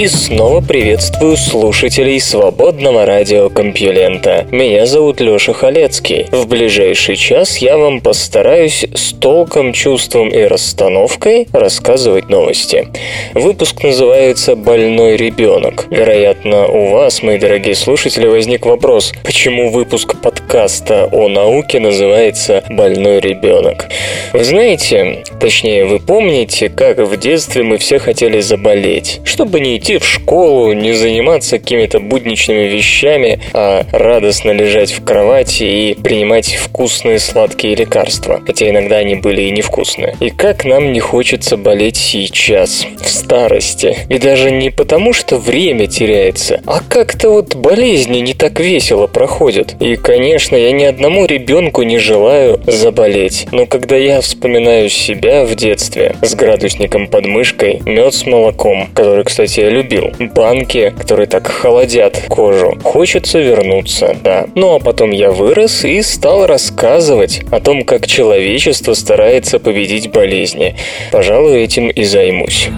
И 0.00 0.08
снова 0.08 0.62
приветствую 0.62 1.36
слушателей 1.36 2.18
свободного 2.20 3.04
радиокомпьюлента. 3.04 4.46
Меня 4.50 4.86
зовут 4.86 5.20
Лёша 5.20 5.52
Халецкий. 5.52 6.26
В 6.32 6.48
ближайший 6.48 7.16
час 7.16 7.58
я 7.58 7.76
вам 7.76 8.00
постараюсь 8.00 8.86
с 8.94 9.12
толком, 9.12 9.74
чувством 9.74 10.30
и 10.30 10.44
расстановкой 10.44 11.48
рассказывать 11.52 12.30
новости. 12.30 12.88
Выпуск 13.34 13.82
называется 13.82 14.56
«Больной 14.56 15.18
ребенок». 15.18 15.86
Вероятно, 15.90 16.66
у 16.66 16.92
вас, 16.92 17.22
мои 17.22 17.36
дорогие 17.36 17.74
слушатели, 17.74 18.26
возник 18.26 18.64
вопрос, 18.64 19.12
почему 19.22 19.70
выпуск 19.70 20.14
подкаста 20.22 21.10
о 21.12 21.28
науке 21.28 21.78
называется 21.78 22.64
«Больной 22.70 23.20
ребенок». 23.20 23.90
Вы 24.32 24.44
знаете, 24.44 25.24
точнее, 25.38 25.84
вы 25.84 25.98
помните, 25.98 26.70
как 26.70 26.96
в 26.96 27.18
детстве 27.18 27.64
мы 27.64 27.76
все 27.76 27.98
хотели 27.98 28.40
заболеть, 28.40 29.20
чтобы 29.24 29.60
не 29.60 29.76
идти 29.76 29.89
в 29.98 30.06
школу, 30.06 30.72
не 30.72 30.92
заниматься 30.92 31.58
какими-то 31.58 32.00
будничными 32.00 32.66
вещами, 32.66 33.40
а 33.52 33.84
радостно 33.92 34.50
лежать 34.52 34.92
в 34.92 35.04
кровати 35.04 35.64
и 35.64 35.94
принимать 35.94 36.54
вкусные 36.54 37.18
сладкие 37.18 37.74
лекарства, 37.74 38.40
хотя 38.46 38.68
иногда 38.68 38.96
они 38.96 39.16
были 39.16 39.42
и 39.42 39.50
невкусные. 39.50 40.16
И 40.20 40.30
как 40.30 40.64
нам 40.64 40.92
не 40.92 41.00
хочется 41.00 41.56
болеть 41.56 41.96
сейчас, 41.96 42.86
в 43.00 43.08
старости. 43.08 43.96
И 44.08 44.18
даже 44.18 44.50
не 44.50 44.70
потому, 44.70 45.12
что 45.12 45.36
время 45.36 45.86
теряется, 45.86 46.60
а 46.66 46.80
как-то 46.86 47.30
вот 47.30 47.54
болезни 47.54 48.18
не 48.18 48.34
так 48.34 48.60
весело 48.60 49.06
проходят. 49.06 49.76
И, 49.80 49.96
конечно, 49.96 50.56
я 50.56 50.72
ни 50.72 50.84
одному 50.84 51.26
ребенку 51.26 51.82
не 51.82 51.98
желаю 51.98 52.60
заболеть. 52.66 53.46
Но 53.52 53.66
когда 53.66 53.96
я 53.96 54.20
вспоминаю 54.20 54.88
себя 54.88 55.44
в 55.44 55.54
детстве 55.54 56.16
с 56.22 56.34
градусником 56.34 57.06
под 57.08 57.26
мышкой, 57.26 57.80
мед 57.84 58.14
с 58.14 58.26
молоком, 58.26 58.88
который, 58.94 59.24
кстати, 59.24 59.60
любил. 59.80 60.12
Банки, 60.34 60.94
которые 60.96 61.26
так 61.26 61.46
холодят 61.46 62.22
кожу. 62.28 62.78
Хочется 62.82 63.38
вернуться, 63.38 64.16
да. 64.22 64.46
Ну 64.54 64.74
а 64.74 64.78
потом 64.78 65.10
я 65.10 65.30
вырос 65.30 65.84
и 65.84 66.02
стал 66.02 66.46
рассказывать 66.46 67.42
о 67.50 67.60
том, 67.60 67.84
как 67.84 68.06
человечество 68.06 68.94
старается 68.94 69.58
победить 69.58 70.10
болезни. 70.10 70.76
Пожалуй, 71.12 71.62
этим 71.62 71.88
и 71.88 72.04
займусь. 72.04 72.68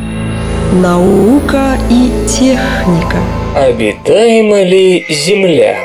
Наука 0.72 1.76
и 1.90 2.10
техника. 2.26 3.18
Обитаема 3.54 4.62
ли 4.62 5.04
Земля? 5.08 5.76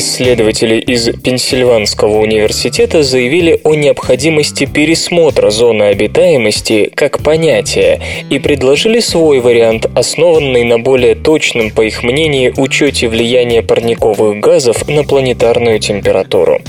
Исследователи 0.00 0.76
из 0.76 1.10
Пенсильванского 1.10 2.20
университета 2.20 3.02
заявили 3.02 3.60
о 3.64 3.74
необходимости 3.74 4.64
пересмотра 4.64 5.50
зоны 5.50 5.82
обитаемости 5.82 6.90
как 6.94 7.22
понятия 7.22 8.00
и 8.30 8.38
предложили 8.38 9.00
свой 9.00 9.40
вариант, 9.40 9.90
основанный 9.94 10.64
на 10.64 10.78
более 10.78 11.16
точном, 11.16 11.70
по 11.70 11.82
их 11.82 12.02
мнению, 12.02 12.54
учете 12.56 13.08
влияния 13.08 13.60
парниковых 13.60 14.40
газов 14.40 14.88
на 14.88 15.04
планетарную 15.04 15.78
температуру. 15.80 16.62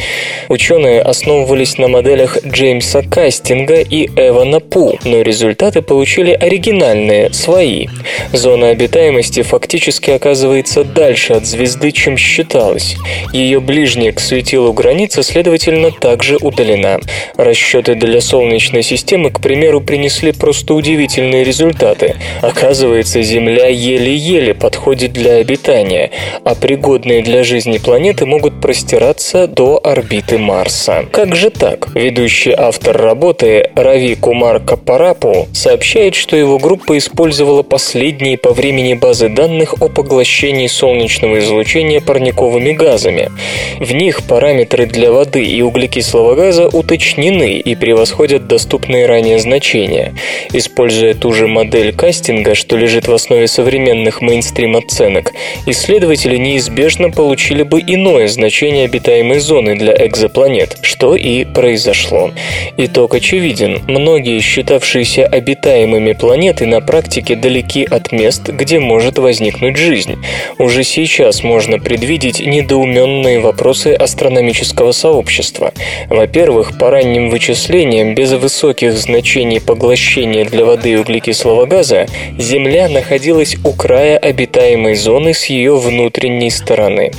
Ученые 0.50 1.01
основывались 1.01 1.78
на 1.78 1.88
моделях 1.88 2.38
Джеймса 2.45 3.01
Кастинга 3.01 3.79
и 3.79 4.07
Эвана 4.07 4.59
Пу, 4.59 5.00
но 5.05 5.22
результаты 5.22 5.81
получили 5.81 6.31
оригинальные, 6.31 7.31
свои. 7.31 7.88
Зона 8.34 8.72
обитаемости 8.72 9.41
фактически 9.41 10.11
оказывается 10.11 10.84
дальше 10.84 11.31
от 11.31 11.45
звезды, 11.45 11.94
чем 11.94 12.17
считалось. 12.17 12.97
Ее 13.33 13.59
ближняя 13.59 14.11
к 14.11 14.19
светилу 14.19 14.73
граница, 14.73 15.23
следовательно, 15.23 15.91
также 15.91 16.37
удалена. 16.37 16.99
Расчеты 17.37 17.95
для 17.95 18.21
Солнечной 18.21 18.83
системы, 18.83 19.31
к 19.31 19.39
примеру, 19.39 19.81
принесли 19.81 20.31
просто 20.31 20.73
удивительные 20.73 21.43
результаты. 21.43 22.15
Оказывается, 22.41 23.21
Земля 23.21 23.67
еле-еле 23.67 24.53
подходит 24.53 25.13
для 25.13 25.35
обитания, 25.35 26.11
а 26.43 26.55
пригодные 26.55 27.21
для 27.21 27.43
жизни 27.43 27.77
планеты 27.77 28.25
могут 28.25 28.59
простираться 28.61 29.47
до 29.47 29.79
орбиты 29.83 30.37
Марса. 30.37 31.05
Как 31.11 31.35
же 31.35 31.49
так? 31.49 31.93
Ведущий 31.95 32.53
автор 32.57 32.97
работы 32.97 33.69
Рави 33.75 34.15
Кумар 34.15 34.59
Капарапу 34.59 35.47
сообщает, 35.53 36.15
что 36.15 36.35
его 36.35 36.57
группа 36.57 36.97
использовала 36.97 37.63
последние 37.63 38.37
по 38.37 38.51
времени 38.51 38.93
базы 38.93 39.29
данных 39.29 39.75
о 39.81 39.87
поглощении 39.87 40.67
солнечного 40.67 41.39
излучения 41.39 42.01
парниковыми 42.01 42.71
газами 42.71 43.10
газами. 43.11 43.31
В 43.79 43.91
них 43.94 44.23
параметры 44.23 44.85
для 44.85 45.11
воды 45.11 45.44
и 45.44 45.61
углекислого 45.61 46.35
газа 46.35 46.67
уточнены 46.67 47.57
и 47.57 47.75
превосходят 47.75 48.47
доступные 48.47 49.05
ранее 49.05 49.39
значения. 49.39 50.13
Используя 50.53 51.13
ту 51.13 51.33
же 51.33 51.47
модель 51.47 51.94
кастинга, 51.94 52.55
что 52.55 52.77
лежит 52.77 53.07
в 53.07 53.13
основе 53.13 53.47
современных 53.47 54.22
мейнстрим 54.22 54.77
оценок, 54.77 55.33
исследователи 55.66 56.38
неизбежно 56.38 57.09
получили 57.09 57.63
бы 57.63 57.81
иное 57.81 58.27
значение 58.27 58.85
обитаемой 58.85 59.39
зоны 59.39 59.75
для 59.75 59.93
экзопланет, 60.05 60.78
что 60.81 61.16
и 61.16 61.45
произошло. 61.45 62.31
Итог 62.78 63.16
очевиден. 63.16 63.81
Многие 63.88 64.39
считавшиеся 64.39 65.25
обитаемыми 65.25 66.13
планеты 66.13 66.66
на 66.66 66.81
практике 66.81 67.35
далеки 67.35 67.83
от 67.89 68.11
мест, 68.11 68.49
где 68.49 68.79
может 68.79 69.17
возникнуть 69.17 69.78
жизнь. 69.78 70.17
Уже 70.57 70.83
сейчас 70.83 71.43
можно 71.43 71.79
предвидеть 71.79 72.39
недоумение 72.39 73.00
недоуменные 73.01 73.39
вопросы 73.39 73.94
астрономического 73.94 74.91
сообщества. 74.91 75.73
Во-первых, 76.09 76.78
по 76.78 76.89
ранним 76.89 77.29
вычислениям, 77.29 78.16
без 78.16 78.31
высоких 78.34 78.94
значений 78.94 79.59
поглощения 79.59 80.45
для 80.45 80.66
воды 80.66 81.00
углекислого 81.00 81.66
газа, 81.66 82.07
Земля 82.38 82.90
находилась 82.90 83.56
у 83.63 83.73
края 83.73 84.17
обитаемой 84.17 84.95
зоны 84.95 85.34
с 85.34 85.45
ее 85.45 85.75
внутренней 85.78 86.50
стороны. 86.50 87.11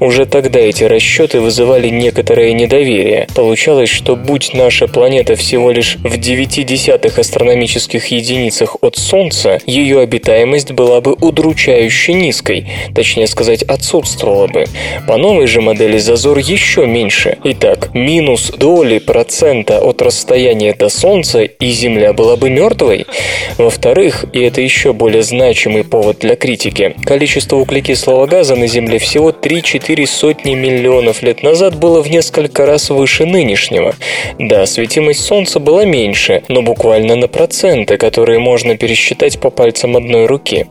Уже 0.00 0.26
тогда 0.26 0.60
эти 0.60 0.84
расчеты 0.84 1.40
вызывали 1.40 1.88
некоторое 1.88 2.52
недоверие. 2.52 3.26
Получалось, 3.34 3.88
что 3.88 4.16
будь 4.16 4.54
наша 4.54 4.88
планета 4.88 5.36
всего 5.36 5.70
лишь 5.70 5.96
в 6.02 6.16
9 6.16 6.66
десятых 6.66 7.18
астрономических 7.18 8.06
единицах 8.06 8.76
от 8.80 8.96
Солнца, 8.96 9.60
ее 9.66 10.00
обитаемость 10.00 10.72
была 10.72 11.00
бы 11.00 11.12
удручающе 11.12 12.14
низкой, 12.14 12.68
точнее 12.94 13.26
сказать, 13.26 13.62
отсутствовала 13.62 14.46
бы. 14.46 14.66
По 15.06 15.16
новой 15.28 15.46
же 15.46 15.60
модели 15.60 15.98
зазор 15.98 16.38
еще 16.38 16.86
меньше. 16.86 17.36
Итак, 17.44 17.90
минус 17.92 18.50
доли 18.50 18.98
процента 18.98 19.78
от 19.78 20.00
расстояния 20.00 20.72
до 20.72 20.88
Солнца 20.88 21.42
и 21.42 21.70
Земля 21.70 22.14
была 22.14 22.36
бы 22.36 22.48
мертвой. 22.48 23.04
Во-вторых, 23.58 24.24
и 24.32 24.40
это 24.40 24.62
еще 24.62 24.94
более 24.94 25.22
значимый 25.22 25.84
повод 25.84 26.20
для 26.20 26.34
критики, 26.34 26.94
количество 27.04 27.56
углекислого 27.56 28.24
газа 28.26 28.56
на 28.56 28.66
Земле 28.68 28.98
всего 28.98 29.30
3-4 29.30 30.06
сотни 30.06 30.54
миллионов 30.54 31.22
лет 31.22 31.42
назад 31.42 31.78
было 31.78 32.00
в 32.00 32.10
несколько 32.10 32.64
раз 32.64 32.88
выше 32.88 33.26
нынешнего. 33.26 33.94
Да, 34.38 34.64
светимость 34.64 35.20
Солнца 35.20 35.60
была 35.60 35.84
меньше, 35.84 36.42
но 36.48 36.62
буквально 36.62 37.16
на 37.16 37.28
проценты, 37.28 37.98
которые 37.98 38.38
можно 38.38 38.78
пересчитать 38.78 39.38
по 39.38 39.50
пальцам 39.50 39.94
одной 39.94 40.24
руки. 40.24 40.66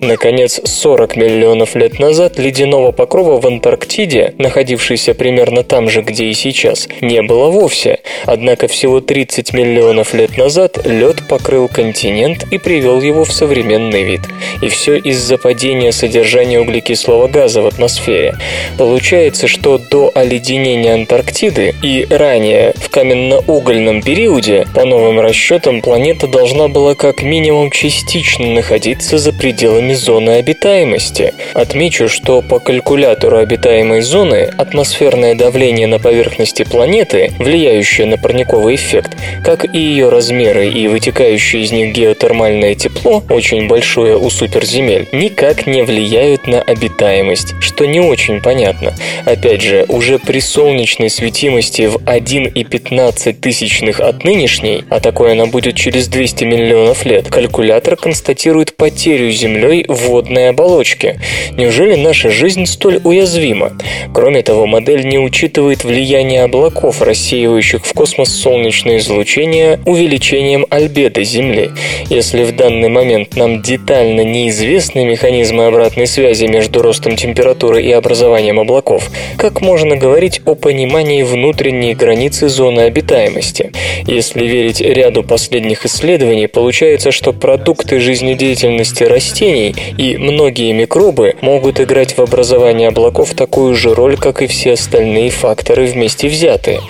Наконец, 0.00 0.60
40 0.62 1.16
миллионов 1.16 1.74
лет 1.76 1.98
назад 1.98 2.38
ледяного 2.38 2.92
покрова 2.92 3.40
в 3.40 3.46
Антарктиде 3.46 3.91
Антарктиде, 3.92 4.34
находившейся 4.38 5.12
примерно 5.12 5.62
там 5.64 5.90
же, 5.90 6.00
где 6.00 6.24
и 6.24 6.32
сейчас, 6.32 6.88
не 7.02 7.20
было 7.20 7.50
вовсе. 7.50 7.98
Однако 8.24 8.66
всего 8.66 9.00
30 9.00 9.52
миллионов 9.52 10.14
лет 10.14 10.38
назад 10.38 10.86
лед 10.86 11.28
покрыл 11.28 11.68
континент 11.68 12.44
и 12.50 12.56
привел 12.56 13.02
его 13.02 13.24
в 13.24 13.32
современный 13.32 14.02
вид. 14.02 14.22
И 14.62 14.68
все 14.68 14.96
из-за 14.96 15.36
падения 15.36 15.92
содержания 15.92 16.60
углекислого 16.60 17.28
газа 17.28 17.60
в 17.60 17.66
атмосфере. 17.66 18.34
Получается, 18.78 19.46
что 19.46 19.78
до 19.78 20.10
оледенения 20.14 20.94
Антарктиды 20.94 21.74
и 21.82 22.06
ранее, 22.08 22.72
в 22.76 22.88
каменно-угольном 22.88 24.00
периоде, 24.00 24.66
по 24.74 24.86
новым 24.86 25.20
расчетам, 25.20 25.82
планета 25.82 26.26
должна 26.28 26.68
была 26.68 26.94
как 26.94 27.22
минимум 27.22 27.70
частично 27.70 28.46
находиться 28.46 29.18
за 29.18 29.32
пределами 29.32 29.92
зоны 29.92 30.30
обитаемости. 30.30 31.34
Отмечу, 31.52 32.08
что 32.08 32.40
по 32.40 32.58
калькулятору 32.58 33.36
обитаемости 33.36 33.81
обитаемой 33.82 34.02
зоны 34.02 34.50
атмосферное 34.58 35.34
давление 35.34 35.88
на 35.88 35.98
поверхности 35.98 36.62
планеты, 36.62 37.32
влияющее 37.38 38.06
на 38.06 38.16
парниковый 38.16 38.76
эффект, 38.76 39.16
как 39.44 39.64
и 39.74 39.78
ее 39.78 40.08
размеры 40.08 40.68
и 40.68 40.86
вытекающее 40.86 41.62
из 41.62 41.72
них 41.72 41.92
геотермальное 41.92 42.76
тепло, 42.76 43.22
очень 43.28 43.66
большое 43.66 44.16
у 44.16 44.30
суперземель, 44.30 45.08
никак 45.12 45.66
не 45.66 45.82
влияют 45.82 46.46
на 46.46 46.62
обитаемость, 46.62 47.54
что 47.60 47.86
не 47.86 47.98
очень 47.98 48.40
понятно. 48.40 48.94
Опять 49.24 49.62
же, 49.62 49.84
уже 49.88 50.18
при 50.20 50.40
солнечной 50.40 51.10
светимости 51.10 51.86
в 51.86 51.96
1,15 51.96 53.32
тысячных 53.32 54.00
от 54.00 54.22
нынешней, 54.22 54.84
а 54.90 55.00
такое 55.00 55.32
она 55.32 55.46
будет 55.46 55.74
через 55.74 56.06
200 56.06 56.44
миллионов 56.44 57.04
лет, 57.04 57.28
калькулятор 57.28 57.96
констатирует 57.96 58.76
потерю 58.76 59.30
Землей 59.32 59.84
водной 59.88 60.50
оболочки. 60.50 61.20
Неужели 61.56 61.96
наша 61.96 62.30
жизнь 62.30 62.66
столь 62.66 63.00
уязвима? 63.02 63.71
Кроме 64.12 64.42
того, 64.42 64.66
модель 64.66 65.06
не 65.06 65.18
учитывает 65.18 65.84
влияние 65.84 66.42
облаков, 66.42 67.00
рассеивающих 67.02 67.84
в 67.84 67.92
космос 67.92 68.30
солнечное 68.30 68.98
излучение 68.98 69.80
увеличением 69.86 70.66
альбедо 70.70 71.22
Земли. 71.22 71.70
Если 72.08 72.42
в 72.44 72.54
данный 72.56 72.88
момент 72.88 73.36
нам 73.36 73.62
детально 73.62 74.22
неизвестны 74.22 75.04
механизмы 75.04 75.66
обратной 75.66 76.06
связи 76.06 76.46
между 76.46 76.82
ростом 76.82 77.16
температуры 77.16 77.82
и 77.82 77.92
образованием 77.92 78.58
облаков, 78.58 79.10
как 79.36 79.60
можно 79.60 79.96
говорить 79.96 80.40
о 80.44 80.54
понимании 80.54 81.22
внутренней 81.22 81.94
границы 81.94 82.48
зоны 82.48 82.80
обитаемости? 82.80 83.72
Если 84.06 84.44
верить 84.44 84.80
ряду 84.80 85.22
последних 85.22 85.86
исследований, 85.86 86.48
получается, 86.48 87.12
что 87.12 87.32
продукты 87.32 88.00
жизнедеятельности 88.00 89.04
растений 89.04 89.74
и 89.96 90.16
многие 90.16 90.72
микробы 90.72 91.36
могут 91.40 91.80
играть 91.80 92.16
в 92.16 92.20
образовании 92.20 92.88
облаков 92.88 93.34
такую 93.34 93.61
же 93.74 93.94
роль, 93.94 94.16
как 94.16 94.42
и 94.42 94.46
все 94.46 94.72
остальные 94.72 95.30
факторы 95.30 95.86
вместе 95.86 96.28
взятые. 96.28 96.80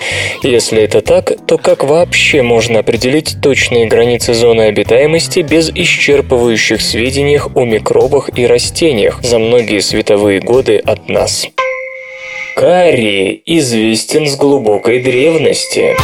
Если 0.41 0.81
это 0.81 1.01
так, 1.01 1.31
то 1.45 1.57
как 1.57 1.83
вообще 1.83 2.41
можно 2.41 2.79
определить 2.79 3.37
точные 3.41 3.85
границы 3.85 4.33
зоны 4.33 4.63
обитаемости 4.63 5.39
без 5.39 5.69
исчерпывающих 5.69 6.81
сведений 6.81 7.39
о 7.39 7.65
микробах 7.65 8.29
и 8.37 8.45
растениях 8.45 9.21
за 9.23 9.39
многие 9.39 9.79
световые 9.79 10.39
годы 10.39 10.77
от 10.77 11.09
нас? 11.09 11.47
Карий 12.55 13.41
известен 13.45 14.27
с 14.27 14.35
глубокой 14.35 15.01
древности. 15.01 15.95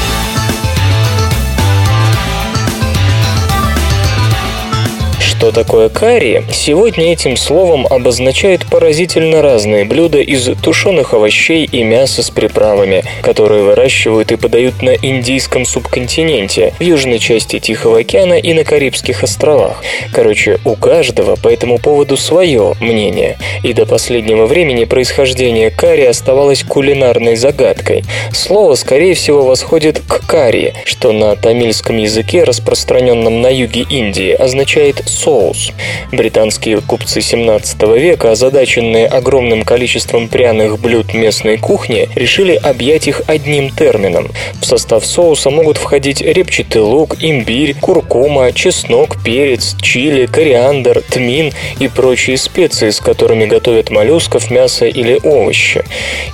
Что 5.39 5.53
такое 5.53 5.87
карри? 5.87 6.43
Сегодня 6.51 7.13
этим 7.13 7.37
словом 7.37 7.87
обозначают 7.87 8.65
поразительно 8.65 9.41
разные 9.41 9.85
блюда 9.85 10.17
из 10.19 10.49
тушеных 10.61 11.13
овощей 11.13 11.63
и 11.63 11.81
мяса 11.81 12.23
с 12.23 12.29
приправами, 12.29 13.05
которые 13.21 13.63
выращивают 13.63 14.33
и 14.33 14.35
подают 14.35 14.81
на 14.81 14.89
индийском 14.95 15.63
субконтиненте, 15.63 16.73
в 16.77 16.83
южной 16.83 17.19
части 17.19 17.59
Тихого 17.59 17.99
океана 17.99 18.33
и 18.33 18.51
на 18.51 18.65
Карибских 18.65 19.23
островах. 19.23 19.81
Короче, 20.11 20.59
у 20.65 20.75
каждого 20.75 21.37
по 21.37 21.47
этому 21.47 21.77
поводу 21.77 22.17
свое 22.17 22.73
мнение. 22.81 23.37
И 23.63 23.71
до 23.71 23.85
последнего 23.85 24.45
времени 24.45 24.83
происхождение 24.83 25.71
карри 25.71 26.03
оставалось 26.03 26.63
кулинарной 26.63 27.37
загадкой. 27.37 28.03
Слово, 28.33 28.75
скорее 28.75 29.13
всего, 29.13 29.43
восходит 29.43 30.01
к 30.05 30.27
карри, 30.27 30.73
что 30.83 31.13
на 31.13 31.37
тамильском 31.37 31.95
языке, 31.95 32.43
распространенном 32.43 33.41
на 33.41 33.47
юге 33.47 33.85
Индии, 33.89 34.33
означает 34.33 35.01
«соус» 35.05 35.28
соус. 35.29 35.71
Британские 36.11 36.81
купцы 36.81 37.21
17 37.21 37.81
века, 37.95 38.31
озадаченные 38.31 39.05
огромным 39.05 39.63
количеством 39.63 40.27
пряных 40.27 40.79
блюд 40.79 41.13
местной 41.13 41.57
кухни, 41.57 42.09
решили 42.15 42.55
объять 42.55 43.07
их 43.07 43.21
одним 43.27 43.69
термином. 43.69 44.29
В 44.59 44.65
состав 44.65 45.05
соуса 45.05 45.51
могут 45.51 45.77
входить 45.77 46.21
репчатый 46.21 46.81
лук, 46.81 47.17
имбирь, 47.19 47.75
куркума, 47.79 48.51
чеснок, 48.53 49.17
перец, 49.23 49.75
чили, 49.81 50.25
кориандр, 50.25 51.03
тмин 51.07 51.53
и 51.79 51.87
прочие 51.87 52.37
специи, 52.37 52.89
с 52.89 52.99
которыми 52.99 53.45
готовят 53.45 53.91
моллюсков, 53.91 54.49
мясо 54.49 54.87
или 54.87 55.19
овощи. 55.23 55.83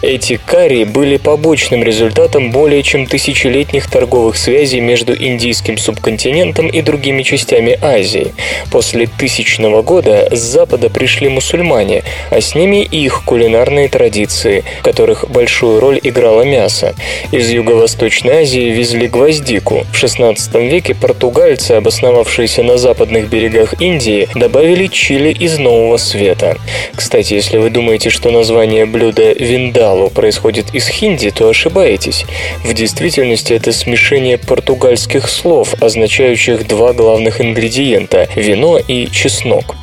Эти 0.02 0.40
карри 0.46 0.86
были 0.86 1.18
побочным 1.18 1.84
результатом 1.84 2.52
более 2.52 2.82
чем 2.82 3.08
тысячелетних 3.08 3.90
торговых 3.90 4.38
связей 4.38 4.80
между 4.80 5.14
индийским 5.14 5.78
субконтинентом 5.78 6.68
и 6.68 6.82
другими 6.82 7.24
частями 7.24 7.78
Азии. 7.82 8.34
После 8.72 8.85
После 8.86 9.08
тысячного 9.08 9.82
года 9.82 10.30
с 10.32 10.38
запада 10.38 10.92
пришли 10.92 11.28
мусульмане, 11.28 12.04
а 12.30 12.40
с 12.40 12.54
ними 12.54 12.84
их 12.84 13.24
кулинарные 13.26 13.90
традиции, 13.90 14.64
в 14.80 14.84
которых 14.84 15.28
большую 15.28 15.80
роль 15.80 16.00
играло 16.04 16.44
мясо. 16.44 16.94
Из 17.32 17.50
Юго-Восточной 17.50 18.44
Азии 18.44 18.70
везли 18.70 19.08
гвоздику. 19.08 19.88
В 19.92 20.04
XVI 20.04 20.38
веке 20.70 20.94
португальцы, 20.94 21.72
обосновавшиеся 21.72 22.62
на 22.62 22.78
западных 22.78 23.28
берегах 23.28 23.82
Индии, 23.82 24.30
добавили 24.36 24.86
чили 24.86 25.30
из 25.30 25.58
Нового 25.58 25.98
Света. 25.98 26.56
Кстати, 26.96 27.34
если 27.34 27.58
вы 27.58 27.72
думаете, 27.72 28.12
что 28.12 28.30
название 28.30 28.86
блюда 28.86 29.34
виндалу 29.34 30.12
происходит 30.12 30.76
из 30.76 30.88
хинди, 30.88 31.32
то 31.32 31.50
ошибаетесь. 31.50 32.24
В 32.64 32.72
действительности 32.76 33.54
это 33.54 33.72
смешение 33.72 34.38
португальских 34.38 35.28
слов, 35.28 35.74
означающих 35.82 36.68
два 36.68 36.94
главных 36.94 37.42
ингредиента– 37.42 38.30
вино 38.36 38.75
и 38.78 39.10
чеснок. 39.12 39.76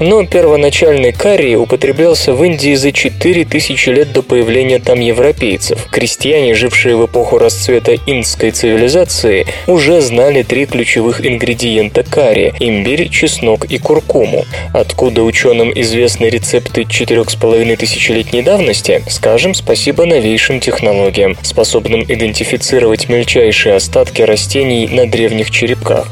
Но 0.00 0.24
первоначальный 0.24 1.12
карри 1.12 1.54
употреблялся 1.54 2.32
в 2.32 2.44
Индии 2.44 2.74
за 2.74 2.92
4000 2.92 3.88
лет 3.88 4.12
до 4.12 4.22
появления 4.22 4.78
там 4.78 5.00
европейцев. 5.00 5.86
Крестьяне, 5.90 6.54
жившие 6.54 6.96
в 6.96 7.06
эпоху 7.06 7.38
расцвета 7.38 7.94
индской 7.94 8.52
цивилизации, 8.52 9.46
уже 9.66 10.00
знали 10.00 10.42
три 10.42 10.66
ключевых 10.66 11.24
ингредиента 11.26 12.04
карри– 12.04 12.54
имбирь, 12.60 13.08
чеснок 13.08 13.64
и 13.64 13.78
куркуму. 13.78 14.44
Откуда 14.72 15.22
ученым 15.22 15.72
известны 15.74 16.26
рецепты 16.26 16.82
4,5 16.82 17.76
тысячелетней 17.76 18.42
давности? 18.42 19.02
Скажем 19.08 19.54
спасибо 19.54 20.04
новейшим 20.06 20.60
технологиям, 20.60 21.36
способным 21.42 22.02
идентифицировать 22.02 23.08
мельчайшие 23.08 23.74
остатки 23.74 24.22
растений 24.22 24.86
на 24.88 25.06
древних 25.06 25.50
черепках. 25.50 26.08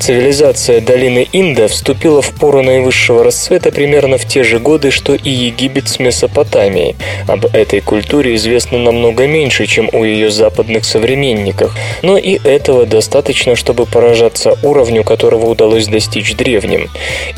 Цивилизация 0.00 0.80
долины 0.80 1.28
Инда 1.32 1.67
вступила 1.68 2.22
в 2.22 2.34
пору 2.34 2.62
наивысшего 2.62 3.22
расцвета 3.24 3.70
примерно 3.70 4.18
в 4.18 4.26
те 4.26 4.42
же 4.44 4.58
годы, 4.58 4.90
что 4.90 5.14
и 5.14 5.30
Египет 5.30 5.88
с 5.88 5.98
Месопотамией. 5.98 6.96
Об 7.26 7.46
этой 7.46 7.80
культуре 7.80 8.34
известно 8.34 8.78
намного 8.78 9.26
меньше, 9.26 9.66
чем 9.66 9.88
у 9.92 10.04
ее 10.04 10.30
западных 10.30 10.84
современников, 10.84 11.76
но 12.02 12.16
и 12.18 12.38
этого 12.42 12.86
достаточно, 12.86 13.56
чтобы 13.56 13.86
поражаться 13.86 14.56
уровню, 14.62 15.04
которого 15.04 15.46
удалось 15.46 15.86
достичь 15.86 16.34
древним. 16.34 16.90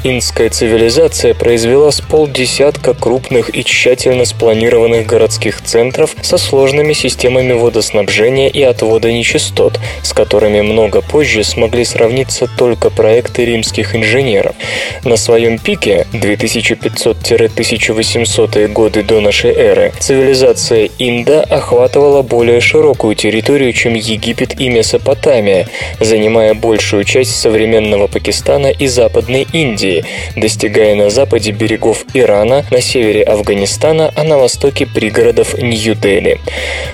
Инская 0.05 0.49
цивилизация 0.49 1.35
произвела 1.35 1.91
с 1.91 2.01
полдесятка 2.01 2.95
крупных 2.95 3.55
и 3.55 3.65
тщательно 3.65 4.25
спланированных 4.25 5.07
городских 5.07 5.63
центров 5.63 6.15
со 6.23 6.39
сложными 6.39 6.93
системами 6.93 7.53
водоснабжения 7.53 8.49
и 8.49 8.63
отвода 8.63 9.13
нечистот, 9.13 9.79
с 10.03 10.13
которыми 10.13 10.61
много 10.61 11.01
позже 11.03 11.45
смогли 11.45 11.85
сравниться 11.85 12.49
только 12.57 12.91
проекты 12.91 13.45
римских 13.45 13.95
инженеров 13.97 14.20
инженеров. 14.21 14.55
На 15.05 15.17
своем 15.17 15.59
пике 15.59 16.07
2500-1800 16.13 18.69
годы 18.69 19.03
до 19.03 19.21
нашей 19.21 19.53
эры 19.53 19.93
цивилизация 19.99 20.89
Инда 20.99 21.43
охватывала 21.43 22.23
более 22.23 22.61
широкую 22.61 23.15
территорию, 23.15 23.73
чем 23.73 23.95
Египет 23.95 24.61
и 24.61 24.69
Месопотамия, 24.69 25.69
занимая 26.01 26.55
большую 26.55 27.05
часть 27.05 27.41
современного 27.41 28.07
Пакистана 28.07 28.69
и 28.69 28.87
Западной 28.87 29.47
Индии, 29.53 30.05
достигая 30.37 30.95
на 30.95 31.11
западе 31.11 31.51
берегов 31.53 32.05
Ирана, 32.15 32.65
на 32.71 32.81
севере 32.81 33.23
Афганистана, 33.23 34.13
а 34.15 34.25
на 34.25 34.39
востоке 34.39 34.87
пригородов 34.87 35.59
Нью-Дели. 35.59 36.41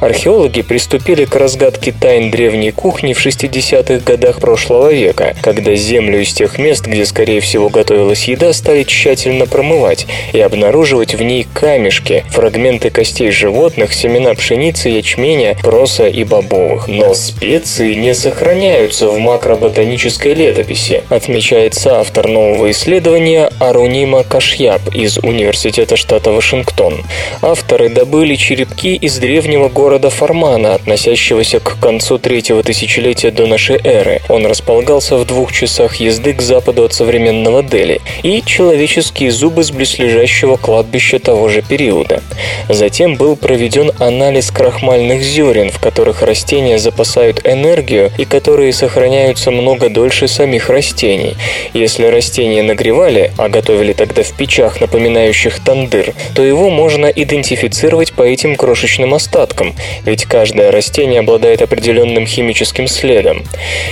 Археологи 0.00 0.62
приступили 0.62 1.25
к 1.25 1.35
разгадке 1.35 1.92
тайн 1.92 2.30
древней 2.30 2.71
кухни 2.71 3.12
в 3.12 3.25
60-х 3.25 4.04
годах 4.04 4.40
прошлого 4.40 4.92
века, 4.92 5.35
когда 5.42 5.75
землю 5.75 6.21
из 6.21 6.33
тех 6.33 6.59
мест, 6.59 6.87
где 6.87 7.04
скорее 7.16 7.40
всего, 7.40 7.70
готовилась 7.70 8.28
еда, 8.28 8.52
стали 8.52 8.82
тщательно 8.82 9.46
промывать 9.46 10.06
и 10.35 10.40
обнаруживать 10.40 11.14
в 11.14 11.23
ней 11.23 11.46
камешки, 11.50 12.26
фрагменты 12.28 12.90
костей 12.90 13.30
животных, 13.30 13.94
семена 13.94 14.35
пшеницы, 14.35 14.90
ячменя, 14.90 15.56
проса 15.62 16.08
и 16.08 16.25
бобовых. 16.25 16.88
Но 16.88 17.14
специи 17.14 17.94
не 17.94 18.14
сохраняются 18.14 19.08
в 19.08 19.18
макроботанической 19.18 20.35
летописи, 20.35 21.04
отмечается 21.08 22.00
автор 22.00 22.28
нового 22.28 22.70
исследования 22.70 23.50
Арунима 23.61 24.23
Кашьяб 24.23 24.94
из 24.94 25.16
Университета 25.16 25.96
штата 25.96 26.32
Вашингтон. 26.32 27.02
Авторы 27.40 27.88
добыли 27.88 28.35
черепки 28.35 28.94
из 28.94 29.16
древнего 29.16 29.70
города 29.70 30.11
Формана, 30.11 30.75
относящегося 30.75 31.61
к 31.61 31.78
концу 31.80 32.18
третьего 32.18 32.62
тысячелетия 32.62 33.30
до 33.30 33.46
нашей 33.46 33.80
эры. 33.82 34.20
Он 34.28 34.44
располагался 34.44 35.16
в 35.16 35.25
двух 35.25 35.50
часах 35.50 35.96
езды 35.96 36.35
к 36.35 36.42
западу 36.42 36.85
от 36.85 36.92
современного 37.06 37.62
Дели, 37.62 38.00
и 38.25 38.42
человеческие 38.44 39.30
зубы 39.30 39.62
с 39.62 39.70
близлежащего 39.70 40.56
кладбища 40.56 41.20
того 41.20 41.48
же 41.48 41.62
периода. 41.62 42.20
Затем 42.68 43.14
был 43.14 43.36
проведен 43.36 43.92
анализ 44.00 44.50
крахмальных 44.50 45.22
зерен, 45.22 45.70
в 45.70 45.78
которых 45.78 46.22
растения 46.22 46.78
запасают 46.78 47.40
энергию 47.44 48.10
и 48.18 48.25
которые 48.25 48.72
сохраняются 48.72 49.52
много 49.52 49.88
дольше 49.88 50.26
самих 50.26 50.68
растений. 50.68 51.36
Если 51.75 52.06
растения 52.06 52.62
нагревали, 52.64 53.30
а 53.38 53.48
готовили 53.48 53.92
тогда 53.92 54.25
в 54.25 54.32
печах, 54.32 54.80
напоминающих 54.80 55.60
тандыр, 55.60 56.12
то 56.34 56.42
его 56.42 56.70
можно 56.70 57.06
идентифицировать 57.06 58.14
по 58.14 58.22
этим 58.22 58.56
крошечным 58.56 59.14
остаткам, 59.14 59.75
ведь 60.04 60.25
каждое 60.25 60.72
растение 60.72 61.20
обладает 61.20 61.62
определенным 61.62 62.26
химическим 62.26 62.88
следом. 62.88 63.44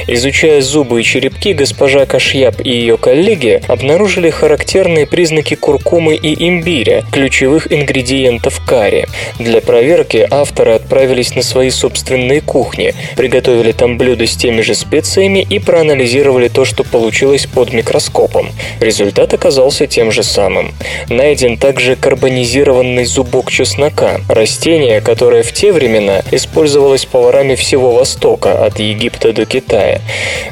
Изучая 0.08 0.60
зубы 0.60 1.00
и 1.00 1.04
черепки, 1.04 1.52
госпожа 1.52 2.06
Кашьяб 2.06 2.60
и 2.64 2.70
ее 2.70 2.93
коллеги 2.96 3.62
обнаружили 3.68 4.30
характерные 4.30 5.06
признаки 5.06 5.54
куркумы 5.54 6.14
и 6.14 6.48
имбиря, 6.48 7.04
ключевых 7.10 7.72
ингредиентов 7.72 8.60
карри. 8.64 9.06
Для 9.38 9.60
проверки 9.60 10.26
авторы 10.30 10.72
отправились 10.72 11.34
на 11.34 11.42
свои 11.42 11.70
собственные 11.70 12.40
кухни, 12.40 12.94
приготовили 13.16 13.72
там 13.72 13.98
блюда 13.98 14.26
с 14.26 14.36
теми 14.36 14.60
же 14.60 14.74
специями 14.74 15.46
и 15.48 15.58
проанализировали 15.58 16.48
то, 16.48 16.64
что 16.64 16.84
получилось 16.84 17.46
под 17.46 17.72
микроскопом. 17.72 18.48
Результат 18.80 19.34
оказался 19.34 19.86
тем 19.86 20.12
же 20.12 20.22
самым. 20.22 20.72
Найден 21.08 21.56
также 21.56 21.96
карбонизированный 21.96 23.04
зубок 23.04 23.50
чеснока, 23.50 24.20
растение, 24.28 25.00
которое 25.00 25.42
в 25.42 25.52
те 25.52 25.72
времена 25.72 26.22
использовалось 26.30 27.04
поварами 27.04 27.54
всего 27.54 27.92
Востока, 27.92 28.64
от 28.64 28.78
Египта 28.78 29.32
до 29.32 29.44
Китая. 29.44 30.00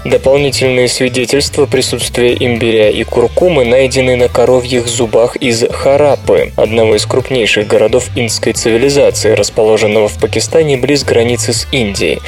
Дополнительные 0.05 0.89
свидетельства 0.89 1.67
присутствия 1.67 2.32
имбиря 2.35 2.91
и 2.91 3.05
куркумы 3.05 3.65
найдены 3.65 4.17
на 4.17 4.29
коровьих 4.29 4.87
зубах 4.87 5.37
из 5.37 5.65
Харапы, 5.71 6.53
одного 6.57 6.97
из 6.97 7.07
крупнейших 7.07 7.67
городов 7.67 8.09
инской 8.17 8.53
цивилизации, 8.53 9.33
расположенного 9.33 10.09
в 10.09 10.19
Пакистане 10.19 10.77
близ 10.77 11.05
границы 11.05 11.53
с 11.53 11.67
Индией. 11.73 12.21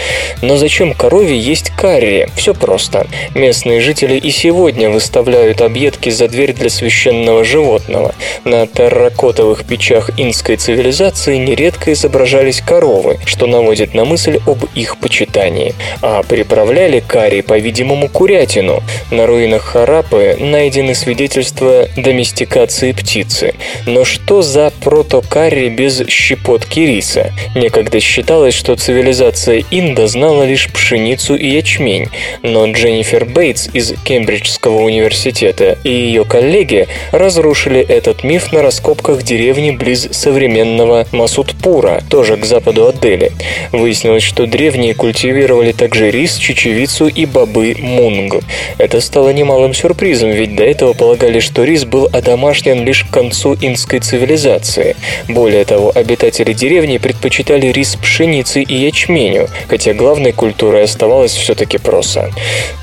Но 0.42 0.56
зачем 0.56 0.94
корове 0.94 1.38
есть 1.38 1.70
карри? 1.70 2.28
Все 2.36 2.54
просто. 2.54 3.06
Местные 3.34 3.80
жители 3.80 4.16
и 4.16 4.30
сегодня 4.30 4.90
выставляют 4.90 5.60
объедки 5.60 6.10
за 6.10 6.28
дверь 6.28 6.52
для 6.52 6.70
священного 6.70 7.44
животного. 7.44 8.14
На 8.44 8.66
терракотовых 8.66 9.64
печах 9.64 10.10
инской 10.18 10.56
цивилизации 10.56 11.36
нередко 11.36 11.92
изображались 11.92 12.60
коровы, 12.60 13.18
что 13.24 13.46
наводит 13.46 13.94
на 13.94 14.04
мысль 14.04 14.40
об 14.46 14.64
их 14.74 14.98
почитании. 14.98 15.74
А 16.02 16.22
приправляли 16.22 17.02
карри, 17.06 17.40
по-видимому, 17.40 18.08
курятину. 18.08 18.82
На 19.10 19.26
руинах 19.26 19.62
Харапы 19.62 19.93
найдены 20.02 20.94
свидетельства 20.94 21.88
доместикации 21.96 22.92
птицы. 22.92 23.54
Но 23.86 24.04
что 24.04 24.42
за 24.42 24.72
протокарри 24.82 25.68
без 25.68 26.06
щепотки 26.08 26.80
риса? 26.80 27.32
Некогда 27.54 28.00
считалось, 28.00 28.54
что 28.54 28.76
цивилизация 28.76 29.64
Инда 29.70 30.06
знала 30.06 30.44
лишь 30.44 30.72
пшеницу 30.72 31.34
и 31.34 31.46
ячмень, 31.48 32.08
но 32.42 32.70
Дженнифер 32.70 33.24
Бейтс 33.24 33.68
из 33.72 33.92
Кембриджского 34.04 34.82
университета 34.82 35.78
и 35.84 35.90
ее 35.90 36.24
коллеги 36.24 36.88
разрушили 37.12 37.80
этот 37.80 38.24
миф 38.24 38.52
на 38.52 38.62
раскопках 38.62 39.22
деревни 39.22 39.70
близ 39.70 40.08
современного 40.12 41.06
Масудпура, 41.12 42.02
тоже 42.08 42.36
к 42.36 42.44
западу 42.44 42.86
от 42.86 43.00
Дели. 43.00 43.32
Выяснилось, 43.72 44.22
что 44.22 44.46
древние 44.46 44.94
культивировали 44.94 45.72
также 45.72 46.10
рис, 46.10 46.36
чечевицу 46.36 47.06
и 47.08 47.26
бобы 47.26 47.76
мунг. 47.78 48.36
Это 48.78 49.00
стало 49.00 49.30
немалым 49.30 49.74
сюрпризом, 49.74 49.83
ведь 50.32 50.56
до 50.56 50.64
этого 50.64 50.92
полагали, 50.92 51.40
что 51.40 51.64
рис 51.64 51.84
был 51.84 52.08
одомашнен 52.12 52.84
лишь 52.84 53.04
к 53.04 53.10
концу 53.10 53.54
инской 53.60 54.00
цивилизации. 54.00 54.96
Более 55.28 55.64
того, 55.64 55.92
обитатели 55.94 56.52
деревни 56.52 56.98
предпочитали 56.98 57.66
рис 57.66 57.96
пшеницы 57.96 58.62
и 58.62 58.74
ячменю, 58.74 59.48
хотя 59.68 59.92
главной 59.92 60.32
культурой 60.32 60.84
оставалась 60.84 61.32
все-таки 61.32 61.78
проса. 61.78 62.30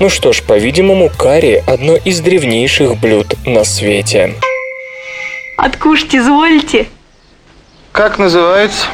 Ну 0.00 0.08
что 0.08 0.32
ж, 0.32 0.42
по-видимому, 0.42 1.10
карри– 1.10 1.62
одно 1.66 1.96
из 1.96 2.20
древнейших 2.20 2.98
блюд 3.00 3.34
на 3.44 3.64
свете. 3.64 4.34
Откушать 5.56 6.14
изволите? 6.14 6.86
Как 7.92 8.18
называется? 8.18 8.86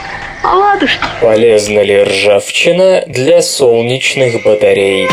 Оладушки. 0.42 1.04
Полезна 1.20 1.80
ли 1.80 2.02
ржавчина 2.02 3.04
для 3.06 3.42
солнечных 3.42 4.42
батарей? 4.44 5.08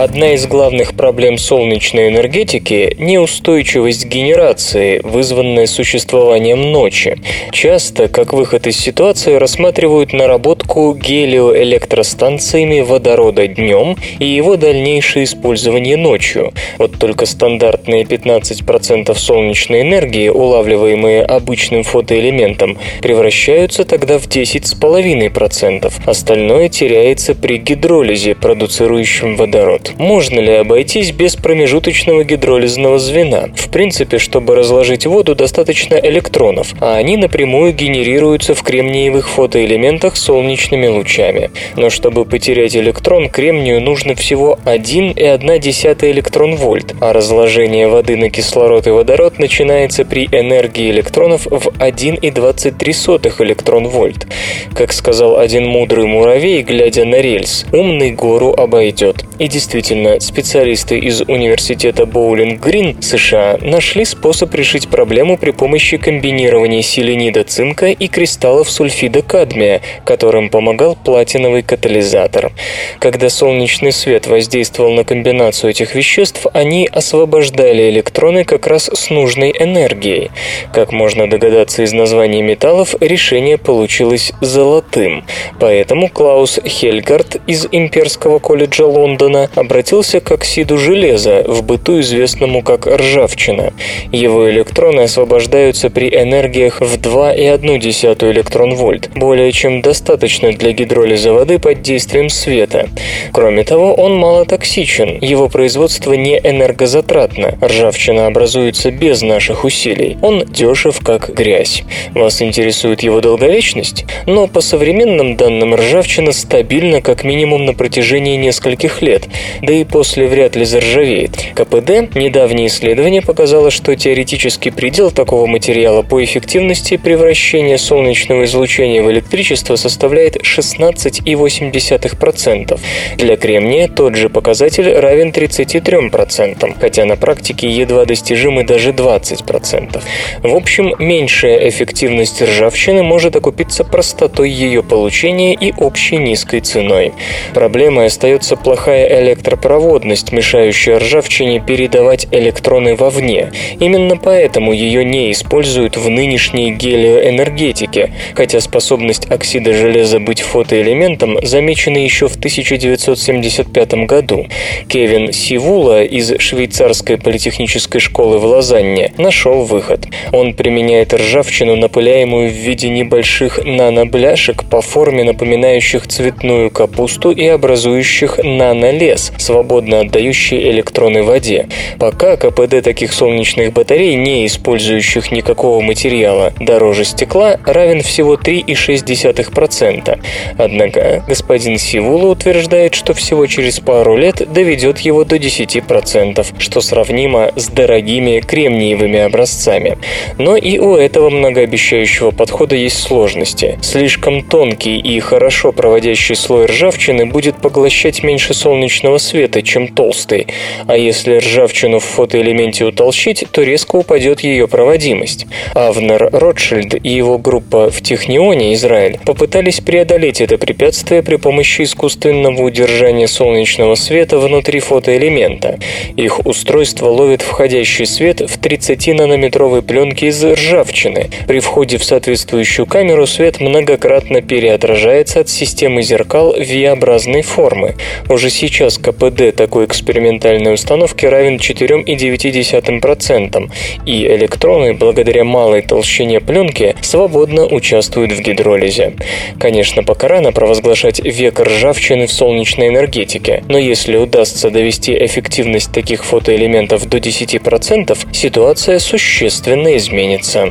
Одна 0.00 0.32
из 0.32 0.46
главных 0.46 0.94
проблем 0.94 1.36
солнечной 1.36 2.08
энергетики– 2.08 2.96
неустойчивость 2.98 4.06
генерации, 4.06 4.98
вызванная 5.04 5.66
существованием 5.66 6.72
ночи. 6.72 7.18
Часто, 7.52 8.08
как 8.08 8.32
выход 8.32 8.66
из 8.66 8.78
ситуации, 8.78 9.34
рассматривают 9.34 10.14
наработку 10.14 10.94
гелиоэлектростанциями 10.94 12.80
водорода 12.80 13.46
днем 13.46 13.94
и 14.18 14.24
его 14.24 14.56
дальнейшее 14.56 15.24
использование 15.24 15.98
ночью. 15.98 16.54
Вот 16.78 16.98
только 16.98 17.26
стандартные 17.26 18.04
15% 18.04 19.14
солнечной 19.14 19.82
энергии, 19.82 20.30
улавливаемые 20.30 21.22
обычным 21.24 21.82
фотоэлементом, 21.82 22.78
превращаются 23.02 23.84
тогда 23.84 24.18
в 24.18 24.28
10,5%. 24.28 25.92
Остальное 26.06 26.70
теряется 26.70 27.34
при 27.34 27.58
гидролизе, 27.58 28.34
продуцирующем 28.34 29.36
водород. 29.36 29.89
Можно 29.98 30.40
ли 30.40 30.52
обойтись 30.52 31.12
без 31.12 31.36
промежуточного 31.36 32.24
гидролизного 32.24 32.98
звена? 32.98 33.48
В 33.54 33.68
принципе, 33.70 34.18
чтобы 34.18 34.54
разложить 34.54 35.06
воду, 35.06 35.34
достаточно 35.34 35.94
электронов, 35.94 36.74
а 36.80 36.96
они 36.96 37.16
напрямую 37.16 37.72
генерируются 37.72 38.54
в 38.54 38.62
кремниевых 38.62 39.28
фотоэлементах 39.28 40.16
солнечными 40.16 40.86
лучами. 40.86 41.50
Но 41.76 41.90
чтобы 41.90 42.24
потерять 42.24 42.76
электрон, 42.76 43.28
кремнию 43.28 43.80
нужно 43.80 44.14
всего 44.14 44.58
1,1 44.64 46.10
электрон-вольт, 46.10 46.94
а 47.00 47.12
разложение 47.12 47.88
воды 47.88 48.16
на 48.16 48.30
кислород 48.30 48.86
и 48.86 48.90
водород 48.90 49.38
начинается 49.38 50.04
при 50.04 50.26
энергии 50.26 50.90
электронов 50.90 51.46
в 51.46 51.68
1,23 51.78 53.44
электрон-вольт. 53.44 54.26
Как 54.74 54.92
сказал 54.92 55.38
один 55.38 55.66
мудрый 55.66 56.06
муравей, 56.06 56.62
глядя 56.62 57.04
на 57.04 57.20
рельс, 57.20 57.66
умный 57.72 58.10
гору 58.10 58.52
обойдет. 58.52 59.24
И 59.38 59.48
действительно, 59.48 59.69
Действительно, 59.70 60.18
специалисты 60.18 60.98
из 60.98 61.20
университета 61.20 62.04
Боулинг-Грин 62.04 63.00
США 63.00 63.56
нашли 63.60 64.04
способ 64.04 64.52
решить 64.52 64.88
проблему 64.88 65.38
при 65.38 65.52
помощи 65.52 65.96
комбинирования 65.96 66.82
селенида 66.82 67.44
цинка 67.44 67.86
и 67.86 68.08
кристаллов 68.08 68.68
сульфида 68.68 69.22
кадмия, 69.22 69.80
которым 70.04 70.50
помогал 70.50 70.96
платиновый 70.96 71.62
катализатор. 71.62 72.50
Когда 72.98 73.30
солнечный 73.30 73.92
свет 73.92 74.26
воздействовал 74.26 74.92
на 74.92 75.04
комбинацию 75.04 75.70
этих 75.70 75.94
веществ, 75.94 76.48
они 76.52 76.88
освобождали 76.90 77.90
электроны 77.90 78.42
как 78.42 78.66
раз 78.66 78.90
с 78.92 79.08
нужной 79.08 79.54
энергией. 79.56 80.32
Как 80.74 80.90
можно 80.90 81.30
догадаться 81.30 81.84
из 81.84 81.92
названий 81.92 82.42
металлов, 82.42 82.96
решение 82.98 83.56
получилось 83.56 84.32
золотым. 84.40 85.24
Поэтому 85.60 86.08
Клаус 86.08 86.58
Хельгард 86.66 87.36
из 87.46 87.68
Имперского 87.70 88.40
колледжа 88.40 88.84
Лондона 88.84 89.48
обратился 89.60 90.20
к 90.20 90.32
оксиду 90.32 90.78
железа, 90.78 91.44
в 91.46 91.62
быту 91.62 92.00
известному 92.00 92.62
как 92.62 92.86
ржавчина. 92.86 93.72
Его 94.10 94.50
электроны 94.50 95.02
освобождаются 95.02 95.90
при 95.90 96.08
энергиях 96.08 96.80
в 96.80 96.98
2,1 96.98 98.30
электрон-вольт, 98.32 99.10
более 99.14 99.52
чем 99.52 99.82
достаточно 99.82 100.52
для 100.52 100.72
гидролиза 100.72 101.32
воды 101.32 101.58
под 101.58 101.82
действием 101.82 102.30
света. 102.30 102.88
Кроме 103.32 103.64
того, 103.64 103.92
он 103.94 104.16
малотоксичен, 104.16 105.18
его 105.20 105.48
производство 105.48 106.14
не 106.14 106.38
энергозатратно, 106.38 107.58
ржавчина 107.62 108.26
образуется 108.26 108.90
без 108.90 109.20
наших 109.20 109.64
усилий, 109.64 110.16
он 110.22 110.44
дешев 110.46 111.00
как 111.04 111.34
грязь. 111.34 111.84
Вас 112.14 112.40
интересует 112.40 113.02
его 113.02 113.20
долговечность? 113.20 114.06
Но 114.26 114.46
по 114.46 114.62
современным 114.62 115.36
данным 115.36 115.74
ржавчина 115.74 116.32
стабильна 116.32 117.02
как 117.02 117.24
минимум 117.24 117.66
на 117.66 117.74
протяжении 117.74 118.36
нескольких 118.36 119.02
лет– 119.02 119.24
да 119.62 119.72
и 119.72 119.84
после 119.84 120.26
вряд 120.26 120.56
ли 120.56 120.64
заржавеет. 120.64 121.36
КПД 121.54 122.14
недавнее 122.14 122.66
исследование 122.68 123.22
показало, 123.22 123.70
что 123.70 123.94
теоретический 123.96 124.70
предел 124.70 125.10
такого 125.10 125.46
материала 125.46 126.02
по 126.02 126.22
эффективности 126.24 126.96
превращения 126.96 127.76
солнечного 127.76 128.44
излучения 128.44 129.02
в 129.02 129.10
электричество 129.10 129.76
составляет 129.76 130.36
16,8%. 130.36 132.80
Для 133.16 133.36
кремния 133.36 133.88
тот 133.88 134.16
же 134.16 134.28
показатель 134.28 134.92
равен 134.92 135.30
33%, 135.30 136.74
хотя 136.80 137.04
на 137.04 137.16
практике 137.16 137.68
едва 137.68 138.04
достижимы 138.04 138.64
даже 138.64 138.90
20%. 138.90 140.00
В 140.42 140.54
общем, 140.54 140.94
меньшая 140.98 141.68
эффективность 141.68 142.42
ржавчины 142.42 143.02
может 143.02 143.36
окупиться 143.36 143.84
простотой 143.84 144.50
ее 144.50 144.82
получения 144.82 145.54
и 145.54 145.72
общей 145.76 146.16
низкой 146.16 146.60
ценой. 146.60 147.12
Проблемой 147.54 148.06
остается 148.06 148.56
плохая 148.56 149.06
электропроводность, 149.40 150.32
мешающая 150.32 150.98
ржавчине 150.98 151.60
передавать 151.60 152.28
электроны 152.30 152.94
вовне. 152.94 153.50
Именно 153.78 154.16
поэтому 154.16 154.72
ее 154.72 155.04
не 155.04 155.32
используют 155.32 155.96
в 155.96 156.08
нынешней 156.08 156.72
гелиоэнергетике, 156.72 158.12
хотя 158.34 158.60
способность 158.60 159.30
оксида 159.30 159.72
железа 159.72 160.20
быть 160.20 160.42
фотоэлементом 160.42 161.38
замечена 161.42 161.98
еще 161.98 162.28
в 162.28 162.36
1975 162.36 163.94
году. 164.06 164.46
Кевин 164.88 165.32
Сивула 165.32 166.04
из 166.04 166.38
швейцарской 166.38 167.16
политехнической 167.16 168.00
школы 168.00 168.38
в 168.38 168.44
Лозанне 168.44 169.12
нашел 169.16 169.64
выход. 169.64 170.06
Он 170.32 170.54
применяет 170.54 171.14
ржавчину, 171.14 171.76
напыляемую 171.76 172.50
в 172.50 172.54
виде 172.54 172.90
небольших 172.90 173.60
нанобляшек 173.64 174.64
по 174.64 174.82
форме 174.82 175.24
напоминающих 175.24 176.06
цветную 176.06 176.70
капусту 176.70 177.30
и 177.30 177.46
образующих 177.46 178.38
нанолес, 178.42 179.29
свободно 179.38 180.00
отдающий 180.00 180.70
электроны 180.70 181.22
воде. 181.22 181.68
Пока 181.98 182.36
КПД 182.36 182.82
таких 182.82 183.12
солнечных 183.12 183.72
батарей, 183.72 184.14
не 184.14 184.46
использующих 184.46 185.32
никакого 185.32 185.80
материала, 185.80 186.52
дороже 186.60 187.04
стекла, 187.04 187.58
равен 187.64 188.02
всего 188.02 188.34
3,6%. 188.34 190.18
Однако 190.58 191.24
господин 191.26 191.78
Сивула 191.78 192.28
утверждает, 192.28 192.94
что 192.94 193.14
всего 193.14 193.46
через 193.46 193.80
пару 193.80 194.16
лет 194.16 194.52
доведет 194.52 195.00
его 195.00 195.24
до 195.24 195.36
10%, 195.36 196.46
что 196.58 196.80
сравнимо 196.80 197.52
с 197.56 197.68
дорогими 197.68 198.40
кремниевыми 198.40 199.20
образцами. 199.20 199.98
Но 200.38 200.56
и 200.56 200.78
у 200.78 200.94
этого 200.96 201.30
многообещающего 201.30 202.30
подхода 202.30 202.76
есть 202.76 202.98
сложности. 203.00 203.78
Слишком 203.82 204.42
тонкий 204.42 204.98
и 204.98 205.20
хорошо 205.20 205.72
проводящий 205.72 206.34
слой 206.34 206.66
ржавчины 206.66 207.26
будет 207.26 207.56
поглощать 207.56 208.22
меньше 208.22 208.54
солнечного 208.54 209.18
света, 209.20 209.62
чем 209.62 209.88
толстый, 209.88 210.46
а 210.86 210.96
если 210.96 211.36
ржавчину 211.36 211.98
в 212.00 212.04
фотоэлементе 212.04 212.84
утолщить, 212.84 213.44
то 213.52 213.62
резко 213.62 213.96
упадет 213.96 214.40
ее 214.40 214.66
проводимость. 214.66 215.46
Авнер 215.74 216.30
Ротшильд 216.32 216.94
и 217.04 217.08
его 217.10 217.38
группа 217.38 217.90
в 217.90 218.02
Технионе, 218.02 218.74
Израиль, 218.74 219.18
попытались 219.24 219.80
преодолеть 219.80 220.40
это 220.40 220.58
препятствие 220.58 221.22
при 221.22 221.36
помощи 221.36 221.82
искусственного 221.82 222.62
удержания 222.62 223.28
солнечного 223.28 223.94
света 223.94 224.38
внутри 224.38 224.80
фотоэлемента. 224.80 225.78
Их 226.16 226.46
устройство 226.46 227.08
ловит 227.08 227.42
входящий 227.42 228.06
свет 228.06 228.40
в 228.40 228.60
30-нанометровой 228.60 229.82
пленке 229.82 230.28
из 230.28 230.44
ржавчины. 230.44 231.30
При 231.46 231.60
входе 231.60 231.98
в 231.98 232.04
соответствующую 232.04 232.86
камеру 232.86 233.26
свет 233.26 233.60
многократно 233.60 234.42
переотражается 234.42 235.40
от 235.40 235.48
системы 235.48 236.02
зеркал 236.02 236.54
V-образной 236.56 237.42
формы. 237.42 237.96
Уже 238.28 238.50
сейчас 238.50 238.98
КПД 239.10 239.56
такой 239.56 239.86
экспериментальной 239.86 240.74
установки 240.74 241.24
равен 241.26 241.56
4,9%, 241.56 243.70
и 244.06 244.26
электроны, 244.26 244.94
благодаря 244.94 245.42
малой 245.44 245.82
толщине 245.82 246.40
пленки, 246.40 246.94
свободно 247.00 247.66
участвуют 247.66 248.30
в 248.32 248.40
гидролизе. 248.40 249.14
Конечно, 249.58 250.04
пока 250.04 250.28
рано 250.28 250.52
провозглашать 250.52 251.20
век 251.20 251.60
ржавчины 251.60 252.26
в 252.26 252.32
солнечной 252.32 252.88
энергетике, 252.88 253.62
но 253.68 253.78
если 253.78 254.16
удастся 254.16 254.70
довести 254.70 255.14
эффективность 255.24 255.92
таких 255.92 256.24
фотоэлементов 256.24 257.08
до 257.08 257.18
10%, 257.18 258.18
ситуация 258.32 258.98
существенно 258.98 259.96
изменится. 259.96 260.70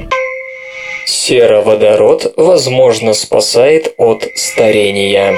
Сероводород, 1.06 2.34
возможно, 2.38 3.14
спасает 3.14 3.94
от 3.98 4.28
старения. 4.36 5.36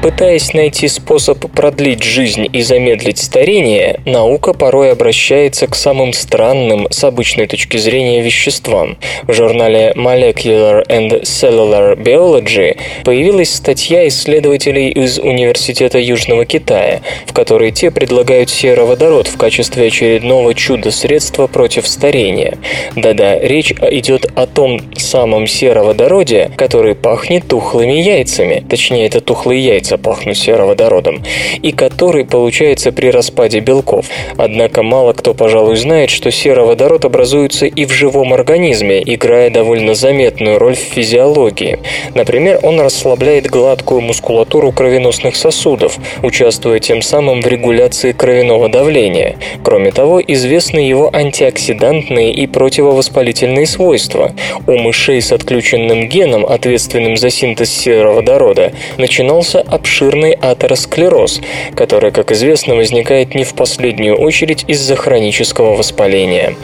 Пытаясь 0.00 0.54
найти 0.54 0.86
способ 0.86 1.50
продлить 1.50 2.04
жизнь 2.04 2.48
и 2.52 2.62
замедлить 2.62 3.18
старение, 3.18 3.98
наука 4.04 4.52
порой 4.52 4.92
обращается 4.92 5.66
к 5.66 5.74
самым 5.74 6.12
странным 6.12 6.86
с 6.88 7.02
обычной 7.02 7.48
точки 7.48 7.78
зрения 7.78 8.22
веществам. 8.22 8.96
В 9.24 9.32
журнале 9.32 9.92
Molecular 9.96 10.86
and 10.86 11.22
Cellular 11.22 11.96
Biology 12.00 12.78
появилась 13.04 13.52
статья 13.52 14.06
исследователей 14.06 14.90
из 14.90 15.18
Университета 15.18 15.98
Южного 15.98 16.44
Китая, 16.44 17.00
в 17.26 17.32
которой 17.32 17.72
те 17.72 17.90
предлагают 17.90 18.50
сероводород 18.50 19.26
в 19.26 19.36
качестве 19.36 19.88
очередного 19.88 20.54
чудо-средства 20.54 21.48
против 21.48 21.88
старения. 21.88 22.56
Да-да, 22.94 23.36
речь 23.36 23.72
идет 23.72 24.30
о 24.36 24.46
том 24.46 24.80
самом 24.94 25.48
сероводороде, 25.48 26.52
который 26.56 26.94
пахнет 26.94 27.48
тухлыми 27.48 27.94
яйцами, 27.94 28.64
точнее 28.68 29.06
это 29.06 29.20
тухлые 29.20 29.64
яйца 29.64 29.87
яйца 29.88 29.98
пахнут 29.98 30.36
сероводородом, 30.36 31.22
и 31.62 31.72
который 31.72 32.24
получается 32.24 32.92
при 32.92 33.08
распаде 33.08 33.60
белков. 33.60 34.06
Однако 34.36 34.82
мало 34.82 35.12
кто, 35.12 35.34
пожалуй, 35.34 35.76
знает, 35.76 36.10
что 36.10 36.30
сероводород 36.30 37.04
образуется 37.04 37.66
и 37.66 37.84
в 37.84 37.92
живом 37.92 38.32
организме, 38.32 39.02
играя 39.04 39.50
довольно 39.50 39.94
заметную 39.94 40.58
роль 40.58 40.74
в 40.74 40.78
физиологии. 40.78 41.78
Например, 42.14 42.60
он 42.62 42.80
расслабляет 42.80 43.46
гладкую 43.46 44.00
мускулатуру 44.02 44.72
кровеносных 44.72 45.36
сосудов, 45.36 45.96
участвуя 46.22 46.78
тем 46.78 47.02
самым 47.02 47.40
в 47.40 47.46
регуляции 47.46 48.12
кровяного 48.12 48.68
давления. 48.68 49.36
Кроме 49.62 49.92
того, 49.92 50.20
известны 50.20 50.80
его 50.80 51.10
антиоксидантные 51.12 52.32
и 52.32 52.46
противовоспалительные 52.46 53.66
свойства. 53.66 54.32
У 54.66 54.76
мышей 54.76 55.20
с 55.22 55.32
отключенным 55.32 56.08
геном, 56.08 56.44
ответственным 56.44 57.16
за 57.16 57.30
синтез 57.30 57.70
сероводорода, 57.70 58.72
начинался 58.98 59.60
обширный 59.78 60.32
атеросклероз, 60.32 61.40
который, 61.74 62.10
как 62.10 62.32
известно, 62.32 62.74
возникает 62.74 63.34
не 63.34 63.44
в 63.44 63.54
последнюю 63.54 64.16
очередь 64.16 64.64
из-за 64.66 64.96
хронического 64.96 65.74
воспаления. 65.74 66.54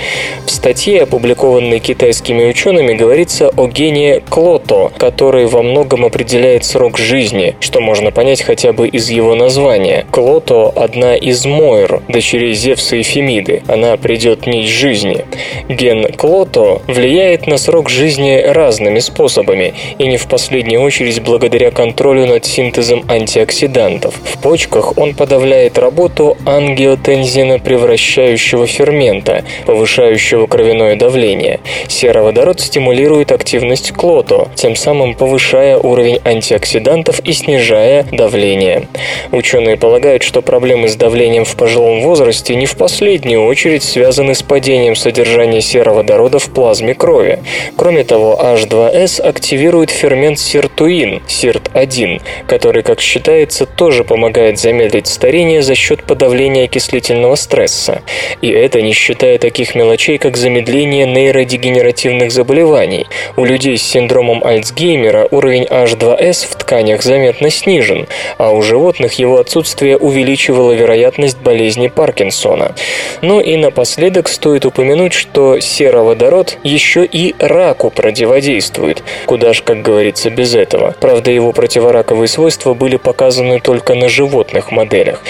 В 0.47 0.51
статье, 0.51 1.03
опубликованной 1.03 1.79
китайскими 1.79 2.45
учеными, 2.45 2.95
говорится 2.95 3.51
о 3.57 3.67
гене 3.69 4.23
Клото, 4.29 4.91
который 4.99 5.47
во 5.47 5.63
многом 5.63 6.05
определяет 6.05 6.65
срок 6.65 6.99
жизни, 6.99 7.55
что 7.61 7.81
можно 7.81 8.11
понять 8.11 8.43
хотя 8.43 8.73
бы 8.73 8.89
из 8.89 9.11
его 9.11 9.35
названия. 9.35 10.07
Клото– 10.11 10.73
одна 10.77 11.15
из 11.15 11.45
Мойр, 11.45 12.03
дочерей 12.09 12.55
Зевса 12.55 12.97
и 12.97 13.03
Фемиды. 13.03 13.63
Она 13.69 13.97
придет 13.97 14.47
нить 14.47 14.69
жизни. 14.69 15.25
Ген 15.69 16.13
Клото 16.13 16.83
влияет 16.87 17.47
на 17.47 17.59
срок 17.59 17.89
жизни 17.89 18.41
разными 18.45 18.99
способами, 18.99 19.75
и 19.99 20.07
не 20.07 20.17
в 20.17 20.27
последнюю 20.27 20.83
очередь 20.83 21.23
благодаря 21.23 21.71
контролю 21.71 22.27
над 22.27 22.45
синтезом 22.45 23.04
антиоксидантов. 23.09 24.15
В 24.15 24.41
почках 24.41 24.99
он 24.99 25.15
подавляет 25.15 25.79
работу 25.79 26.37
ангиотензина 26.47 27.59
превращающего 27.59 28.67
фермента, 28.67 29.45
повышающего 29.67 30.47
кровяное 30.47 30.97
давление. 30.97 31.61
Сероводород 31.89 32.61
стимулирует 32.61 33.33
активность 33.33 33.93
клото, 33.93 34.49
тем 34.55 34.77
самым 34.77 35.15
повышая 35.15 35.79
уровень 35.79 36.21
антиоксидантов 36.25 37.21
и 37.21 37.33
снижая 37.33 38.07
давление. 38.13 38.89
Ученые 39.33 39.77
полагают, 39.77 40.23
что 40.23 40.43
проблемы 40.43 40.89
с 40.89 40.97
давлением 40.97 41.45
в 41.45 41.57
пожилом 41.57 42.03
возрасте 42.03 42.55
не 42.55 42.67
в 42.67 42.77
последнюю 42.77 43.45
очередь 43.45 43.83
связаны 43.83 44.35
с 44.35 44.43
падением 44.43 44.97
содержания 44.97 45.61
сероводорода 45.61 46.39
в 46.39 46.51
плазме 46.51 46.95
крови. 46.95 47.41
Кроме 47.77 48.05
того, 48.05 48.39
H2S 48.41 49.21
активирует 49.21 49.91
фермент 49.91 50.39
сиртуин, 50.39 51.23
SIRT1, 51.27 52.21
который, 52.47 52.83
как 52.83 52.94
считается, 53.01 53.67
тоже 53.67 54.05
помогает 54.05 54.59
замедлить 54.59 55.07
старение 55.07 55.63
за 55.63 55.75
счет 55.75 56.03
подавления 56.03 56.65
окислительного 56.65 57.35
стресса. 57.35 58.03
И 58.41 58.51
это 58.51 58.83
не 58.83 58.93
считая 58.93 59.39
таких 59.39 59.75
мелочей, 59.75 60.19
как 60.19 60.37
замедление 60.37 61.07
нейродегенеративных 61.07 62.31
заболеваний. 62.31 63.07
У 63.37 63.45
людей 63.45 63.79
с 63.79 63.83
синдромом 63.83 64.45
Альцгеймера 64.45 65.29
уровень 65.31 65.65
H2S 65.65 66.47
в 66.51 66.57
тканях 66.57 67.03
заметно 67.03 67.51
снижен, 67.51 68.07
а 68.39 68.51
у 68.51 68.63
животных 68.63 69.15
его 69.15 69.39
отсутствие 69.39 69.97
увеличивало 69.97 70.73
вероятность 70.73 71.39
болезни 71.39 71.89
Паркинсона. 71.89 72.75
Ну 73.23 73.41
и 73.41 73.57
напоследок 73.57 74.29
стоит 74.29 74.67
упомянуть, 74.67 75.13
что 75.13 75.61
сероводород 75.61 76.59
еще 76.63 77.05
и 77.05 77.35
раку 77.39 77.91
противодействует. 77.91 79.03
Куда 79.27 79.53
ж, 79.53 79.63
как 79.63 79.83
говорится, 79.83 80.31
без 80.31 80.55
этого. 80.55 80.95
Правда, 81.01 81.31
его 81.31 81.53
противораковые 81.53 82.29
свойства 82.29 82.75
были 82.75 82.84
показаны 82.97 83.61
только 83.61 83.95
на 83.95 84.09
животных 84.09 84.71
моделях. 84.71 85.23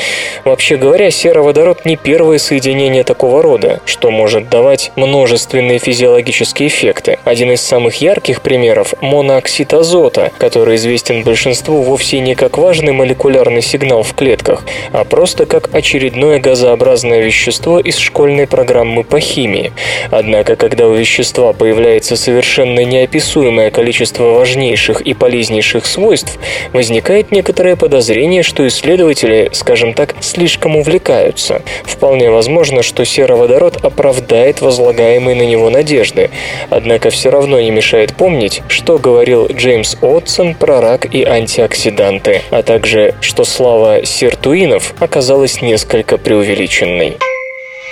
Вообще 0.45 0.77
говоря, 0.77 1.11
сероводород 1.11 1.85
не 1.85 1.97
первое 1.97 2.39
соединение 2.39 3.05
такого 3.05 3.43
рода, 3.43 3.81
что 3.85 4.11
может 4.11 4.49
давать 4.49 4.93
множественные 4.97 5.79
физиологические 5.79 6.69
эффекты. 6.69 7.19
Один 7.25 7.53
из 7.53 7.61
самых 7.61 7.97
ярких 8.01 8.43
примеров– 8.43 8.95
монооксид 9.01 9.73
азота, 9.73 10.33
который 10.39 10.77
известен 10.77 11.23
большинству 11.23 11.83
вовсе 11.83 12.21
не 12.21 12.35
как 12.35 12.59
важный 12.59 12.93
молекулярный 12.93 13.63
сигнал 13.63 14.03
в 14.03 14.15
клетках, 14.15 14.65
а 14.93 15.05
просто 15.05 15.47
как 15.47 15.75
очередное 15.75 16.41
газообразное 16.41 17.21
вещество 17.21 17.79
из 17.79 17.99
школьной 17.99 18.47
программы 18.47 19.05
по 19.05 19.21
химии. 19.21 19.73
Однако, 20.11 20.57
когда 20.57 20.89
у 20.89 20.95
вещества 20.95 21.53
появляется 21.53 22.17
совершенно 22.17 22.85
неописуемое 22.85 23.71
количество 23.71 24.25
важнейших 24.25 25.01
и 25.01 25.15
полезнейших 25.15 25.87
свойств, 25.87 26.39
возникает 26.73 27.31
некоторое 27.31 27.44
подозрение, 27.77 28.43
что 28.43 28.67
исследователи, 28.67 29.51
скажем 29.53 29.95
так, 29.95 30.15
слишком 30.21 30.77
увлекаются. 30.77 31.63
Вполне 31.85 32.31
возможно, 32.31 32.83
что 32.83 33.05
сероводород 33.05 33.85
оправдает 33.85 34.61
возлагаемые 34.61 35.37
на 35.37 35.47
него 35.47 35.71
надежды, 35.71 36.31
однако 36.71 37.11
все 37.11 37.31
равно 37.31 37.61
не 37.61 37.71
мешает 37.71 38.15
помнить, 38.15 38.63
что 38.69 38.99
говорил 38.99 39.47
Джеймс 39.47 39.97
Отсон 40.01 40.55
про 40.55 40.81
рак 40.81 41.13
и 41.13 41.25
антиоксиданты, 41.25 42.43
а 42.51 42.63
также, 42.63 43.15
что 43.21 43.45
слава 43.45 44.05
сиртуинов 44.05 44.95
оказалась 45.01 45.61
несколько 45.61 46.19
преувеличенной. 46.19 47.19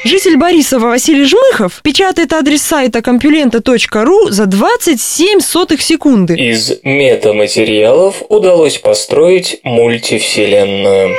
Житель 0.04 0.36
Борисова 0.36 0.88
Василий 0.88 1.24
Жмыхов 1.24 1.80
печатает 1.82 2.32
адрес 2.32 2.62
сайта 2.62 3.02
компьюлента.ру 3.02 4.30
за 4.30 4.46
27 4.46 5.40
сотых 5.40 5.80
секунды. 5.80 6.34
Из 6.34 6.72
метаматериалов 6.82 8.22
удалось 8.28 8.78
построить 8.78 9.60
мультивселенную. 9.62 11.14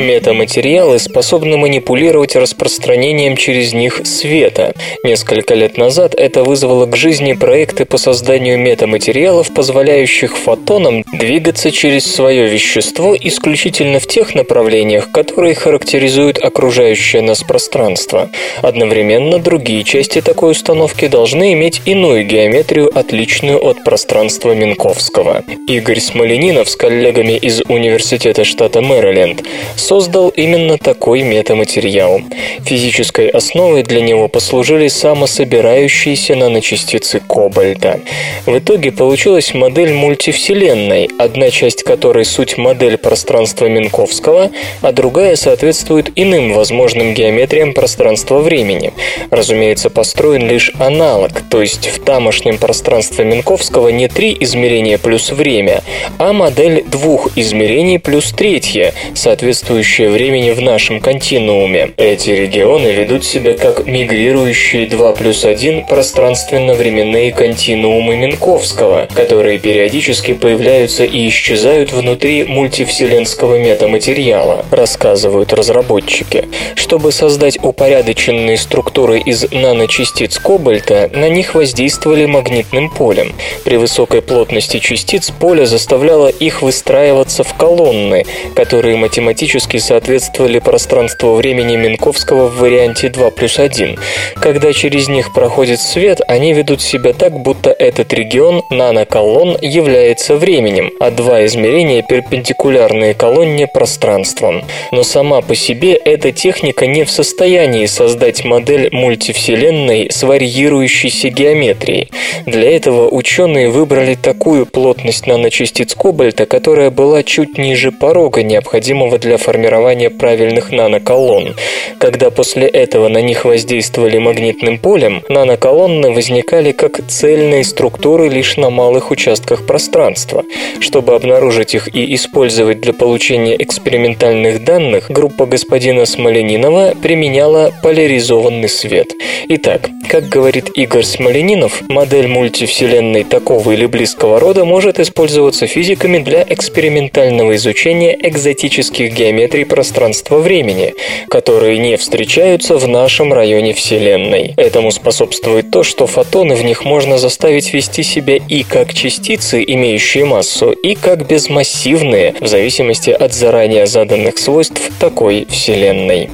Метаматериалы 0.00 0.98
способны 0.98 1.58
манипулировать 1.58 2.34
распространением 2.34 3.36
через 3.36 3.74
них 3.74 4.00
света. 4.04 4.74
Несколько 5.04 5.54
лет 5.54 5.76
назад 5.76 6.14
это 6.14 6.42
вызвало 6.42 6.86
к 6.86 6.96
жизни 6.96 7.34
проекты 7.34 7.84
по 7.84 7.98
созданию 7.98 8.58
метаматериалов, 8.58 9.52
позволяющих 9.52 10.38
фотонам 10.38 11.04
двигаться 11.12 11.70
через 11.70 12.06
свое 12.06 12.46
вещество 12.46 13.14
исключительно 13.14 14.00
в 14.00 14.06
тех 14.06 14.34
направлениях, 14.34 15.12
которые 15.12 15.54
характеризуют 15.54 16.38
окружающее 16.38 17.20
нас 17.20 17.42
пространство. 17.42 18.30
Одновременно 18.62 19.38
другие 19.38 19.84
части 19.84 20.22
такой 20.22 20.52
установки 20.52 21.08
должны 21.08 21.52
иметь 21.52 21.82
иную 21.84 22.24
геометрию, 22.24 22.90
отличную 22.98 23.62
от 23.62 23.84
пространства 23.84 24.54
Минковского. 24.54 25.44
Игорь 25.68 26.00
Смоленинов 26.00 26.70
с 26.70 26.76
коллегами 26.76 27.36
из 27.36 27.60
Университета 27.68 28.44
штата 28.44 28.80
Мэриленд 28.80 29.42
создал 29.90 30.28
именно 30.28 30.78
такой 30.78 31.22
метаматериал. 31.22 32.20
Физической 32.62 33.26
основой 33.26 33.82
для 33.82 34.00
него 34.00 34.28
послужили 34.28 34.86
самособирающиеся 34.86 36.36
наночастицы 36.36 37.18
кобальта. 37.18 37.98
В 38.46 38.56
итоге 38.56 38.92
получилась 38.92 39.52
модель 39.52 39.92
мультивселенной, 39.92 41.10
одна 41.18 41.50
часть 41.50 41.82
которой 41.82 42.24
суть 42.24 42.56
модель 42.56 42.98
пространства 42.98 43.66
Минковского, 43.66 44.52
а 44.80 44.92
другая 44.92 45.34
соответствует 45.34 46.12
иным 46.14 46.52
возможным 46.52 47.12
геометриям 47.12 47.74
пространства-времени. 47.74 48.92
Разумеется, 49.32 49.90
построен 49.90 50.48
лишь 50.48 50.70
аналог, 50.78 51.32
то 51.50 51.60
есть 51.60 51.88
в 51.88 52.00
тамошнем 52.04 52.58
пространстве 52.58 53.24
Минковского 53.24 53.88
не 53.88 54.06
три 54.06 54.36
измерения 54.38 54.98
плюс 54.98 55.32
время, 55.32 55.82
а 56.18 56.32
модель 56.32 56.84
двух 56.86 57.36
измерений 57.36 57.98
плюс 57.98 58.30
третье, 58.30 58.94
соответствующая 59.14 59.69
соответствующее 59.70 60.10
времени 60.10 60.50
в 60.50 60.60
нашем 60.60 61.00
континууме. 61.00 61.92
Эти 61.96 62.30
регионы 62.30 62.88
ведут 62.88 63.24
себя 63.24 63.54
как 63.54 63.86
мигрирующие 63.86 64.86
2 64.86 65.12
плюс 65.12 65.44
1 65.44 65.86
пространственно-временные 65.86 67.30
континуумы 67.30 68.16
Минковского, 68.16 69.06
которые 69.14 69.60
периодически 69.60 70.34
появляются 70.34 71.04
и 71.04 71.28
исчезают 71.28 71.92
внутри 71.92 72.42
мультивселенского 72.44 73.58
метаматериала, 73.58 74.64
рассказывают 74.72 75.52
разработчики. 75.52 76.48
Чтобы 76.74 77.12
создать 77.12 77.56
упорядоченные 77.62 78.58
структуры 78.58 79.20
из 79.20 79.52
наночастиц 79.52 80.38
кобальта, 80.38 81.10
на 81.14 81.28
них 81.28 81.54
воздействовали 81.54 82.26
магнитным 82.26 82.90
полем. 82.90 83.32
При 83.64 83.76
высокой 83.76 84.20
плотности 84.20 84.80
частиц 84.80 85.30
поле 85.30 85.64
заставляло 85.64 86.26
их 86.26 86.62
выстраиваться 86.62 87.44
в 87.44 87.54
колонны, 87.54 88.24
которые 88.56 88.96
математически 88.96 89.59
практически 89.60 89.88
соответствовали 89.88 90.58
пространству 90.58 91.34
времени 91.34 91.76
Минковского 91.76 92.46
в 92.46 92.60
варианте 92.60 93.10
2 93.10 93.30
плюс 93.30 93.58
1. 93.58 93.98
Когда 94.36 94.72
через 94.72 95.08
них 95.08 95.34
проходит 95.34 95.80
свет, 95.80 96.20
они 96.26 96.54
ведут 96.54 96.80
себя 96.80 97.12
так, 97.12 97.38
будто 97.38 97.70
этот 97.70 98.12
регион 98.14 98.62
наноколонн 98.70 99.58
является 99.60 100.36
временем, 100.36 100.90
а 100.98 101.10
два 101.10 101.44
измерения 101.44 102.02
перпендикулярные 102.02 103.12
колонне 103.12 103.66
пространством. 103.66 104.64
Но 104.92 105.02
сама 105.02 105.42
по 105.42 105.54
себе 105.54 105.92
эта 105.92 106.32
техника 106.32 106.86
не 106.86 107.04
в 107.04 107.10
состоянии 107.10 107.84
создать 107.84 108.44
модель 108.44 108.88
мультивселенной 108.92 110.08
с 110.10 110.22
варьирующейся 110.22 111.28
геометрией. 111.28 112.10
Для 112.46 112.74
этого 112.74 113.10
ученые 113.10 113.68
выбрали 113.68 114.14
такую 114.14 114.64
плотность 114.64 115.26
наночастиц 115.26 115.94
кобальта, 115.94 116.46
которая 116.46 116.90
была 116.90 117.22
чуть 117.22 117.58
ниже 117.58 117.92
порога, 117.92 118.42
необходимого 118.42 119.18
для 119.18 119.36
формирования 119.36 119.49
формирования 119.50 120.10
правильных 120.10 120.70
наноколонн. 120.70 121.56
Когда 121.98 122.30
после 122.30 122.68
этого 122.68 123.08
на 123.08 123.20
них 123.20 123.44
воздействовали 123.44 124.18
магнитным 124.18 124.78
полем, 124.78 125.24
наноколонны 125.28 126.12
возникали 126.12 126.70
как 126.70 127.00
цельные 127.08 127.64
структуры 127.64 128.28
лишь 128.28 128.56
на 128.56 128.70
малых 128.70 129.10
участках 129.10 129.66
пространства. 129.66 130.44
Чтобы 130.78 131.16
обнаружить 131.16 131.74
их 131.74 131.92
и 131.92 132.14
использовать 132.14 132.80
для 132.80 132.92
получения 132.92 133.60
экспериментальных 133.60 134.62
данных, 134.64 135.10
группа 135.10 135.46
господина 135.46 136.06
Смоленинова 136.06 136.94
применяла 137.02 137.72
поляризованный 137.82 138.68
свет. 138.68 139.12
Итак, 139.48 139.88
как 140.08 140.28
говорит 140.28 140.70
Игорь 140.74 141.02
Смоленинов, 141.04 141.82
модель 141.88 142.28
мультивселенной 142.28 143.24
такого 143.24 143.72
или 143.72 143.86
близкого 143.86 144.38
рода 144.38 144.64
может 144.64 145.00
использоваться 145.00 145.66
физиками 145.66 146.18
для 146.18 146.44
экспериментального 146.48 147.56
изучения 147.56 148.16
экзотических 148.28 149.12
геометрий 149.12 149.39
геометрии 149.40 149.64
пространства-времени, 149.64 150.94
которые 151.28 151.78
не 151.78 151.96
встречаются 151.96 152.76
в 152.76 152.86
нашем 152.86 153.32
районе 153.32 153.72
Вселенной. 153.72 154.54
Этому 154.56 154.90
способствует 154.90 155.70
то, 155.70 155.82
что 155.82 156.06
фотоны 156.06 156.54
в 156.54 156.64
них 156.64 156.84
можно 156.84 157.16
заставить 157.18 157.72
вести 157.72 158.02
себя 158.02 158.36
и 158.36 158.62
как 158.62 158.92
частицы, 158.92 159.64
имеющие 159.66 160.24
массу, 160.24 160.72
и 160.72 160.94
как 160.94 161.26
безмассивные, 161.26 162.34
в 162.40 162.46
зависимости 162.46 163.10
от 163.10 163.32
заранее 163.32 163.86
заданных 163.86 164.38
свойств 164.38 164.90
такой 165.00 165.46
Вселенной. 165.48 166.28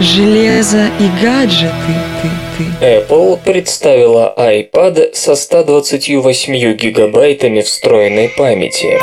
Железо 0.00 0.90
и 1.00 1.08
гаджеты 1.20 1.72
ты, 2.22 2.64
ты. 2.78 2.86
Apple 2.86 3.36
представила 3.44 4.32
iPad 4.36 5.12
со 5.12 5.34
128 5.34 6.76
гигабайтами 6.76 7.62
встроенной 7.62 8.28
памяти. 8.28 9.00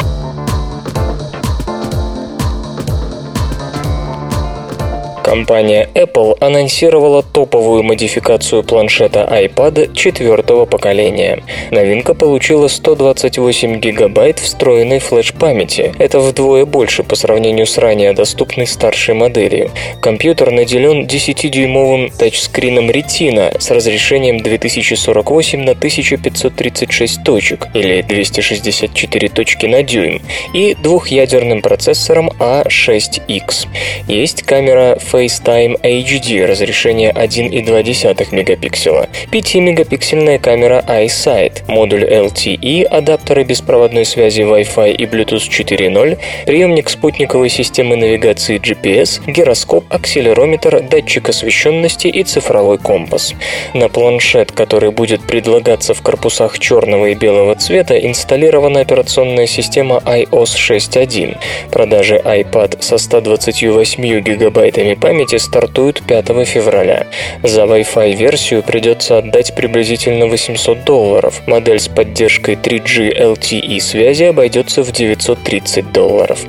Компания 5.26 5.90
Apple 5.96 6.38
анонсировала 6.40 7.24
топовую 7.24 7.82
модификацию 7.82 8.62
планшета 8.62 9.28
iPad 9.28 9.96
четвертого 9.96 10.66
поколения. 10.66 11.42
Новинка 11.72 12.14
получила 12.14 12.68
128 12.68 13.80
гигабайт 13.80 14.38
встроенной 14.38 15.00
флеш-памяти. 15.00 15.96
Это 15.98 16.20
вдвое 16.20 16.66
больше 16.66 17.02
по 17.02 17.16
сравнению 17.16 17.66
с 17.66 17.80
ранее 17.80 18.14
доступной 18.14 18.68
старшей 18.68 19.16
моделью. 19.16 19.72
Компьютер 20.00 20.52
наделен 20.52 21.08
10-дюймовым 21.08 22.16
тачскрином 22.16 22.92
Retina 22.92 23.60
с 23.60 23.72
разрешением 23.72 24.42
2048 24.42 25.60
на 25.60 25.72
1536 25.72 27.24
точек 27.24 27.68
или 27.74 28.04
264 28.04 29.30
точки 29.30 29.66
на 29.66 29.82
дюйм 29.82 30.22
и 30.54 30.76
двухъядерным 30.76 31.64
процессором 31.64 32.30
A6X. 32.38 33.66
А 34.08 34.12
Есть 34.12 34.44
камера 34.44 35.00
FaceTime 35.16 35.80
HD 35.82 36.46
разрешение 36.46 37.14
1,2 37.14 38.36
мегапикселя, 38.36 39.08
5-мегапиксельная 39.32 40.40
камера 40.40 40.84
iSight, 40.86 41.64
модуль 41.70 42.04
LTE, 42.04 42.84
адаптеры 42.84 43.46
беспроводной 43.46 44.04
связи 44.04 44.42
Wi-Fi 44.42 44.92
и 44.92 45.06
Bluetooth 45.06 45.50
4.0, 45.50 46.18
приемник 46.46 46.90
спутниковой 46.90 47.48
системы 47.48 47.96
навигации 47.96 48.60
GPS, 48.60 49.22
гироскоп, 49.26 49.86
акселерометр, 49.90 50.82
датчик 50.82 51.30
освещенности 51.30 52.08
и 52.08 52.24
цифровой 52.24 52.78
компас. 52.78 53.34
На 53.74 53.88
планшет, 53.88 54.52
который 54.52 54.92
будет 54.92 55.22
предлагаться 55.22 55.94
в 55.94 56.02
корпусах 56.02 56.60
черного 56.60 57.06
и 57.06 57.14
белого 57.14 57.56
цвета, 57.56 57.98
инсталлирована 57.98 58.82
операционная 58.82 59.48
система 59.48 60.02
iOS 60.06 60.58
6.1. 60.58 61.38
Продажи 61.72 62.18
iPad 62.18 62.82
со 62.82 62.98
128 62.98 64.20
гигабайтами 64.20 64.94
памяти 65.06 65.36
стартуют 65.36 66.02
5 66.02 66.48
февраля. 66.48 67.06
За 67.44 67.62
Wi-Fi 67.66 68.16
версию 68.16 68.64
придется 68.64 69.20
отдать 69.20 69.54
приблизительно 69.54 70.26
800 70.26 70.84
долларов. 70.84 71.44
Модель 71.46 71.80
с 71.80 71.88
поддержкой 71.88 72.56
3G 72.56 73.16
LTE 73.16 73.80
связи 73.82 74.24
обойдется 74.24 74.82
в 74.82 74.92
930 74.92 75.92
долларов. 75.92 76.40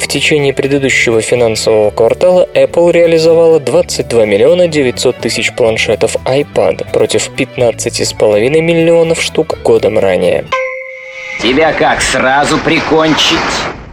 В 0.00 0.08
течение 0.08 0.54
предыдущего 0.54 1.20
финансового 1.20 1.90
квартала 1.90 2.48
Apple 2.54 2.90
реализовала 2.90 3.60
22 3.60 4.24
миллиона 4.24 4.66
900 4.66 5.18
тысяч 5.18 5.54
планшетов 5.54 6.16
iPad 6.24 6.90
против 6.92 7.28
15,5 7.36 8.48
миллионов 8.62 9.20
штук 9.20 9.58
годом 9.62 9.98
ранее. 9.98 10.46
Тебя 11.42 11.74
как, 11.74 12.00
сразу 12.00 12.56
прикончить? 12.56 13.36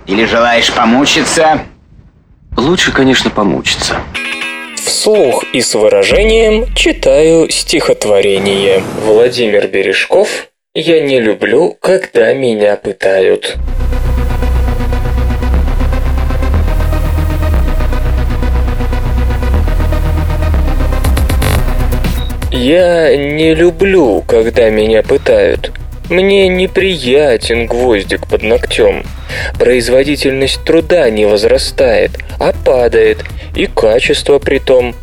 Или 0.07 0.23
желаешь 0.23 0.71
помучиться? 0.71 1.59
Лучше, 2.57 2.91
конечно, 2.91 3.29
помучиться. 3.29 3.95
Вслух 4.77 5.43
и 5.53 5.61
с 5.61 5.73
выражением 5.75 6.73
читаю 6.75 7.49
стихотворение. 7.49 8.83
Владимир 9.05 9.67
Бережков 9.67 10.47
«Я 10.75 11.01
не 11.01 11.19
люблю, 11.19 11.75
когда 11.79 12.33
меня 12.33 12.75
пытают». 12.75 13.57
Я 22.51 23.17
не 23.17 23.55
люблю, 23.55 24.21
когда 24.21 24.69
меня 24.69 25.01
пытают. 25.01 25.71
Мне 26.09 26.47
неприятен 26.47 27.65
гвоздик 27.65 28.27
под 28.27 28.43
ногтем. 28.43 29.03
Производительность 29.57 30.63
труда 30.63 31.09
не 31.09 31.25
возрастает, 31.25 32.11
а 32.39 32.53
падает, 32.53 33.19
и 33.55 33.67
качество 33.67 34.39
при 34.39 34.59
том. 34.59 34.95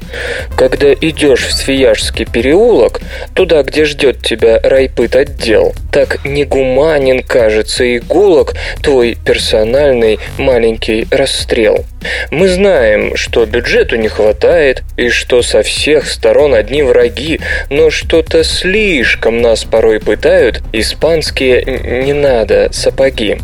Когда 0.57 0.93
идешь 0.93 1.47
в 1.47 1.53
Свияжский 1.53 2.25
переулок, 2.25 3.01
туда, 3.35 3.63
где 3.63 3.85
ждет 3.85 4.23
тебя 4.23 4.61
райпыт 4.63 5.17
отдел, 5.17 5.75
так 5.93 6.25
негуманен, 6.25 7.23
кажется, 7.23 7.97
игулок 7.97 8.55
твой 8.83 9.17
персональный 9.25 10.19
маленький 10.39 11.07
расстрел. 11.11 11.85
Мы 12.31 12.49
знаем, 12.49 13.17
что 13.17 13.45
бюджету 13.45 13.97
не 13.97 14.09
хватает, 14.09 14.83
и 14.97 15.11
что 15.11 15.43
со 15.43 15.63
всех 15.63 16.07
сторон 16.07 16.55
одни 16.55 16.83
враги, 16.83 17.41
но 17.69 17.91
что-то 17.91 18.43
слишком 18.43 19.41
нас 19.41 19.65
порой 19.65 20.01
пытают 20.01 20.63
испанские 20.73 21.63
«не 22.05 22.13
надо» 22.13 22.71
сапоги. 22.73 23.39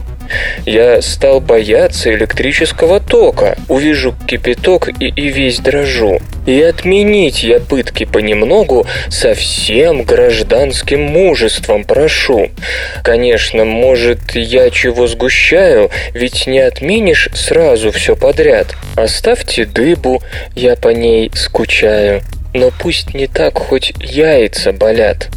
Я 0.64 1.02
стал 1.02 1.40
бояться 1.40 2.12
электрического 2.12 3.00
тока. 3.00 3.56
Увижу 3.68 4.14
кипяток 4.26 4.88
и, 5.00 5.08
и 5.08 5.28
весь 5.28 5.58
дрожу. 5.58 6.20
И 6.46 6.60
отменить 6.62 7.42
я 7.42 7.58
пытки 7.58 8.04
понемногу 8.04 8.86
со 9.08 9.34
всем 9.34 10.04
гражданским 10.04 11.02
мужеством 11.02 11.84
прошу. 11.84 12.50
Конечно, 13.02 13.64
может, 13.64 14.34
я 14.34 14.70
чего 14.70 15.06
сгущаю, 15.06 15.90
ведь 16.12 16.46
не 16.46 16.60
отменишь 16.60 17.28
сразу 17.34 17.90
все 17.90 18.14
подряд. 18.14 18.68
Оставьте 18.94 19.64
дыбу, 19.64 20.22
я 20.54 20.76
по 20.76 20.88
ней 20.88 21.30
скучаю. 21.34 22.22
Но 22.54 22.70
пусть 22.70 23.12
не 23.12 23.26
так 23.26 23.58
хоть 23.58 23.92
яйца 24.00 24.72
болят. 24.72 25.28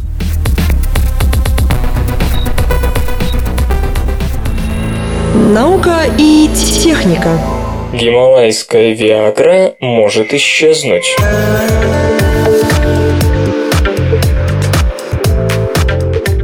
Наука 5.50 6.02
и 6.20 6.48
техника. 6.54 7.40
Гималайская 7.92 8.94
Виагра 8.94 9.74
может 9.80 10.32
исчезнуть. 10.36 11.16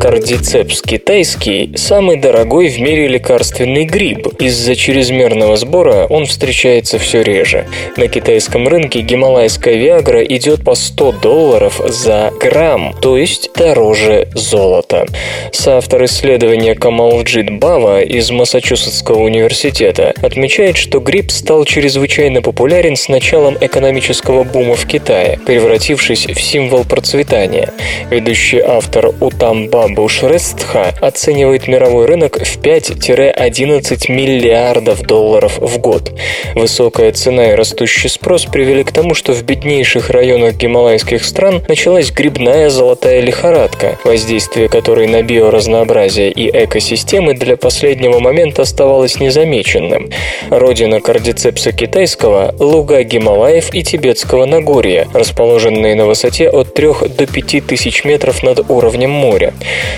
Кардицепс 0.05 0.83
китайский– 0.83 1.71
самый 1.77 2.17
дорогой 2.17 2.67
в 2.67 2.79
мире 2.79 3.07
лекарственный 3.07 3.85
гриб. 3.85 4.27
Из-за 4.39 4.75
чрезмерного 4.75 5.57
сбора 5.57 6.05
он 6.07 6.27
встречается 6.27 6.99
все 6.99 7.23
реже. 7.23 7.65
На 7.97 8.07
китайском 8.07 8.67
рынке 8.67 9.01
гималайская 9.01 9.73
виагра 9.73 10.23
идет 10.23 10.63
по 10.63 10.75
100 10.75 11.11
долларов 11.13 11.81
за 11.87 12.31
грамм, 12.39 12.93
то 13.01 13.17
есть 13.17 13.49
дороже 13.55 14.27
золота. 14.35 15.07
Соавтор 15.51 16.05
исследования 16.05 16.75
Камалджит 16.75 17.57
Бава 17.57 18.03
из 18.03 18.29
Массачусетского 18.29 19.23
университета 19.23 20.13
отмечает, 20.21 20.77
что 20.77 20.99
гриб 20.99 21.31
стал 21.31 21.65
чрезвычайно 21.65 22.43
популярен 22.43 22.95
с 22.95 23.09
началом 23.09 23.57
экономического 23.59 24.43
бума 24.43 24.75
в 24.75 24.85
Китае, 24.85 25.39
превратившись 25.47 26.27
в 26.27 26.39
символ 26.39 26.83
процветания. 26.83 27.73
Ведущий 28.11 28.59
автор 28.59 29.07
Утам 29.19 29.67
Баб 29.69 29.94
Бушрестха 29.95 30.93
оценивает 30.99 31.69
мировой 31.69 32.05
рынок 32.05 32.37
в 32.37 32.59
5-11 32.59 34.11
миллиардов 34.11 35.01
долларов 35.03 35.57
в 35.57 35.77
год. 35.79 36.11
Высокая 36.53 37.13
цена 37.13 37.51
и 37.51 37.55
растущий 37.55 38.09
спрос 38.09 38.45
привели 38.45 38.83
к 38.83 38.91
тому, 38.91 39.13
что 39.13 39.31
в 39.31 39.43
беднейших 39.43 40.09
районах 40.09 40.55
гималайских 40.55 41.23
стран 41.23 41.63
началась 41.69 42.11
грибная 42.11 42.69
золотая 42.69 43.21
лихорадка, 43.21 43.97
воздействие 44.03 44.67
которой 44.67 45.07
на 45.07 45.23
биоразнообразие 45.23 46.29
и 46.29 46.49
экосистемы 46.49 47.33
для 47.33 47.55
последнего 47.55 48.19
момента 48.19 48.63
оставалось 48.63 49.21
незамеченным. 49.21 50.09
Родина 50.49 50.99
кардицепса 50.99 51.71
китайского– 51.71 52.53
луга 52.59 53.01
Гималаев 53.03 53.73
и 53.73 53.81
Тибетского 53.81 54.45
Нагорья, 54.45 55.07
расположенные 55.13 55.95
на 55.95 56.05
высоте 56.05 56.49
от 56.49 56.73
3 56.73 56.87
до 57.17 57.25
5 57.25 57.65
тысяч 57.65 58.03
метров 58.03 58.43
над 58.43 58.69
уровнем 58.69 59.11
моря. 59.11 59.53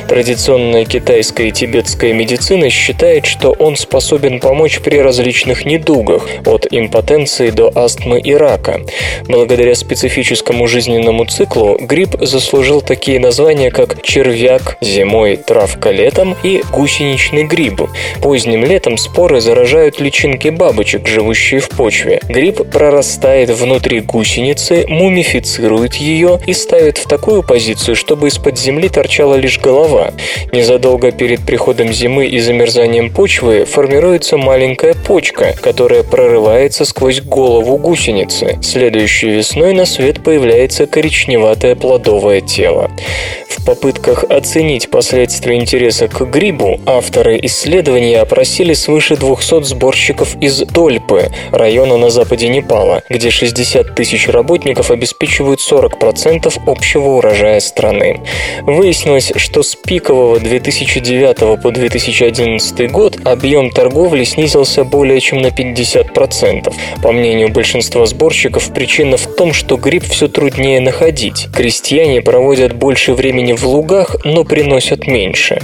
Традиционная 0.07 0.85
китайская 0.85 1.49
и 1.49 1.51
тибетская 1.51 2.13
медицина 2.13 2.69
считает, 2.69 3.25
что 3.25 3.51
он 3.51 3.75
способен 3.75 4.39
помочь 4.39 4.79
при 4.79 4.97
различных 4.97 5.65
недугах, 5.65 6.27
от 6.45 6.67
импотенции 6.69 7.49
до 7.49 7.71
астмы 7.73 8.19
и 8.19 8.33
рака. 8.33 8.81
Благодаря 9.27 9.75
специфическому 9.75 10.67
жизненному 10.67 11.25
циклу 11.25 11.77
гриб 11.79 12.15
заслужил 12.21 12.81
такие 12.81 13.19
названия, 13.19 13.71
как 13.71 14.01
червяк, 14.01 14.77
зимой 14.81 15.37
травка 15.37 15.91
летом 15.91 16.35
и 16.43 16.63
гусеничный 16.71 17.43
гриб. 17.43 17.81
Поздним 18.21 18.65
летом 18.65 18.97
споры 18.97 19.41
заражают 19.41 19.99
личинки 19.99 20.49
бабочек, 20.49 21.07
живущие 21.07 21.59
в 21.59 21.69
почве. 21.69 22.19
Гриб 22.27 22.69
прорастает 22.69 23.49
внутри 23.49 23.99
гусеницы, 23.99 24.85
мумифицирует 24.87 25.95
ее 25.95 26.39
и 26.45 26.53
ставит 26.53 26.97
в 26.97 27.07
такую 27.07 27.43
позицию, 27.43 27.95
чтобы 27.95 28.27
из-под 28.29 28.57
земли 28.57 28.89
торчала 28.89 29.35
лишь 29.35 29.59
голова. 29.59 29.76
Незадолго 30.51 31.11
перед 31.11 31.45
приходом 31.45 31.93
зимы 31.93 32.25
и 32.25 32.39
замерзанием 32.39 33.11
почвы 33.11 33.65
формируется 33.65 34.37
маленькая 34.37 34.93
почка, 34.93 35.53
которая 35.61 36.03
прорывается 36.03 36.85
сквозь 36.85 37.21
голову 37.21 37.77
гусеницы. 37.77 38.57
Следующей 38.61 39.29
весной 39.29 39.73
на 39.73 39.85
свет 39.85 40.23
появляется 40.23 40.87
коричневатое 40.87 41.75
плодовое 41.75 42.41
тело. 42.41 42.89
В 43.47 43.65
попытках 43.65 44.23
оценить 44.23 44.89
последствия 44.89 45.55
интереса 45.55 46.07
к 46.07 46.21
грибу 46.29 46.79
авторы 46.85 47.37
исследования 47.43 48.21
опросили 48.21 48.73
свыше 48.73 49.17
200 49.17 49.63
сборщиков 49.63 50.35
из 50.41 50.59
Дольпы, 50.59 51.29
района 51.51 51.97
на 51.97 52.09
западе 52.09 52.47
Непала, 52.47 53.03
где 53.09 53.29
60 53.29 53.93
тысяч 53.93 54.27
работников 54.29 54.89
обеспечивают 54.91 55.59
40% 55.59 56.53
общего 56.65 57.09
урожая 57.09 57.59
страны. 57.59 58.21
Выяснилось, 58.61 59.33
что 59.35 59.63
с 59.67 59.75
пикового 59.75 60.39
2009 60.39 61.61
по 61.61 61.71
2011 61.71 62.89
год 62.89 63.17
объем 63.25 63.69
торговли 63.69 64.23
снизился 64.23 64.85
более 64.85 65.19
чем 65.19 65.41
на 65.41 65.47
50%. 65.47 66.73
По 67.03 67.11
мнению 67.11 67.49
большинства 67.49 68.05
сборщиков, 68.05 68.73
причина 68.73 69.17
в 69.17 69.27
том, 69.35 69.51
что 69.51 69.75
гриб 69.75 70.05
все 70.05 70.29
труднее 70.29 70.79
находить. 70.79 71.47
Крестьяне 71.53 72.21
проводят 72.21 72.75
больше 72.75 73.13
времени 73.13 73.51
в 73.51 73.65
лугах, 73.65 74.15
но 74.23 74.45
приносят 74.45 75.05
меньше. 75.05 75.61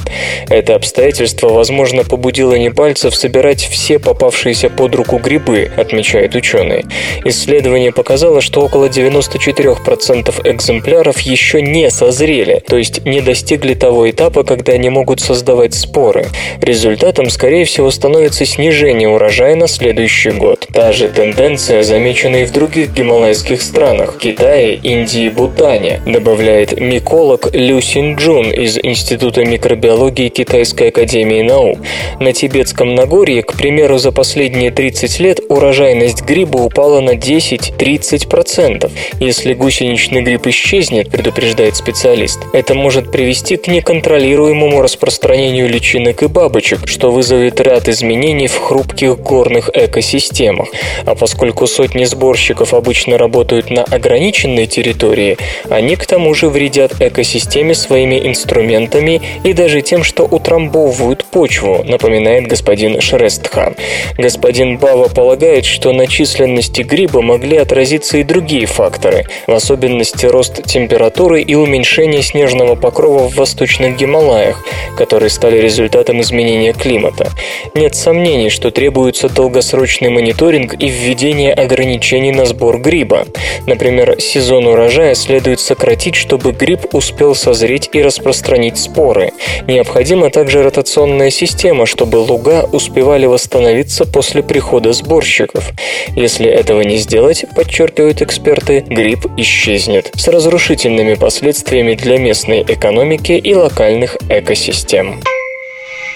Это 0.50 0.76
обстоятельство, 0.76 1.48
возможно, 1.48 2.04
побудило 2.04 2.56
непальцев 2.56 3.16
собирать 3.16 3.62
все 3.62 4.00
попавшиеся 4.00 4.70
под 4.70 4.96
руку 4.96 5.18
грибы, 5.18 5.72
отмечают 5.78 6.36
ученые. 6.36 6.84
Исследование 7.24 7.94
показало, 7.94 8.42
что 8.42 8.62
около 8.66 8.88
94% 8.88 10.42
экземпляров 10.44 11.22
еще 11.22 11.62
не 11.62 11.90
созрели, 11.90 12.62
то 12.68 12.78
есть 12.78 13.06
не 13.06 13.22
достигли 13.22 13.74
того 13.84 14.10
этапа, 14.10 14.46
когда 14.46 14.72
они 14.72 14.88
могут 14.88 15.20
создавать 15.20 15.74
споры. 15.74 16.28
Результатом, 16.62 17.30
скорее 17.30 17.66
всего, 17.66 17.92
становится 17.92 18.46
снижение 18.46 19.10
урожая 19.10 19.56
на 19.56 19.68
следующий 19.68 20.32
год. 20.32 20.70
Та 20.72 20.94
же 20.94 21.10
тенденция 21.10 21.84
замечена 21.84 22.38
и 22.38 22.46
в 22.46 22.54
других 22.54 22.94
гималайских 22.94 23.62
странах– 23.62 24.18
Китае, 24.20 24.76
Индии, 24.76 25.28
Бутане, 25.28 26.02
добавляет 26.06 26.80
миколог 26.80 27.54
Лю 27.54 27.82
Синджун 27.82 28.52
из 28.52 28.80
Института 28.82 29.44
микробиологии 29.44 30.30
Китайской 30.30 30.88
академии 30.88 31.42
наук. 31.42 31.80
На 32.22 32.32
Тибетском 32.32 32.96
Нагорье, 32.96 33.44
к 33.44 33.52
примеру, 33.52 33.98
за 33.98 34.14
последние 34.14 34.72
30 34.72 35.20
лет 35.20 35.40
урожайность 35.50 36.22
гриба 36.22 36.60
упала 36.60 37.02
на 37.02 37.16
10-30%. 37.16 38.90
Если 39.20 39.54
гусеничный 39.54 40.22
гриб 40.22 40.48
исчезнет, 40.48 41.10
предупреждает 41.10 41.76
специалист, 41.76 42.40
это 42.54 42.76
может 42.76 43.12
привести 43.12 43.58
к 43.58 43.73
неконтролируемому 43.74 44.82
распространению 44.82 45.68
личинок 45.68 46.22
и 46.22 46.28
бабочек, 46.28 46.88
что 46.88 47.12
вызовет 47.12 47.60
ряд 47.60 47.90
изменений 47.90 48.48
в 48.48 48.56
хрупких 48.56 49.18
горных 49.18 49.70
экосистемах. 49.74 50.70
А 51.06 51.16
поскольку 51.16 51.66
сотни 51.66 52.06
сборщиков 52.06 52.74
обычно 52.74 53.18
работают 53.18 53.72
на 53.72 53.84
ограниченной 53.84 54.68
территории, 54.68 55.38
они 55.70 55.96
к 55.96 56.06
тому 56.06 56.36
же 56.36 56.50
вредят 56.50 57.02
экосистеме 57.02 57.74
своими 57.74 58.28
инструментами 58.28 59.22
и 59.44 59.54
даже 59.54 59.82
тем, 59.82 60.04
что 60.04 60.24
утрамбовывают 60.24 61.26
почву, 61.26 61.84
напоминает 61.84 62.48
господин 62.48 63.02
Шрестхан. 63.02 63.76
Господин 64.20 64.78
Бава 64.78 65.08
полагает, 65.08 65.66
что 65.66 65.94
на 65.94 66.06
численности 66.06 66.84
гриба 66.84 67.22
могли 67.22 67.58
отразиться 67.58 68.18
и 68.18 68.24
другие 68.24 68.68
факторы, 68.68 69.26
в 69.48 69.52
особенности 69.52 70.28
рост 70.28 70.62
температуры 70.64 71.42
и 71.42 71.56
уменьшение 71.56 72.22
снежного 72.22 72.76
покрова 72.76 73.30
в 73.30 73.36
восточных 73.64 73.96
Гималаях, 73.96 74.62
которые 74.98 75.30
стали 75.30 75.58
результатом 75.58 76.20
изменения 76.20 76.74
климата. 76.74 77.32
Нет 77.74 77.96
сомнений, 77.96 78.50
что 78.50 78.72
требуется 78.72 79.30
долгосрочный 79.30 80.10
мониторинг 80.10 80.74
и 80.74 80.90
введение 80.90 81.54
ограничений 81.54 82.34
на 82.34 82.46
сбор 82.46 82.80
гриба. 82.80 83.26
Например, 83.66 84.20
сезон 84.20 84.68
урожая 84.68 85.16
следует 85.16 85.62
сократить, 85.62 86.16
чтобы 86.16 86.52
гриб 86.52 86.94
успел 86.94 87.36
созреть 87.36 87.90
и 87.94 88.02
распространить 88.02 88.78
споры. 88.78 89.32
Необходима 89.66 90.30
также 90.30 90.62
ротационная 90.62 91.30
система, 91.30 91.86
чтобы 91.86 92.18
луга 92.18 92.68
успевали 92.74 93.28
восстановиться 93.28 94.06
после 94.06 94.44
прихода 94.44 94.92
сборщиков. 94.92 95.72
Если 96.18 96.50
этого 96.50 96.82
не 96.82 96.98
сделать, 96.98 97.46
подчеркивают 97.56 98.22
эксперты, 98.22 98.82
гриб 98.82 99.26
исчезнет 99.38 100.12
с 100.16 100.28
разрушительными 100.28 101.14
последствиями 101.14 101.94
для 101.94 102.18
местной 102.18 102.64
экономики 102.68 103.32
и 103.32 103.53
локальных 103.54 104.18
экосистем. 104.30 105.22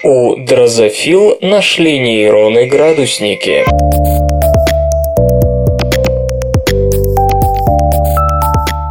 У 0.04 0.36
дрозофил 0.36 1.38
нашли 1.42 2.00
нейроны-градусники. 2.00 3.66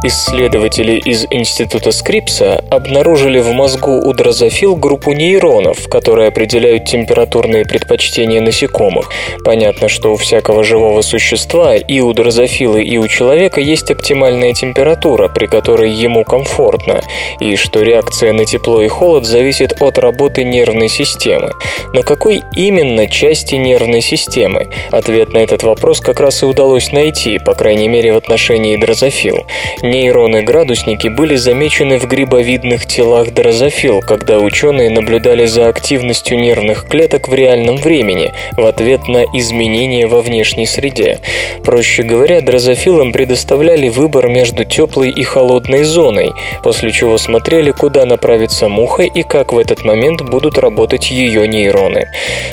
Исследователи 0.07 0.93
из 0.93 1.25
Института 1.31 1.91
Скрипса 1.91 2.63
обнаружили 2.71 3.39
в 3.39 3.51
мозгу 3.51 3.91
у 3.91 4.13
дрозофил 4.13 4.77
группу 4.77 5.11
нейронов, 5.11 5.89
которые 5.89 6.29
определяют 6.29 6.85
температурные 6.85 7.65
предпочтения 7.65 8.39
насекомых. 8.39 9.11
Понятно, 9.43 9.89
что 9.89 10.13
у 10.13 10.15
всякого 10.15 10.63
живого 10.63 11.01
существа 11.01 11.75
и 11.75 11.99
у 11.99 12.13
дрозофилы, 12.13 12.83
и 12.83 12.97
у 12.97 13.05
человека 13.09 13.59
есть 13.59 13.91
оптимальная 13.91 14.53
температура, 14.53 15.27
при 15.27 15.45
которой 15.45 15.91
ему 15.91 16.23
комфортно, 16.23 17.01
и 17.41 17.57
что 17.57 17.81
реакция 17.81 18.31
на 18.31 18.45
тепло 18.45 18.81
и 18.81 18.87
холод 18.87 19.25
зависит 19.25 19.81
от 19.81 19.97
работы 19.97 20.45
нервной 20.45 20.87
системы. 20.87 21.51
Но 21.91 22.03
какой 22.03 22.43
именно 22.55 23.07
части 23.07 23.55
нервной 23.55 24.01
системы? 24.01 24.69
Ответ 24.89 25.33
на 25.33 25.39
этот 25.39 25.63
вопрос 25.63 25.99
как 25.99 26.21
раз 26.21 26.43
и 26.43 26.45
удалось 26.45 26.93
найти, 26.93 27.39
по 27.39 27.53
крайней 27.55 27.89
мере 27.89 28.13
в 28.13 28.17
отношении 28.17 28.77
дрозофил. 28.77 29.45
Нейроны-градусники 29.97 31.07
были 31.07 31.35
замечены 31.37 31.97
в 31.97 32.07
грибовидных 32.07 32.85
телах 32.85 33.33
дрозофил, 33.33 34.01
когда 34.01 34.37
ученые 34.37 34.91
наблюдали 34.91 35.47
за 35.47 35.69
активностью 35.69 36.37
нервных 36.39 36.87
клеток 36.87 37.27
в 37.27 37.33
реальном 37.33 37.77
времени 37.77 38.31
в 38.55 38.63
ответ 38.63 39.07
на 39.07 39.23
изменения 39.33 40.05
во 40.05 40.21
внешней 40.21 40.67
среде. 40.67 41.19
Проще 41.63 42.03
говоря, 42.03 42.41
дрозофилам 42.41 43.11
предоставляли 43.11 43.89
выбор 43.89 44.27
между 44.27 44.65
теплой 44.65 45.09
и 45.09 45.23
холодной 45.23 45.83
зоной, 45.83 46.31
после 46.63 46.91
чего 46.91 47.17
смотрели, 47.17 47.71
куда 47.71 48.05
направится 48.05 48.69
муха 48.69 49.01
и 49.01 49.23
как 49.23 49.51
в 49.51 49.57
этот 49.57 49.83
момент 49.83 50.21
будут 50.21 50.59
работать 50.59 51.09
ее 51.09 51.47
нейроны. 51.47 52.05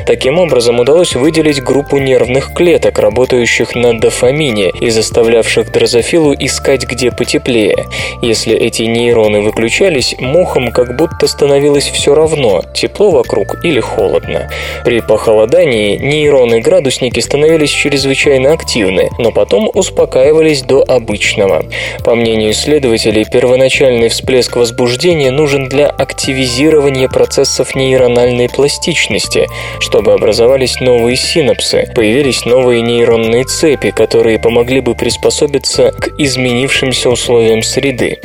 Таким 0.06 0.38
образом, 0.38 0.80
удалось 0.80 1.14
выделить 1.14 1.62
группу 1.62 1.98
нервных 1.98 2.54
клеток, 2.54 2.98
работающих 2.98 3.74
на 3.74 4.00
дофамине 4.00 4.70
и 4.70 4.88
заставлявших 4.88 5.70
дрозофилу 5.70 6.34
искать, 6.34 6.86
где 6.86 7.10
потеплее 7.10 7.33
теплее. 7.34 7.86
Если 8.22 8.54
эти 8.54 8.82
нейроны 8.82 9.40
выключались, 9.40 10.14
мухам 10.20 10.70
как 10.70 10.96
будто 10.96 11.26
становилось 11.26 11.88
все 11.88 12.14
равно, 12.14 12.62
тепло 12.74 13.10
вокруг 13.10 13.64
или 13.64 13.80
холодно. 13.80 14.48
При 14.84 15.00
похолодании 15.00 15.98
нейроны-градусники 15.98 17.18
становились 17.18 17.70
чрезвычайно 17.70 18.52
активны, 18.52 19.10
но 19.18 19.32
потом 19.32 19.68
успокаивались 19.74 20.62
до 20.62 20.84
обычного. 20.86 21.64
По 22.04 22.14
мнению 22.14 22.52
исследователей, 22.52 23.24
первоначальный 23.24 24.08
всплеск 24.08 24.54
возбуждения 24.54 25.32
нужен 25.32 25.68
для 25.68 25.88
активизирования 25.88 27.08
процессов 27.08 27.74
нейрональной 27.74 28.48
пластичности, 28.48 29.48
чтобы 29.80 30.12
образовались 30.12 30.78
новые 30.80 31.16
синапсы, 31.16 31.90
появились 31.96 32.44
новые 32.44 32.80
нейронные 32.80 33.42
цепи, 33.42 33.90
которые 33.90 34.38
помогли 34.38 34.80
бы 34.80 34.94
приспособиться 34.94 35.90
к 35.90 36.10
изменившимся 36.16 37.10
условиям 37.10 37.23
условиям 37.24 37.62
среды. 37.62 38.18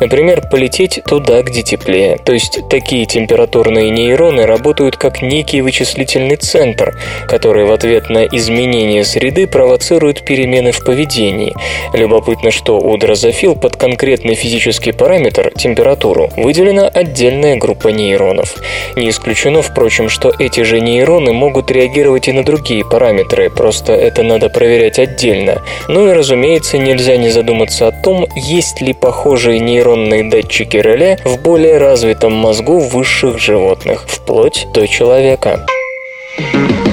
Например, 0.00 0.42
полететь 0.50 1.00
туда, 1.06 1.42
где 1.42 1.62
теплее. 1.62 2.16
То 2.24 2.32
есть 2.32 2.60
такие 2.70 3.04
температурные 3.04 3.90
нейроны 3.90 4.46
работают 4.46 4.96
как 4.96 5.20
некий 5.20 5.60
вычислительный 5.60 6.36
центр, 6.36 6.98
который 7.28 7.66
в 7.66 7.72
ответ 7.72 8.08
на 8.08 8.24
изменение 8.24 9.04
среды 9.04 9.46
провоцирует 9.46 10.24
перемены 10.24 10.72
в 10.72 10.82
поведении. 10.84 11.54
Любопытно, 11.92 12.50
что 12.50 12.78
у 12.78 12.96
дрозофил 12.96 13.56
под 13.56 13.76
конкретный 13.76 14.34
физический 14.34 14.92
параметр, 14.92 15.52
температуру, 15.56 16.30
выделена 16.36 16.88
отдельная 16.88 17.56
группа 17.56 17.88
нейронов. 17.88 18.54
Не 18.96 19.10
исключено, 19.10 19.60
впрочем, 19.60 20.08
что 20.08 20.32
эти 20.38 20.62
же 20.62 20.80
нейроны 20.80 21.32
могут 21.32 21.70
реагировать 21.70 22.28
и 22.28 22.32
на 22.32 22.42
другие 22.42 22.84
параметры, 22.84 23.50
просто 23.50 23.92
это 23.92 24.22
надо 24.22 24.48
проверять 24.48 24.98
отдельно. 24.98 25.62
Ну 25.88 26.08
и, 26.08 26.12
разумеется, 26.12 26.78
нельзя 26.78 27.16
не 27.16 27.28
задуматься 27.28 27.88
о 27.88 27.92
том, 27.92 28.26
есть 28.36 28.82
ли 28.82 28.92
похожие 28.92 29.58
нейронные 29.58 30.30
датчики 30.30 30.76
реле 30.76 31.18
в 31.24 31.40
более 31.42 31.78
развитом 31.78 32.34
мозгу 32.34 32.78
высших 32.78 33.38
животных, 33.38 34.04
вплоть 34.06 34.66
до 34.72 34.86
человека. 34.86 35.66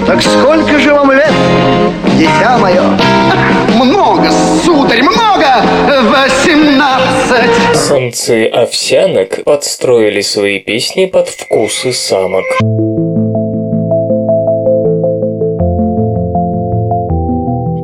Так 0.08 0.22
сколько 0.22 0.80
же 0.80 0.94
вам 0.94 1.12
лет, 1.12 1.32
дитя 2.18 2.58
мое? 2.58 2.82
Много, 3.76 4.30
сударь, 4.64 5.02
много! 5.02 5.66
Восемнадцать! 6.10 7.76
Самцы 7.76 8.46
овсянок 8.46 9.44
подстроили 9.44 10.22
свои 10.22 10.60
песни 10.60 11.06
под 11.06 11.28
вкусы 11.28 11.92
самок. 11.92 12.46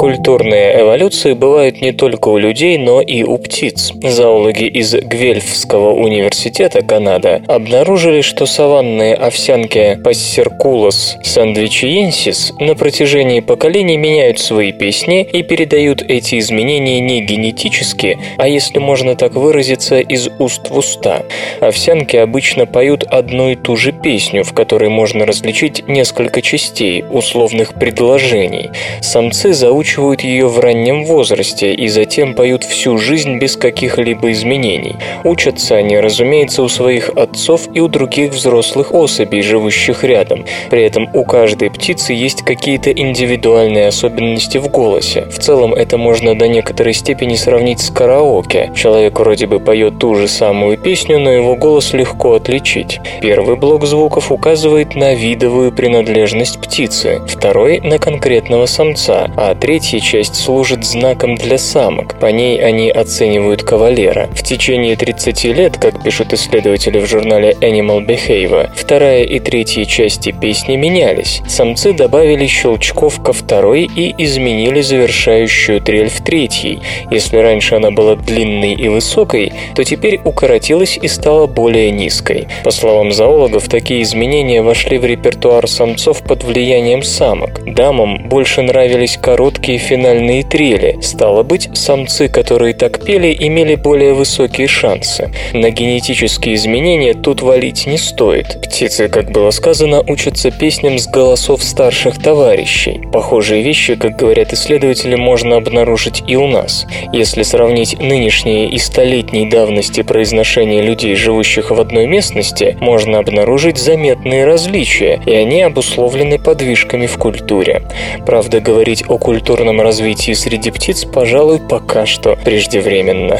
Культурные 0.09 0.81
эволюции 0.81 1.33
бывают 1.33 1.81
не 1.81 1.91
только 1.91 2.29
у 2.29 2.39
людей, 2.39 2.79
но 2.79 2.99
и 2.99 3.21
у 3.21 3.37
птиц. 3.37 3.93
Зоологи 4.01 4.63
из 4.63 4.95
Гвельфского 4.95 5.93
университета 5.93 6.81
Канада 6.81 7.43
обнаружили, 7.47 8.21
что 8.21 8.47
саванные 8.47 9.13
овсянки 9.13 9.99
Пассеркулос 10.03 11.17
сандвичиенсис 11.23 12.53
на 12.59 12.73
протяжении 12.73 13.39
поколений 13.39 13.97
меняют 13.97 14.39
свои 14.39 14.71
песни 14.71 15.21
и 15.31 15.43
передают 15.43 16.01
эти 16.01 16.39
изменения 16.39 16.99
не 16.99 17.21
генетически, 17.21 18.17
а 18.37 18.47
если 18.47 18.79
можно 18.79 19.15
так 19.15 19.35
выразиться, 19.35 19.99
из 19.99 20.27
уст 20.39 20.71
в 20.71 20.77
уста. 20.79 21.21
Овсянки 21.59 22.17
обычно 22.17 22.65
поют 22.65 23.03
одну 23.03 23.51
и 23.51 23.55
ту 23.55 23.75
же 23.75 23.91
песню, 23.91 24.43
в 24.43 24.53
которой 24.53 24.89
можно 24.89 25.27
различить 25.27 25.87
несколько 25.87 26.41
частей, 26.41 27.03
условных 27.11 27.75
предложений. 27.75 28.71
Самцы 29.01 29.53
заучивают 29.53 29.98
ее 30.23 30.47
в 30.47 30.59
раннем 30.59 31.05
возрасте 31.05 31.73
и 31.73 31.87
затем 31.87 32.33
поют 32.33 32.63
всю 32.63 32.97
жизнь 32.97 33.37
без 33.37 33.55
каких-либо 33.55 34.31
изменений. 34.31 34.95
Учатся 35.23 35.75
они, 35.75 35.99
разумеется, 35.99 36.63
у 36.63 36.69
своих 36.69 37.09
отцов 37.09 37.67
и 37.73 37.79
у 37.79 37.87
других 37.87 38.31
взрослых 38.31 38.93
особей, 38.93 39.41
живущих 39.41 40.03
рядом. 40.03 40.45
При 40.69 40.83
этом 40.83 41.09
у 41.13 41.23
каждой 41.23 41.69
птицы 41.69 42.13
есть 42.13 42.43
какие-то 42.43 42.91
индивидуальные 42.91 43.87
особенности 43.87 44.57
в 44.57 44.69
голосе. 44.69 45.25
В 45.25 45.39
целом 45.39 45.73
это 45.73 45.97
можно 45.97 46.37
до 46.37 46.47
некоторой 46.47 46.93
степени 46.93 47.35
сравнить 47.35 47.81
с 47.81 47.89
караоке. 47.89 48.71
Человек 48.75 49.19
вроде 49.19 49.47
бы 49.47 49.59
поет 49.59 49.99
ту 49.99 50.15
же 50.15 50.27
самую 50.27 50.77
песню, 50.77 51.19
но 51.19 51.31
его 51.31 51.55
голос 51.55 51.93
легко 51.93 52.35
отличить. 52.35 52.99
Первый 53.21 53.55
блок 53.57 53.85
звуков 53.85 54.31
указывает 54.31 54.95
на 54.95 55.13
видовую 55.13 55.71
принадлежность 55.71 56.59
птицы, 56.61 57.21
второй– 57.27 57.79
на 57.83 57.97
конкретного 57.97 58.65
самца, 58.65 59.29
а 59.35 59.51
третья 59.89 60.07
часть 60.07 60.35
служит 60.35 60.85
знаком 60.85 61.33
для 61.33 61.57
самок. 61.57 62.19
По 62.19 62.27
ней 62.27 62.63
они 62.63 62.91
оценивают 62.91 63.63
кавалера. 63.63 64.27
В 64.33 64.43
течение 64.43 64.95
30 64.95 65.45
лет, 65.45 65.77
как 65.77 66.03
пишут 66.03 66.31
исследователи 66.31 66.99
в 66.99 67.07
журнале 67.07 67.57
Animal 67.59 68.05
Behavior, 68.05 68.69
вторая 68.75 69.23
и 69.23 69.39
третья 69.39 69.85
части 69.85 70.31
песни 70.31 70.75
менялись. 70.75 71.41
Самцы 71.47 71.93
добавили 71.93 72.45
щелчков 72.45 73.23
ко 73.23 73.33
второй 73.33 73.89
и 73.95 74.13
изменили 74.23 74.81
завершающую 74.81 75.81
трель 75.81 76.09
в 76.09 76.21
третьей. 76.21 76.81
Если 77.09 77.37
раньше 77.37 77.73
она 77.73 77.89
была 77.89 78.15
длинной 78.15 78.73
и 78.73 78.89
высокой, 78.89 79.53
то 79.73 79.83
теперь 79.83 80.21
укоротилась 80.23 80.99
и 81.01 81.07
стала 81.07 81.47
более 81.47 81.89
низкой. 81.89 82.47
По 82.63 82.69
словам 82.69 83.11
зоологов, 83.11 83.67
такие 83.67 84.03
изменения 84.03 84.61
вошли 84.61 84.99
в 84.99 85.05
репертуар 85.05 85.67
самцов 85.67 86.21
под 86.21 86.43
влиянием 86.43 87.01
самок. 87.01 87.63
Дамам 87.65 88.29
больше 88.29 88.61
нравились 88.61 89.17
короткие 89.19 89.68
финальные 89.77 90.43
трели. 90.43 90.97
Стало 91.01 91.43
быть, 91.43 91.69
самцы, 91.73 92.27
которые 92.27 92.73
так 92.73 93.05
пели, 93.05 93.35
имели 93.39 93.75
более 93.75 94.13
высокие 94.13 94.67
шансы. 94.67 95.31
На 95.53 95.69
генетические 95.69 96.55
изменения 96.55 97.13
тут 97.13 97.41
валить 97.41 97.85
не 97.87 97.97
стоит. 97.97 98.61
Птицы, 98.61 99.07
как 99.07 99.31
было 99.31 99.51
сказано, 99.51 100.03
учатся 100.07 100.51
песням 100.51 100.97
с 100.97 101.07
голосов 101.07 101.63
старших 101.63 102.21
товарищей. 102.21 103.01
Похожие 103.13 103.61
вещи, 103.61 103.95
как 103.95 104.17
говорят 104.17 104.53
исследователи, 104.53 105.15
можно 105.15 105.57
обнаружить 105.57 106.23
и 106.27 106.35
у 106.35 106.47
нас. 106.47 106.85
Если 107.13 107.43
сравнить 107.43 107.99
нынешние 107.99 108.69
и 108.69 108.77
столетней 108.77 109.49
давности 109.49 110.01
произношения 110.01 110.81
людей, 110.81 111.15
живущих 111.15 111.71
в 111.71 111.79
одной 111.79 112.07
местности, 112.07 112.75
можно 112.79 113.19
обнаружить 113.19 113.77
заметные 113.77 114.45
различия, 114.45 115.21
и 115.25 115.31
они 115.31 115.61
обусловлены 115.61 116.39
подвижками 116.39 117.05
в 117.05 117.17
культуре. 117.17 117.83
Правда, 118.25 118.59
говорить 118.59 119.03
о 119.07 119.17
культурном 119.17 119.58
развитии 119.81 120.33
среди 120.33 120.71
птиц, 120.71 121.05
пожалуй, 121.05 121.59
пока 121.59 122.05
что 122.05 122.35
преждевременно. 122.35 123.39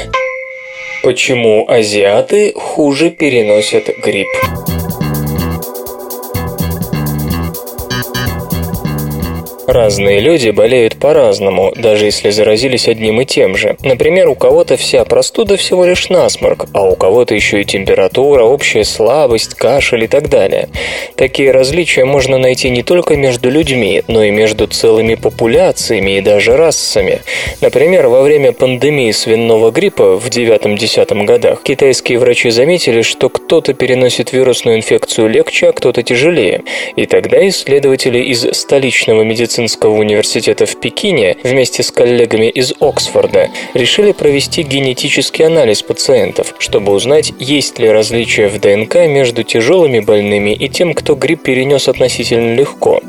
Почему 1.03 1.65
азиаты 1.69 2.53
хуже 2.53 3.09
переносят 3.09 3.89
грипп? 4.03 4.27
Разные 9.69 10.19
люди 10.19 10.49
болеют 10.49 10.95
по-разному, 10.95 11.71
даже 11.75 12.05
если 12.05 12.31
заразились 12.31 12.87
одним 12.87 13.21
и 13.21 13.25
тем 13.25 13.55
же. 13.55 13.77
Например, 13.83 14.27
у 14.27 14.33
кого-то 14.33 14.77
вся 14.77 15.05
простуда 15.05 15.57
всего 15.57 15.85
лишь 15.85 16.09
насморк, 16.09 16.65
а 16.73 16.89
у 16.89 16.95
кого-то 16.95 17.35
еще 17.35 17.61
и 17.61 17.65
температура, 17.65 18.43
общая 18.43 18.83
слабость, 18.83 19.53
кашель 19.53 20.05
и 20.05 20.07
так 20.07 20.27
далее. 20.27 20.69
Такие 21.15 21.51
различия 21.51 22.03
можно 22.03 22.39
найти 22.39 22.71
не 22.71 22.81
только 22.81 23.15
между 23.15 23.51
людьми, 23.51 24.01
но 24.07 24.23
и 24.23 24.31
между 24.31 24.65
целыми 24.65 25.13
популяциями 25.13 26.17
и 26.17 26.21
даже 26.21 26.57
расами. 26.57 27.21
Например, 27.61 28.07
во 28.07 28.23
время 28.23 28.53
пандемии 28.53 29.11
свиного 29.11 29.69
гриппа 29.69 30.17
в 30.17 30.29
9-10 30.29 31.25
годах 31.25 31.61
китайские 31.61 32.17
врачи 32.17 32.49
заметили, 32.49 33.03
что 33.03 33.29
кто-то 33.29 33.75
переносит 33.75 34.33
вирусную 34.33 34.77
инфекцию 34.77 35.29
легче, 35.29 35.67
а 35.67 35.73
кто-то 35.73 36.01
тяжелее. 36.01 36.63
И 36.95 37.05
тогда 37.05 37.47
исследователи 37.47 38.17
из 38.17 38.47
столичного 38.57 39.21
медицинского 39.21 39.58
медицинского 39.59 39.95
университета 39.95 40.65
в 40.65 40.77
Пекине 40.77 41.35
вместе 41.43 41.83
с 41.83 41.91
коллегами 41.91 42.49
из 42.49 42.73
Оксфорда 42.79 43.49
решили 43.73 44.13
провести 44.13 44.63
генетический 44.63 45.45
анализ 45.45 45.81
пациентов, 45.81 46.55
чтобы 46.59 46.93
узнать, 46.93 47.33
есть 47.39 47.77
ли 47.77 47.89
различия 47.89 48.47
в 48.47 48.57
ДНК 48.59 48.95
между 49.07 49.43
тяжелыми 49.43 49.99
больными 49.99 50.51
и 50.51 50.69
тем, 50.69 50.93
кто 50.93 51.15
грипп 51.15 51.43
перенес 51.43 51.89
относительно 51.89 52.55
легко. 52.55 53.01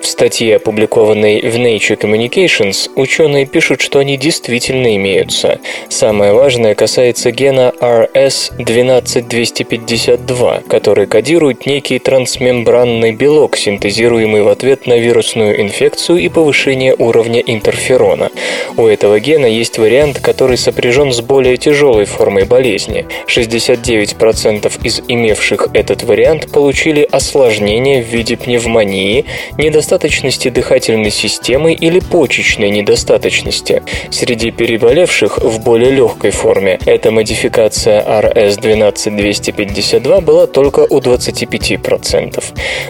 В 0.00 0.06
статье, 0.06 0.54
опубликованной 0.56 1.40
в 1.40 1.56
Nature 1.56 1.98
Communications, 1.98 2.88
ученые 2.94 3.46
пишут, 3.46 3.80
что 3.80 3.98
они 3.98 4.16
действительно 4.16 4.94
имеются. 4.94 5.58
Самое 5.88 6.32
важное 6.32 6.76
касается 6.76 7.32
гена 7.32 7.72
RS12252, 7.80 10.68
который 10.68 11.06
кодирует 11.06 11.66
некий 11.66 11.98
трансмембранный 11.98 13.10
белок, 13.12 13.56
синтезируемый 13.56 14.42
в 14.42 14.48
ответ 14.48 14.86
на 14.86 14.98
вирусную 14.98 15.60
инфекцию 15.60 15.95
инфекцию 15.96 16.18
и 16.18 16.28
повышение 16.28 16.94
уровня 16.98 17.40
интерферона. 17.40 18.30
У 18.76 18.86
этого 18.86 19.18
гена 19.18 19.46
есть 19.46 19.78
вариант, 19.78 20.20
который 20.20 20.58
сопряжен 20.58 21.12
с 21.12 21.20
более 21.20 21.56
тяжелой 21.56 22.04
формой 22.04 22.44
болезни. 22.44 23.06
69% 23.26 24.72
из 24.84 25.02
имевших 25.08 25.68
этот 25.72 26.02
вариант 26.02 26.52
получили 26.52 27.08
осложнения 27.10 28.02
в 28.02 28.06
виде 28.06 28.36
пневмонии, 28.36 29.24
недостаточности 29.58 30.50
дыхательной 30.50 31.10
системы 31.10 31.72
или 31.72 32.00
почечной 32.00 32.70
недостаточности. 32.70 33.82
Среди 34.10 34.50
переболевших 34.50 35.38
в 35.38 35.64
более 35.64 35.90
легкой 35.90 36.30
форме 36.30 36.78
эта 36.84 37.10
модификация 37.10 38.02
RS12252 38.02 40.20
была 40.20 40.46
только 40.46 40.80
у 40.80 41.00
25%. 41.00 42.44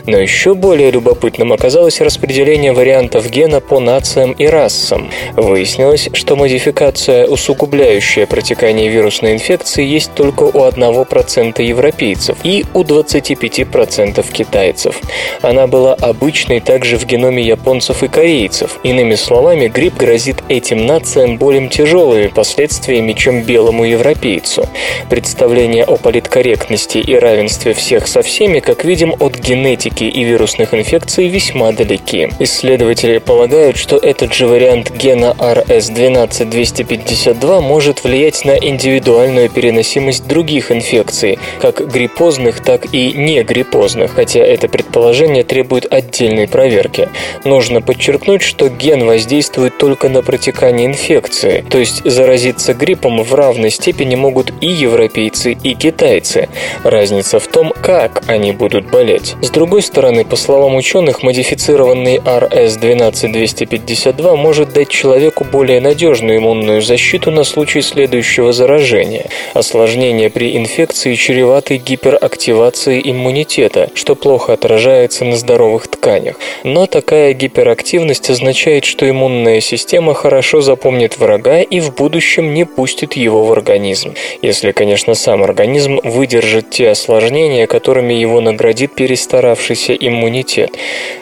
Но 0.06 0.18
еще 0.18 0.54
более 0.54 0.90
любопытным 0.90 1.52
оказалось 1.52 2.00
распределение 2.00 2.72
вариантов 2.72 2.95
вариантов 2.96 3.28
гена 3.30 3.60
по 3.60 3.78
нациям 3.78 4.32
и 4.32 4.46
расам. 4.46 5.10
Выяснилось, 5.34 6.08
что 6.14 6.34
модификация, 6.34 7.26
усугубляющая 7.26 8.26
протекание 8.26 8.88
вирусной 8.88 9.34
инфекции, 9.34 9.84
есть 9.84 10.14
только 10.14 10.44
у 10.44 10.64
1% 10.66 11.62
европейцев 11.62 12.38
и 12.42 12.64
у 12.72 12.84
25% 12.84 14.32
китайцев. 14.32 14.96
Она 15.42 15.66
была 15.66 15.92
обычной 15.92 16.60
также 16.60 16.96
в 16.96 17.04
геноме 17.04 17.42
японцев 17.42 18.02
и 18.02 18.08
корейцев. 18.08 18.78
Иными 18.82 19.14
словами, 19.14 19.68
грипп 19.68 19.98
грозит 19.98 20.36
этим 20.48 20.86
нациям 20.86 21.36
более 21.36 21.68
тяжелыми 21.68 22.28
последствиями, 22.28 23.12
чем 23.12 23.42
белому 23.42 23.84
европейцу. 23.84 24.66
Представление 25.10 25.84
о 25.84 25.96
политкорректности 25.96 26.98
и 26.98 27.14
равенстве 27.14 27.74
всех 27.74 28.06
со 28.06 28.22
всеми, 28.22 28.60
как 28.60 28.84
видим, 28.84 29.14
от 29.20 29.38
генетики 29.38 30.04
и 30.04 30.24
вирусных 30.24 30.72
инфекций 30.72 31.28
весьма 31.28 31.72
далеки. 31.72 32.30
Исследования 32.38 32.85
Исследователи 32.86 33.18
полагают, 33.18 33.76
что 33.76 33.96
этот 33.96 34.32
же 34.32 34.46
вариант 34.46 34.92
гена 34.92 35.34
RS12252 35.40 37.60
может 37.60 38.04
влиять 38.04 38.44
на 38.44 38.56
индивидуальную 38.56 39.50
переносимость 39.50 40.28
других 40.28 40.70
инфекций, 40.70 41.40
как 41.60 41.84
гриппозных, 41.90 42.62
так 42.62 42.94
и 42.94 43.12
негриппозных, 43.12 44.14
хотя 44.14 44.38
это 44.38 44.68
предположение 44.68 45.42
требует 45.42 45.92
отдельной 45.92 46.46
проверки. 46.46 47.08
Нужно 47.44 47.82
подчеркнуть, 47.82 48.42
что 48.42 48.68
ген 48.68 49.04
воздействует 49.04 49.76
только 49.78 50.08
на 50.08 50.22
протекание 50.22 50.86
инфекции, 50.86 51.64
то 51.68 51.78
есть 51.78 52.08
заразиться 52.08 52.72
гриппом 52.72 53.20
в 53.20 53.34
равной 53.34 53.70
степени 53.70 54.14
могут 54.14 54.52
и 54.60 54.68
европейцы, 54.68 55.56
и 55.60 55.74
китайцы. 55.74 56.48
Разница 56.84 57.40
в 57.40 57.48
том, 57.48 57.72
как 57.82 58.22
они 58.28 58.52
будут 58.52 58.88
болеть. 58.92 59.34
С 59.42 59.50
другой 59.50 59.82
стороны, 59.82 60.24
по 60.24 60.36
словам 60.36 60.76
ученых, 60.76 61.24
модифицированный 61.24 62.18
RS 62.18 62.65
12252 62.74 64.26
САРС-CoV-2 64.26 64.36
может 64.36 64.72
дать 64.72 64.88
человеку 64.88 65.44
более 65.44 65.80
надежную 65.80 66.38
иммунную 66.38 66.82
защиту 66.82 67.30
на 67.30 67.44
случай 67.44 67.80
следующего 67.80 68.52
заражения. 68.52 69.26
Осложнения 69.54 70.30
при 70.30 70.56
инфекции 70.56 71.14
чреваты 71.14 71.76
гиперактивацией 71.76 73.10
иммунитета, 73.10 73.90
что 73.94 74.14
плохо 74.14 74.52
отражается 74.52 75.24
на 75.24 75.36
здоровых 75.36 75.88
тканях. 75.88 76.36
Но 76.64 76.86
такая 76.86 77.32
гиперактивность 77.32 78.30
означает, 78.30 78.84
что 78.84 79.08
иммунная 79.08 79.60
система 79.60 80.14
хорошо 80.14 80.60
запомнит 80.60 81.18
врага 81.18 81.60
и 81.60 81.80
в 81.80 81.94
будущем 81.94 82.54
не 82.54 82.64
пустит 82.64 83.14
его 83.14 83.44
в 83.44 83.52
организм. 83.52 84.14
Если, 84.42 84.72
конечно, 84.72 85.14
сам 85.14 85.42
организм 85.42 86.00
выдержит 86.02 86.70
те 86.70 86.90
осложнения, 86.90 87.66
которыми 87.66 88.14
его 88.14 88.40
наградит 88.40 88.94
перестаравшийся 88.94 89.94
иммунитет. 89.94 90.70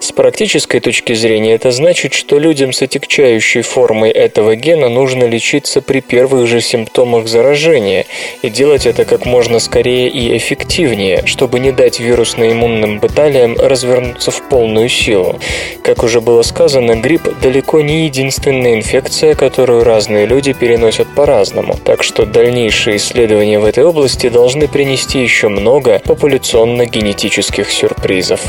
С 0.00 0.12
практической 0.12 0.80
точки 0.80 1.12
зрения 1.14 1.33
это 1.42 1.70
значит, 1.70 2.14
что 2.14 2.38
людям 2.38 2.72
с 2.72 2.82
отягчающей 2.82 3.62
формой 3.62 4.10
этого 4.10 4.56
гена 4.56 4.88
нужно 4.88 5.24
лечиться 5.24 5.80
при 5.80 6.00
первых 6.00 6.46
же 6.46 6.60
симптомах 6.60 7.28
заражения 7.28 8.06
и 8.42 8.50
делать 8.50 8.86
это 8.86 9.04
как 9.04 9.26
можно 9.26 9.58
скорее 9.58 10.08
и 10.08 10.36
эффективнее, 10.36 11.22
чтобы 11.26 11.60
не 11.60 11.72
дать 11.72 12.00
вирусно-иммунным 12.00 13.00
баталиям 13.00 13.56
развернуться 13.56 14.30
в 14.30 14.48
полную 14.48 14.88
силу. 14.88 15.38
Как 15.82 16.02
уже 16.02 16.20
было 16.20 16.42
сказано, 16.42 16.96
грипп 16.96 17.28
далеко 17.40 17.80
не 17.80 18.04
единственная 18.04 18.74
инфекция, 18.74 19.34
которую 19.34 19.84
разные 19.84 20.26
люди 20.26 20.52
переносят 20.52 21.08
по-разному, 21.14 21.76
так 21.84 22.02
что 22.02 22.26
дальнейшие 22.26 22.96
исследования 22.96 23.58
в 23.58 23.64
этой 23.64 23.84
области 23.84 24.28
должны 24.28 24.68
принести 24.68 25.20
еще 25.20 25.48
много 25.48 26.00
популяционно-генетических 26.04 27.70
сюрпризов. 27.70 28.40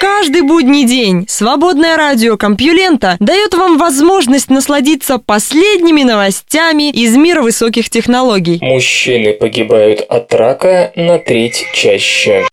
Каждый 0.00 0.42
будний 0.42 0.84
день 0.84 1.26
свободное 1.28 1.96
радио 1.96 2.36
Компьюлента 2.36 3.16
дает 3.20 3.54
вам 3.54 3.78
возможность 3.78 4.50
насладиться 4.50 5.18
последними 5.18 6.02
новостями 6.02 6.90
из 6.90 7.16
мира 7.16 7.42
высоких 7.42 7.90
технологий. 7.90 8.58
Мужчины 8.60 9.32
погибают 9.32 10.00
от 10.00 10.32
рака 10.34 10.92
на 10.96 11.18
треть 11.18 11.66
чаще. 11.74 12.44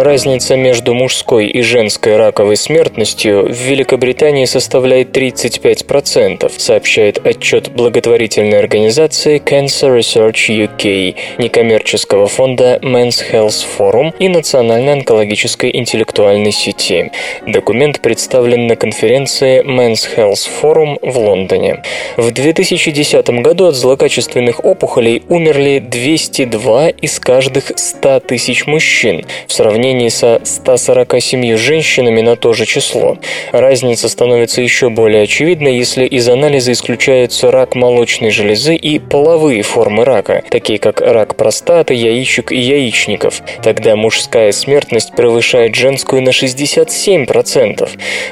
Разница 0.00 0.56
между 0.56 0.94
мужской 0.94 1.48
и 1.48 1.60
женской 1.60 2.16
раковой 2.16 2.56
смертностью 2.56 3.44
в 3.44 3.54
Великобритании 3.54 4.46
составляет 4.46 5.14
35%, 5.14 6.50
сообщает 6.56 7.18
отчет 7.26 7.70
благотворительной 7.72 8.58
организации 8.58 9.38
Cancer 9.38 9.98
Research 9.98 10.48
UK, 10.48 11.16
некоммерческого 11.36 12.28
фонда 12.28 12.78
Men's 12.82 13.22
Health 13.30 13.66
Forum 13.78 14.14
и 14.18 14.28
Национальной 14.28 14.94
онкологической 14.94 15.70
интеллектуальной 15.76 16.52
сети. 16.52 17.12
Документ 17.46 18.00
представлен 18.00 18.68
на 18.68 18.76
конференции 18.76 19.62
Men's 19.62 20.08
Health 20.16 20.48
Forum 20.62 20.96
в 21.02 21.18
Лондоне. 21.18 21.82
В 22.16 22.30
2010 22.30 23.28
году 23.42 23.66
от 23.66 23.74
злокачественных 23.74 24.64
опухолей 24.64 25.22
умерли 25.28 25.78
202 25.78 26.88
из 26.88 27.20
каждых 27.20 27.72
100 27.76 28.20
тысяч 28.20 28.66
мужчин. 28.66 29.26
В 29.46 29.52
сравнении 29.52 29.89
сравнении 29.90 30.08
со 30.08 30.40
147 30.44 31.56
женщинами 31.56 32.20
на 32.20 32.36
то 32.36 32.52
же 32.52 32.64
число. 32.64 33.18
Разница 33.50 34.08
становится 34.08 34.62
еще 34.62 34.88
более 34.88 35.22
очевидной, 35.22 35.76
если 35.76 36.04
из 36.04 36.28
анализа 36.28 36.70
исключаются 36.72 37.50
рак 37.50 37.74
молочной 37.74 38.30
железы 38.30 38.76
и 38.76 39.00
половые 39.00 39.62
формы 39.62 40.04
рака, 40.04 40.44
такие 40.48 40.78
как 40.78 41.00
рак 41.00 41.34
простаты, 41.34 41.94
яичек 41.94 42.52
и 42.52 42.56
яичников. 42.56 43.42
Тогда 43.64 43.96
мужская 43.96 44.52
смертность 44.52 45.12
превышает 45.16 45.74
женскую 45.74 46.22
на 46.22 46.30
67%. 46.30 47.88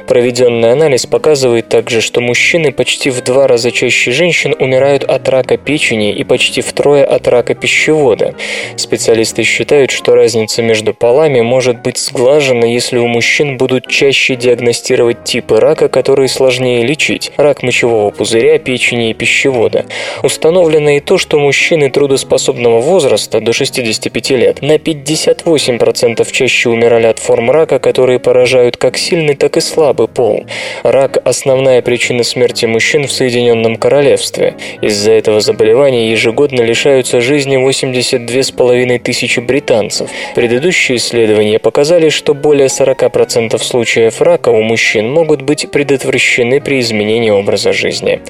Проведенный 0.06 0.70
анализ 0.70 1.06
показывает 1.06 1.68
также, 1.68 2.00
что 2.00 2.20
мужчины 2.20 2.70
почти 2.70 3.10
в 3.10 3.20
два 3.22 3.48
раза 3.48 3.72
чаще 3.72 4.12
женщин 4.12 4.54
умирают 4.60 5.02
от 5.02 5.28
рака 5.28 5.56
печени 5.56 6.12
и 6.12 6.22
почти 6.22 6.60
втрое 6.60 7.04
от 7.04 7.26
рака 7.26 7.54
пищевода. 7.54 8.36
Специалисты 8.76 9.42
считают, 9.42 9.90
что 9.90 10.14
разница 10.14 10.62
между 10.62 10.94
полами 10.94 11.40
может 11.48 11.80
быть 11.80 11.96
сглажена, 11.96 12.66
если 12.66 12.98
у 12.98 13.06
мужчин 13.06 13.56
будут 13.56 13.88
чаще 13.88 14.36
диагностировать 14.36 15.24
типы 15.24 15.58
рака, 15.58 15.88
которые 15.88 16.28
сложнее 16.28 16.84
лечить– 16.84 17.32
рак 17.38 17.62
мочевого 17.62 18.10
пузыря, 18.10 18.58
печени 18.58 19.10
и 19.10 19.14
пищевода. 19.14 19.86
Установлено 20.22 20.90
и 20.90 21.00
то, 21.00 21.16
что 21.16 21.38
мужчины 21.38 21.90
трудоспособного 21.90 22.80
возраста 22.80 23.40
до 23.40 23.54
65 23.54 24.30
лет 24.30 24.62
на 24.62 24.76
58% 24.76 26.30
чаще 26.30 26.68
умирали 26.68 27.06
от 27.06 27.18
форм 27.18 27.50
рака, 27.50 27.78
которые 27.78 28.18
поражают 28.18 28.76
как 28.76 28.98
сильный, 28.98 29.34
так 29.34 29.56
и 29.56 29.60
слабый 29.60 30.06
пол. 30.06 30.44
Рак– 30.82 31.16
основная 31.24 31.80
причина 31.80 32.24
смерти 32.24 32.66
мужчин 32.66 33.06
в 33.06 33.12
Соединенном 33.12 33.76
Королевстве. 33.76 34.54
Из-за 34.82 35.12
этого 35.12 35.40
заболевания 35.40 36.10
ежегодно 36.10 36.60
лишаются 36.60 37.22
жизни 37.22 37.56
82,5 37.56 38.98
тысячи 38.98 39.40
британцев. 39.40 40.10
Предыдущие 40.34 40.98
исследования 40.98 41.37
Исследования 41.38 41.60
показали, 41.60 42.08
что 42.08 42.34
более 42.34 42.66
40% 42.66 43.56
случаев 43.58 44.20
рака 44.20 44.48
у 44.48 44.60
мужчин 44.62 45.08
могут 45.08 45.42
быть 45.42 45.70
предотвращены 45.70 46.60
при 46.60 46.80
изменении 46.80 47.30
образа 47.30 47.72
жизни. 47.72 48.20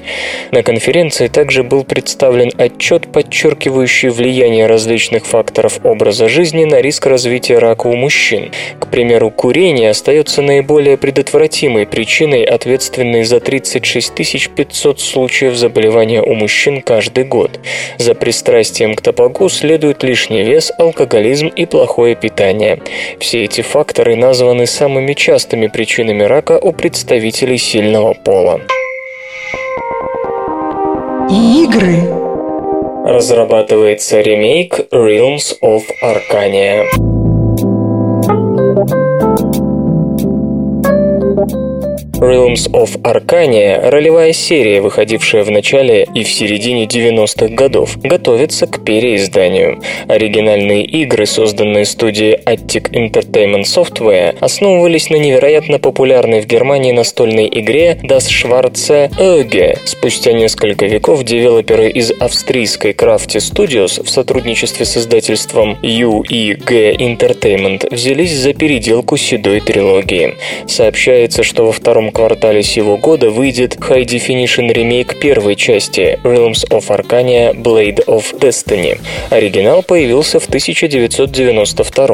На 0.51 0.61
конференции 0.61 1.27
также 1.27 1.63
был 1.63 1.83
представлен 1.83 2.51
отчет, 2.57 3.11
подчеркивающий 3.11 4.09
влияние 4.09 4.67
различных 4.67 5.25
факторов 5.25 5.79
образа 5.83 6.29
жизни 6.29 6.65
на 6.65 6.81
риск 6.81 7.07
развития 7.07 7.57
рака 7.57 7.87
у 7.87 7.95
мужчин. 7.95 8.51
К 8.79 8.87
примеру, 8.91 9.31
курение 9.31 9.89
остается 9.89 10.43
наиболее 10.43 10.95
предотвратимой 10.95 11.87
причиной, 11.87 12.43
ответственной 12.43 13.23
за 13.23 13.39
36 13.39 14.49
500 14.55 14.99
случаев 14.99 15.55
заболевания 15.55 16.21
у 16.21 16.35
мужчин 16.35 16.83
каждый 16.83 17.23
год. 17.23 17.59
За 17.97 18.13
пристрастием 18.13 18.93
к 18.93 19.01
табаку 19.01 19.49
следует 19.49 20.03
лишний 20.03 20.43
вес, 20.43 20.71
алкоголизм 20.77 21.47
и 21.47 21.65
плохое 21.65 22.15
питание. 22.15 22.79
Все 23.19 23.43
эти 23.43 23.61
факторы 23.61 24.15
названы 24.15 24.65
самыми 24.65 25.13
частыми 25.13 25.67
причинами 25.67 26.23
рака 26.23 26.59
у 26.59 26.71
представителей 26.71 27.57
сильного 27.57 28.13
пола. 28.13 28.61
Игры. 31.29 31.97
Разрабатывается 33.05 34.21
ремейк 34.21 34.79
Realms 34.91 35.57
of 35.61 35.83
Arcania. 36.03 36.85
Realms 42.19 42.69
of 42.73 43.01
Arcania– 43.03 43.79
ролевая 43.89 44.33
серия, 44.33 44.81
выходившая 44.81 45.45
в 45.45 45.51
начале 45.51 46.05
и 46.13 46.23
в 46.23 46.29
середине 46.29 46.83
90-х 46.83 47.47
годов, 47.55 47.97
готовится 48.03 48.67
к 48.67 48.83
переизданию. 48.83 49.81
Оригинальные 50.09 50.83
игры, 50.83 51.25
созданные 51.25 51.85
студией 51.85 52.35
Attic 52.45 52.91
Entertainment 52.91 53.63
Software, 53.63 54.35
основывались 54.41 55.09
на 55.09 55.15
невероятно 55.15 55.79
популярной 55.79 56.41
в 56.41 56.45
Германии 56.45 56.91
настольной 56.91 57.47
игре 57.47 57.97
Das 58.03 58.27
Schwarze 58.27 59.09
Öge. 59.17 59.77
Спустя 59.85 60.33
несколько 60.33 60.87
веков 60.87 61.23
девелоперы 61.23 61.89
из 61.89 62.11
австрийской 62.19 62.91
Crafty 62.91 63.37
Studios 63.37 64.03
в 64.03 64.09
сотрудничестве 64.09 64.85
с 64.85 64.97
издательством 64.97 65.77
UEG 65.81 66.97
Entertainment 66.97 67.87
взялись 67.89 68.33
за 68.33 68.53
переделку 68.53 69.15
седой 69.15 69.61
трилогии. 69.61 70.35
Сообщается, 70.67 71.43
что 71.43 71.65
во 71.65 71.71
втором 71.71 72.08
квартале 72.11 72.63
сего 72.63 72.97
года 72.97 73.29
выйдет 73.29 73.75
High 73.75 74.05
Definition 74.05 74.71
ремейк 74.71 75.19
первой 75.19 75.55
части 75.55 76.19
Realms 76.23 76.67
of 76.69 76.87
Arcania 76.87 77.53
Blade 77.53 78.05
of 78.05 78.37
Destiny. 78.39 78.99
Оригинал 79.29 79.83
появился 79.83 80.39
в 80.39 80.45
1992 80.45 82.07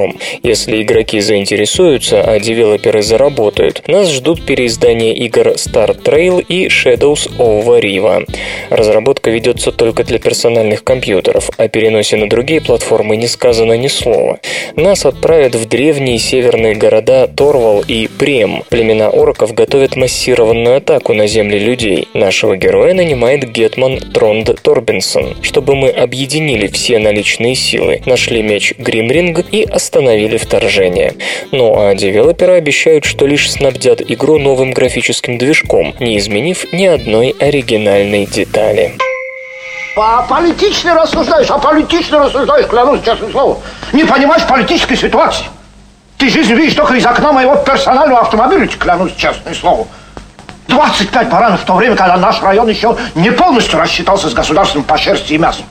Если 0.43 0.81
игроки 0.81 1.19
заинтересуются, 1.19 2.21
а 2.21 2.39
девелоперы 2.39 3.01
заработают, 3.01 3.87
нас 3.87 4.09
ждут 4.09 4.45
переиздания 4.45 5.13
игр 5.13 5.49
Star 5.49 5.95
Trail 6.01 6.43
и 6.47 6.67
Shadows 6.67 7.37
over 7.37 7.81
Riva. 7.81 8.25
Разработка 8.69 9.29
ведется 9.29 9.71
только 9.71 10.03
для 10.03 10.19
персональных 10.19 10.83
компьютеров, 10.83 11.49
о 11.57 11.67
переносе 11.67 12.17
на 12.17 12.29
другие 12.29 12.61
платформы 12.61 13.17
не 13.17 13.27
сказано 13.27 13.73
ни 13.73 13.87
слова. 13.87 14.39
Нас 14.75 15.05
отправят 15.05 15.55
в 15.55 15.67
древние 15.67 16.19
северные 16.19 16.75
города 16.75 17.27
Торвал 17.27 17.83
и 17.87 18.07
Прем. 18.07 18.63
Племена 18.69 19.09
орков 19.09 19.53
готовят 19.53 19.84
массированную 19.95 20.77
атаку 20.77 21.13
на 21.13 21.27
земли 21.27 21.59
людей. 21.59 22.07
Нашего 22.15 22.57
героя 22.57 22.95
нанимает 22.95 23.51
Гетман 23.51 23.99
Тронд 23.99 24.49
Торбинсон, 24.63 25.35
чтобы 25.43 25.75
мы 25.75 25.89
объединили 25.89 26.65
все 26.65 26.97
наличные 26.97 27.53
силы, 27.53 28.01
нашли 28.07 28.41
меч 28.41 28.73
Гримринг 28.79 29.45
и 29.51 29.63
остановили 29.63 30.37
вторжение. 30.37 31.13
Ну 31.51 31.75
а 31.77 31.93
девелоперы 31.93 32.53
обещают, 32.53 33.05
что 33.05 33.27
лишь 33.27 33.51
снабдят 33.51 34.01
игру 34.01 34.39
новым 34.39 34.71
графическим 34.71 35.37
движком, 35.37 35.93
не 35.99 36.17
изменив 36.17 36.65
ни 36.73 36.85
одной 36.85 37.35
оригинальной 37.39 38.25
детали. 38.25 38.93
А 39.97 40.23
политично 40.23 40.93
рассуждаешь, 40.95 41.49
а 41.49 41.57
политично 41.57 42.19
рассуждаешь, 42.19 42.67
клянусь 42.67 43.01
честным 43.03 43.31
словом. 43.31 43.59
Не 43.93 44.03
понимаешь 44.03 44.45
политической 44.47 44.97
ситуации. 44.97 45.45
Ты 46.17 46.29
жизнь 46.29 46.53
видишь 46.53 46.75
только 46.75 46.95
из 46.95 47.05
окна 47.05 47.31
моего 47.31 47.55
персонального 47.57 48.21
автомобиля, 48.21 48.67
клянусь 48.67 49.13
честное 49.15 49.53
слово. 49.53 49.87
25 50.67 51.29
баранов 51.29 51.61
в 51.61 51.65
то 51.65 51.75
время, 51.75 51.95
когда 51.95 52.17
наш 52.17 52.41
район 52.41 52.67
еще 52.69 52.97
не 53.15 53.31
полностью 53.31 53.79
рассчитался 53.79 54.29
с 54.29 54.33
государством 54.33 54.83
по 54.83 54.97
шерсти 54.97 55.33
и 55.33 55.37
мясу. 55.37 55.63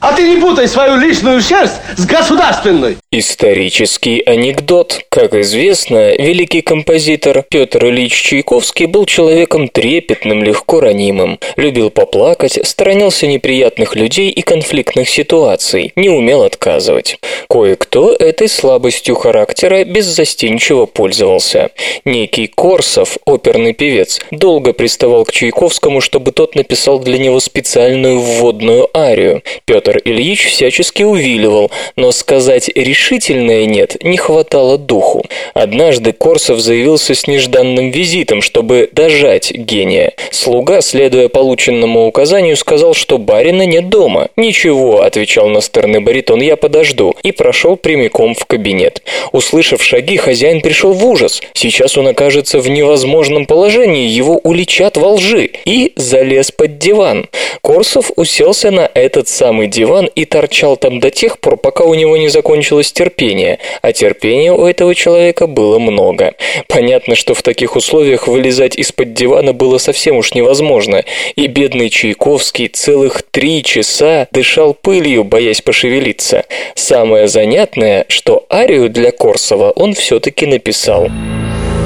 А 0.00 0.12
ты 0.12 0.28
не 0.28 0.40
путай 0.40 0.68
свою 0.68 0.96
личную 0.96 1.40
шерсть 1.40 1.76
с 1.96 2.04
государственной. 2.04 2.98
Исторический 3.10 4.20
анекдот. 4.20 5.00
Как 5.08 5.34
известно, 5.34 6.14
великий 6.16 6.60
композитор 6.60 7.42
Петр 7.48 7.86
Ильич 7.86 8.12
Чайковский 8.12 8.86
был 8.86 9.06
человеком 9.06 9.68
трепетным, 9.68 10.42
легко 10.42 10.80
ранимым, 10.80 11.38
любил 11.56 11.90
поплакать, 11.90 12.58
сторонился 12.66 13.26
неприятных 13.26 13.96
людей 13.96 14.30
и 14.30 14.42
конфликтных 14.42 15.08
ситуаций, 15.08 15.92
не 15.96 16.10
умел 16.10 16.42
отказывать. 16.42 17.18
Кое-кто 17.48 18.12
этой 18.12 18.48
слабостью 18.48 19.14
характера 19.14 19.84
беззастенчиво 19.84 20.86
пользовался. 20.86 21.70
Некий 22.04 22.48
Корсов, 22.48 23.16
оперный 23.24 23.72
певец, 23.72 24.20
долго 24.30 24.72
приставал 24.72 25.24
к 25.24 25.32
Чайковскому, 25.32 26.00
чтобы 26.00 26.32
тот 26.32 26.56
написал 26.56 26.98
для 26.98 27.18
него 27.18 27.40
специальную 27.40 28.20
вводную 28.20 28.88
арию. 28.94 29.42
Петр 29.64 29.93
Ильич 30.04 30.46
всячески 30.48 31.02
увиливал, 31.02 31.70
но 31.96 32.12
сказать 32.12 32.70
решительное 32.74 33.66
«нет» 33.66 34.02
не 34.02 34.16
хватало 34.16 34.78
духу. 34.78 35.24
Однажды 35.54 36.12
Корсов 36.12 36.60
заявился 36.60 37.14
с 37.14 37.26
нежданным 37.26 37.90
визитом, 37.90 38.42
чтобы 38.42 38.88
дожать 38.92 39.52
гения. 39.52 40.12
Слуга, 40.30 40.80
следуя 40.80 41.28
полученному 41.28 42.06
указанию, 42.06 42.56
сказал, 42.56 42.94
что 42.94 43.18
барина 43.18 43.66
нет 43.66 43.88
дома. 43.88 44.28
«Ничего»,— 44.36 45.02
отвечал 45.02 45.48
настырный 45.48 46.00
баритон,— 46.00 46.40
«я 46.42 46.56
подожду», 46.56 47.14
и 47.22 47.32
прошел 47.32 47.76
прямиком 47.76 48.34
в 48.34 48.44
кабинет. 48.46 49.02
Услышав 49.32 49.82
шаги, 49.82 50.16
хозяин 50.16 50.60
пришел 50.60 50.92
в 50.92 51.04
ужас. 51.06 51.42
Сейчас 51.54 51.96
он 51.96 52.08
окажется 52.08 52.60
в 52.60 52.68
невозможном 52.68 53.46
положении, 53.46 54.08
его 54.08 54.40
уличат 54.42 54.96
во 54.96 55.12
лжи, 55.12 55.50
и 55.64 55.92
залез 55.96 56.50
под 56.50 56.78
диван. 56.78 57.28
Корсов 57.60 58.10
уселся 58.16 58.70
на 58.70 58.90
этот 58.94 59.28
самый 59.28 59.68
диван, 59.74 60.06
и 60.14 60.24
торчал 60.24 60.76
там 60.76 61.00
до 61.00 61.10
тех 61.10 61.38
пор, 61.38 61.56
пока 61.56 61.84
у 61.84 61.94
него 61.94 62.16
не 62.16 62.28
закончилось 62.28 62.92
терпение, 62.92 63.58
а 63.82 63.92
терпения 63.92 64.52
у 64.52 64.66
этого 64.66 64.94
человека 64.94 65.46
было 65.46 65.78
много. 65.78 66.34
Понятно, 66.68 67.14
что 67.14 67.34
в 67.34 67.42
таких 67.42 67.76
условиях 67.76 68.28
вылезать 68.28 68.76
из-под 68.76 69.14
дивана 69.14 69.52
было 69.52 69.78
совсем 69.78 70.16
уж 70.16 70.34
невозможно, 70.34 71.04
и 71.34 71.46
бедный 71.46 71.90
Чайковский 71.90 72.68
целых 72.68 73.22
три 73.30 73.62
часа 73.62 74.28
дышал 74.30 74.74
пылью, 74.74 75.24
боясь 75.24 75.60
пошевелиться. 75.60 76.44
Самое 76.74 77.28
занятное, 77.28 78.06
что 78.08 78.46
арию 78.50 78.88
для 78.88 79.10
Корсова 79.10 79.70
он 79.70 79.94
все-таки 79.94 80.46
написал. 80.46 81.08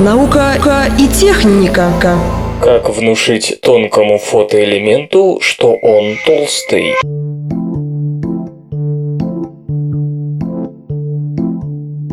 Наука 0.00 0.54
и 0.98 1.08
техника. 1.08 1.90
Как 2.62 2.88
внушить 2.88 3.60
тонкому 3.62 4.18
фотоэлементу, 4.18 5.38
что 5.40 5.74
он 5.74 6.16
толстый? 6.26 6.94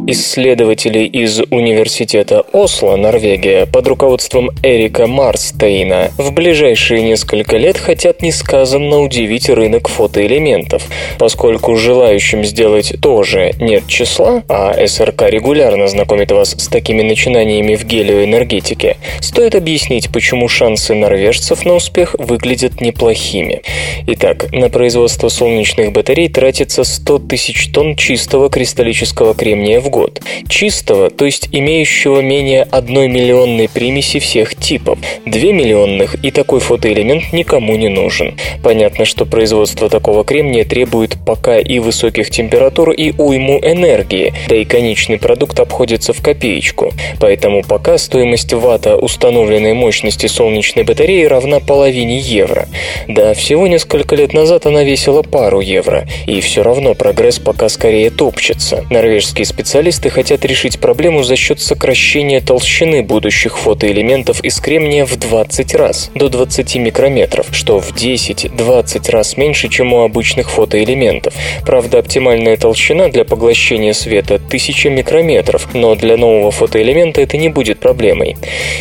Исследователи 0.07 0.99
из 0.99 1.41
Университета 1.49 2.41
Осло, 2.51 2.95
Норвегия, 2.95 3.65
под 3.65 3.87
руководством 3.87 4.51
Эрика 4.61 5.07
Марстейна 5.07 6.11
в 6.19 6.31
ближайшие 6.31 7.01
несколько 7.01 7.57
лет 7.57 7.77
хотят 7.77 8.21
несказанно 8.21 9.01
удивить 9.01 9.49
рынок 9.49 9.87
фотоэлементов, 9.87 10.83
поскольку 11.17 11.75
желающим 11.75 12.43
сделать 12.43 12.93
тоже 13.01 13.53
нет 13.59 13.87
числа, 13.87 14.43
а 14.47 14.75
СРК 14.85 15.23
регулярно 15.23 15.87
знакомит 15.87 16.31
вас 16.31 16.51
с 16.51 16.67
такими 16.67 17.01
начинаниями 17.01 17.73
в 17.73 17.83
гелиоэнергетике, 17.83 18.97
стоит 19.21 19.55
объяснить, 19.55 20.11
почему 20.11 20.47
шансы 20.47 20.93
норвежцев 20.93 21.65
на 21.65 21.73
успех 21.73 22.15
выглядят 22.19 22.79
неплохими. 22.79 23.63
Итак, 24.05 24.51
на 24.51 24.69
производство 24.69 25.29
солнечных 25.29 25.91
батарей 25.91 26.29
тратится 26.29 26.83
100 26.83 27.19
тысяч 27.19 27.71
тонн 27.71 27.95
чистого 27.95 28.51
кристаллического 28.51 29.33
кремния 29.33 29.79
в 29.79 29.94
год. 29.95 30.21
Чистого, 30.49 31.09
то 31.09 31.23
есть 31.23 31.47
имеющего 31.53 32.19
менее 32.19 32.63
одной 32.63 33.07
миллионной 33.07 33.69
примеси 33.69 34.19
всех 34.19 34.53
типов. 34.53 34.99
2 35.25 35.41
миллионных 35.53 36.15
и 36.21 36.31
такой 36.31 36.59
фотоэлемент 36.59 37.31
никому 37.31 37.77
не 37.77 37.87
нужен. 37.87 38.37
Понятно, 38.61 39.05
что 39.05 39.25
производство 39.25 39.87
такого 39.89 40.25
кремния 40.25 40.65
требует 40.65 41.15
пока 41.25 41.59
и 41.59 41.79
высоких 41.79 42.29
температур, 42.29 42.91
и 42.91 43.13
уйму 43.17 43.57
энергии, 43.59 44.33
да 44.49 44.57
и 44.57 44.65
конечный 44.65 45.17
продукт 45.17 45.57
обходится 45.61 46.11
в 46.11 46.21
копеечку. 46.21 46.91
Поэтому 47.21 47.63
пока 47.63 47.97
стоимость 47.97 48.51
ватта 48.51 48.97
установленной 48.97 49.73
мощности 49.73 50.27
солнечной 50.27 50.83
батареи 50.83 51.23
равна 51.23 51.61
половине 51.61 52.19
евро. 52.19 52.67
Да, 53.07 53.33
всего 53.33 53.65
несколько 53.67 54.17
лет 54.17 54.33
назад 54.33 54.65
она 54.65 54.83
весила 54.83 55.21
пару 55.21 55.61
евро, 55.61 56.05
и 56.27 56.41
все 56.41 56.63
равно 56.63 56.95
прогресс 56.95 57.39
пока 57.39 57.69
скорее 57.69 58.09
топчется. 58.09 58.83
Норвежские 58.89 59.45
специалисты 59.45 59.84
специалисты 59.85 60.09
хотят 60.09 60.45
решить 60.45 60.79
проблему 60.79 61.21
за 61.21 61.35
счет 61.35 61.59
сокращения 61.59 62.41
толщины 62.41 63.03
будущих 63.03 63.59
фотоэлементов 63.59 64.43
из 64.43 64.59
кремния 64.59 65.05
в 65.05 65.15
20 65.15 65.75
раз, 65.75 66.09
до 66.15 66.27
20 66.27 66.77
микрометров, 66.77 67.47
что 67.51 67.79
в 67.79 67.93
10-20 67.93 69.11
раз 69.11 69.37
меньше, 69.37 69.67
чем 69.67 69.93
у 69.93 70.01
обычных 70.01 70.49
фотоэлементов. 70.49 71.35
Правда, 71.63 71.99
оптимальная 71.99 72.57
толщина 72.57 73.09
для 73.09 73.25
поглощения 73.25 73.93
света 73.93 74.35
1000 74.35 74.89
микрометров, 74.89 75.67
но 75.75 75.93
для 75.93 76.17
нового 76.17 76.49
фотоэлемента 76.49 77.21
это 77.21 77.37
не 77.37 77.49
будет 77.49 77.79
проблемой. 77.79 78.37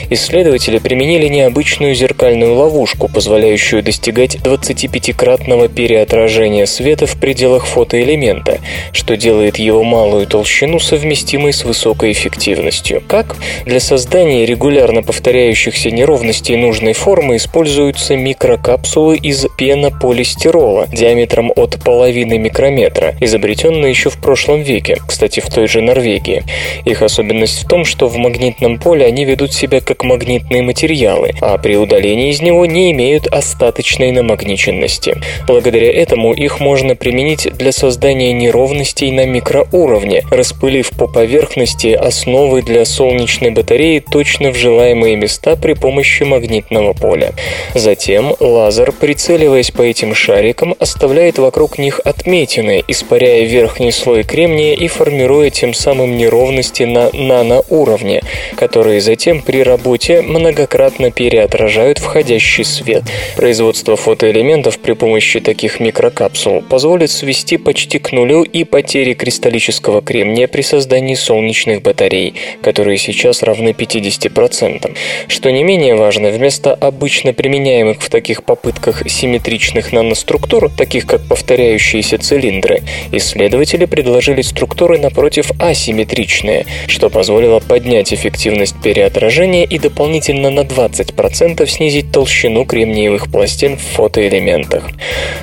Исследователи 0.09 0.79
применили 0.79 1.29
необычную 1.29 1.95
зеркальную 1.95 2.55
ловушку, 2.55 3.09
позволяющую 3.09 3.83
достигать 3.83 4.37
25-кратного 4.37 5.69
переотражения 5.69 6.65
света 6.65 7.05
в 7.05 7.21
пределах 7.21 7.67
фотоэлемента, 7.67 8.61
что 8.93 9.19
делает 9.19 9.59
его 9.59 9.85
малую 9.85 10.27
толщину 10.27 10.79
совместимой 10.95 11.53
с 11.53 11.65
высокой 11.65 12.13
эффективностью. 12.13 13.03
Как? 13.09 13.37
Для 13.67 13.81
создания 13.81 14.47
регулярно 14.47 15.03
повторяющихся 15.03 15.91
неровностей 15.91 16.57
нужной 16.57 16.93
формы 16.93 17.35
используются 17.37 18.15
микрокапсулы 18.15 19.17
из 19.17 19.45
пенополистирола 19.59 20.87
диаметром 20.87 21.51
от 21.57 21.83
половины 21.83 22.39
микрометра, 22.39 23.17
изобретенные 23.21 23.91
еще 23.91 24.09
в 24.09 24.19
прошлом 24.19 24.63
веке, 24.63 24.99
кстати, 25.05 25.41
в 25.41 25.53
той 25.53 25.67
же 25.67 25.81
Норвегии. 25.81 26.45
Их 26.85 27.03
особенность 27.03 27.65
в 27.65 27.69
том, 27.69 27.85
что 27.85 28.07
в 28.07 28.17
магнитном 28.17 28.79
поле 28.79 29.05
они 29.05 29.25
ведут 29.25 29.53
себя 29.53 29.81
как 29.81 30.05
магнитные 30.05 30.63
материалы, 30.63 31.33
а 31.41 31.59
при 31.59 31.77
удалении 31.77 32.31
из 32.31 32.41
него 32.41 32.67
не 32.67 32.93
имеют 32.93 33.27
остаточной 33.27 34.13
намагниченности. 34.13 35.17
Благодаря 35.49 35.93
этому 35.93 36.33
их 36.33 36.61
можно 36.61 36.95
применить 36.95 37.49
для 37.59 37.73
создания 37.73 38.33
неровностей 38.33 39.11
на 39.11 39.27
микроуровне, 39.27 40.23
распылив 40.31 40.84
распылив 40.85 40.91
по 40.91 41.07
поверхности 41.07 41.89
основы 41.89 42.63
для 42.63 42.85
солнечной 42.85 43.51
батареи 43.51 43.99
точно 43.99 44.51
в 44.51 44.57
желаемые 44.57 45.17
места 45.17 45.57
при 45.57 45.75
помощи 45.75 46.23
магнитного 46.25 46.93
поля. 46.93 47.33
Затем 47.75 48.35
лазер, 48.41 48.93
прицеливаясь 48.93 49.71
по 49.71 49.83
этим 49.83 50.15
шарикам, 50.15 50.75
оставляет 50.79 51.39
вокруг 51.39 51.79
них 51.79 52.01
отметины, 52.05 52.83
испаряя 52.89 53.45
верхний 53.45 53.93
слой 53.93 54.25
кремния 54.25 54.75
и 54.75 54.89
формируя 54.89 55.51
тем 55.51 55.75
самым 55.75 56.17
неровности 56.17 56.85
на 56.85 57.11
наноуровне, 57.13 58.23
которые 58.57 59.01
затем 59.01 59.43
при 59.43 59.63
работе 59.63 60.23
многократно 60.23 61.11
переотражают 61.11 61.99
входящий 61.99 62.65
свет. 62.65 63.03
Производство 63.37 63.97
фотоэлементов 63.97 64.79
при 64.79 64.95
помощи 64.95 65.41
таких 65.41 65.81
микрокапсул 65.81 66.63
позволит 66.63 67.11
свести 67.11 67.57
почти 67.57 67.99
к 67.99 68.13
нулю 68.13 68.43
и 68.43 68.65
потери 68.65 69.15
кристаллического 69.15 70.01
кремния 70.01 70.49
при 70.49 70.63
создании 70.75 71.15
солнечных 71.15 71.83
батарей, 71.83 72.35
которые 72.61 72.99
сейчас 72.99 73.45
равны 73.45 73.69
50%. 73.69 74.97
Что 75.29 75.53
не 75.53 75.63
менее 75.63 75.95
важно, 75.95 76.31
вместо 76.31 76.75
обычно 76.75 77.33
применяемых 77.33 78.03
в 78.03 78.11
таких 78.11 78.43
попытках 78.43 79.09
симметричных 79.09 79.93
наноструктур, 79.93 80.71
таких 80.77 81.07
как 81.07 81.23
повторяющиеся 81.29 82.19
цилиндры, 82.19 82.83
исследователи 83.13 83.85
предложили 83.85 84.43
структуры 84.43 84.99
напротив 84.99 85.53
асимметричные, 85.61 86.67
что 86.89 87.09
позволило 87.09 87.61
поднять 87.61 88.13
эффективность 88.13 88.75
переотражения 88.83 89.65
и 89.65 89.79
дополнительно 89.79 90.51
на 90.51 90.61
20% 90.61 91.65
снизить 91.69 92.11
толщину 92.11 92.65
кремниевых 92.65 93.31
пластин 93.31 93.77
в 93.77 93.83
фотоэлементах. 93.83 94.89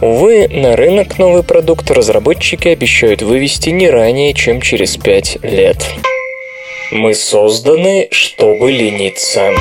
Увы, 0.01 0.49
на 0.49 0.75
рынок 0.75 1.17
новый 1.17 1.43
продукт 1.43 1.89
разработчики 1.89 2.67
обещают 2.67 3.21
вывести 3.21 3.69
не 3.69 3.89
ранее, 3.89 4.33
чем 4.33 4.59
через 4.59 4.97
5 4.97 5.10
5 5.11 5.39
лет. 5.43 5.85
Мы 6.93 7.13
созданы, 7.13 8.07
чтобы 8.11 8.71
лениться. 8.71 9.51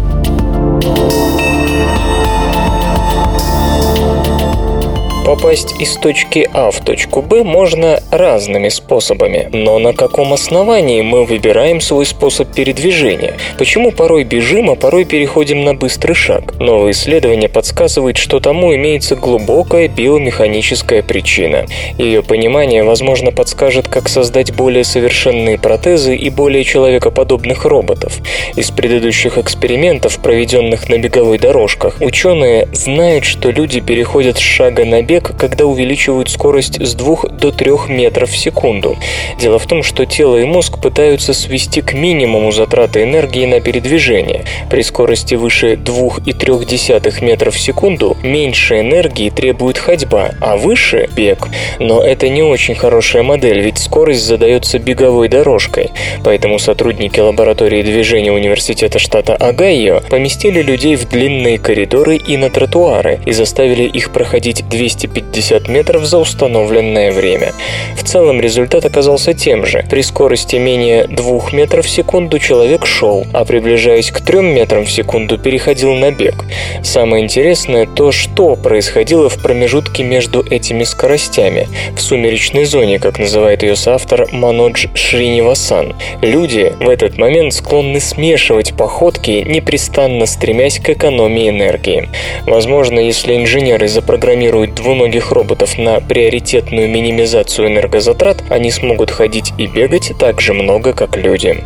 Попасть 5.31 5.81
из 5.81 5.95
точки 5.95 6.51
А 6.53 6.73
в 6.73 6.81
точку 6.81 7.23
Б 7.23 7.45
можно 7.45 8.03
разными 8.11 8.69
способами. 8.69 9.49
Но 9.53 9.79
на 9.79 9.93
каком 9.93 10.33
основании 10.33 11.03
мы 11.03 11.25
выбираем 11.25 11.81
свой 11.81 12.05
способ 12.05 12.53
передвижения? 12.53 13.37
Почему 13.57 13.93
порой 13.93 14.25
бежим, 14.25 14.71
а 14.71 14.75
порой 14.75 15.05
переходим 15.05 15.63
на 15.63 15.75
быстрый 15.75 16.15
шаг? 16.15 16.59
Новые 16.59 16.91
исследования 16.91 17.49
подсказывают, 17.49 18.17
что 18.17 18.41
тому 18.41 18.75
имеется 18.75 19.15
глубокая 19.15 19.87
биомеханическая 19.87 21.01
причина. 21.05 21.67
Ее 21.97 22.25
понимание, 22.25 22.83
возможно, 22.83 23.31
подскажет, 23.31 23.87
как 23.87 24.09
создать 24.09 24.53
более 24.53 24.83
совершенные 24.83 25.59
протезы 25.59 26.17
и 26.17 26.29
более 26.29 26.65
человекоподобных 26.65 27.67
роботов. 27.67 28.19
Из 28.57 28.73
предыдущих 28.73 29.39
экспериментов, 29.39 30.19
проведенных 30.19 30.89
на 30.89 30.99
беговой 30.99 31.39
дорожках, 31.39 31.99
ученые 32.01 32.69
знают, 32.73 33.25
что 33.25 33.51
люди 33.53 33.79
переходят 33.79 34.37
с 34.37 34.41
шага 34.41 34.85
на 34.85 35.03
бег, 35.03 35.20
когда 35.23 35.67
увеличивают 35.67 36.31
скорость 36.31 36.81
с 36.81 36.95
2 36.95 37.31
до 37.31 37.53
3 37.53 37.73
метров 37.89 38.31
в 38.31 38.37
секунду. 38.37 38.97
Дело 39.39 39.59
в 39.59 39.67
том, 39.67 39.83
что 39.83 40.07
тело 40.07 40.37
и 40.37 40.45
мозг 40.45 40.81
пытаются 40.81 41.35
свести 41.35 41.81
к 41.83 41.93
минимуму 41.93 42.53
затраты 42.53 43.03
энергии 43.03 43.47
на 43.47 43.61
передвижение. 43.61 44.45
При 44.71 44.83
скорости 44.83 45.35
выше 45.35 45.75
2,3 45.75 47.25
метров 47.25 47.55
в 47.55 47.61
секунду 47.61 48.17
меньше 48.23 48.81
энергии 48.81 49.31
требует 49.31 49.79
ходьба, 49.79 50.31
а 50.41 50.57
выше– 50.57 51.09
бег. 51.17 51.49
Но 51.79 52.03
это 52.03 52.29
не 52.29 52.43
очень 52.43 52.75
хорошая 52.75 53.23
модель, 53.23 53.61
ведь 53.61 53.79
скорость 53.79 54.25
задается 54.25 54.79
беговой 54.79 55.29
дорожкой. 55.29 55.91
Поэтому 56.25 56.59
сотрудники 56.59 57.21
лаборатории 57.21 57.83
движения 57.83 58.33
университета 58.33 58.99
штата 58.99 59.35
Огайо 59.37 60.03
поместили 60.09 60.63
людей 60.63 60.97
в 60.97 61.09
длинные 61.09 61.59
коридоры 61.59 62.17
и 62.17 62.37
на 62.37 62.51
тротуары 62.51 63.21
и 63.27 63.33
заставили 63.33 63.85
их 63.85 64.11
проходить 64.13 64.65
250 65.07 65.69
метров 65.69 66.05
за 66.05 66.19
установленное 66.19 67.13
время. 67.13 67.53
В 67.97 68.03
целом 68.03 68.41
результат 68.41 68.85
оказался 68.85 69.35
тем 69.35 69.65
же. 69.65 69.85
При 69.89 70.03
скорости 70.03 70.57
менее 70.57 71.07
2 71.07 71.51
метров 71.53 71.87
в 71.87 71.91
секунду 71.91 72.39
человек 72.39 72.87
шел, 72.87 73.27
а 73.33 73.45
приближаясь 73.45 74.11
к 74.11 74.21
3 74.21 74.41
метрам 74.41 74.85
в 74.85 74.91
секунду 74.91 75.39
переходил 75.39 75.95
на 75.95 76.11
бег. 76.11 76.45
Самое 76.83 77.25
интересное 77.25 77.87
то, 77.87 78.13
что 78.13 78.57
происходило 78.57 79.29
в 79.29 79.43
промежутке 79.43 80.03
между 80.03 80.43
этими 80.43 80.85
скоростями, 80.85 81.69
в 81.95 82.01
сумеречной 82.01 82.65
зоне, 82.65 82.99
как 82.99 83.19
называет 83.19 83.63
ее 83.63 83.77
соавтор 83.77 84.29
Манодж 84.33 84.87
Шринивасан. 84.95 85.95
Люди 86.23 86.73
в 86.81 86.89
этот 86.89 87.19
момент 87.19 87.55
склонны 87.55 88.01
смешивать 88.01 88.75
походки, 88.75 89.45
непрестанно 89.47 90.27
стремясь 90.27 90.79
к 90.79 90.91
экономии 90.91 91.49
энергии. 91.49 92.09
Возможно, 92.47 92.99
если 92.99 93.37
инженеры 93.37 93.89
запрограммируют 93.89 94.75
двуногих 94.91 95.31
роботов 95.31 95.79
на 95.79 96.01
приоритетную 96.01 96.91
минимизацию 96.91 97.69
энергозатрат, 97.69 98.43
они 98.51 98.73
смогут 98.73 99.13
ходить 99.13 99.53
и 99.57 99.69
бегать 99.69 100.13
так 100.19 100.41
же 100.41 100.53
много, 100.53 100.93
как 100.93 101.17
люди. 101.17 101.63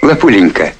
Лапуленька, 0.00 0.74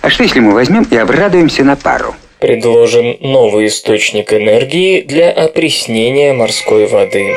а 0.00 0.08
что 0.08 0.22
если 0.22 0.40
мы 0.40 0.54
возьмем 0.54 0.86
и 0.90 0.96
обрадуемся 0.96 1.64
на 1.64 1.76
пару? 1.76 2.14
Предложен 2.38 3.18
новый 3.20 3.66
источник 3.66 4.32
энергии 4.32 5.02
для 5.02 5.30
опреснения 5.30 6.32
морской 6.32 6.86
воды. 6.86 7.34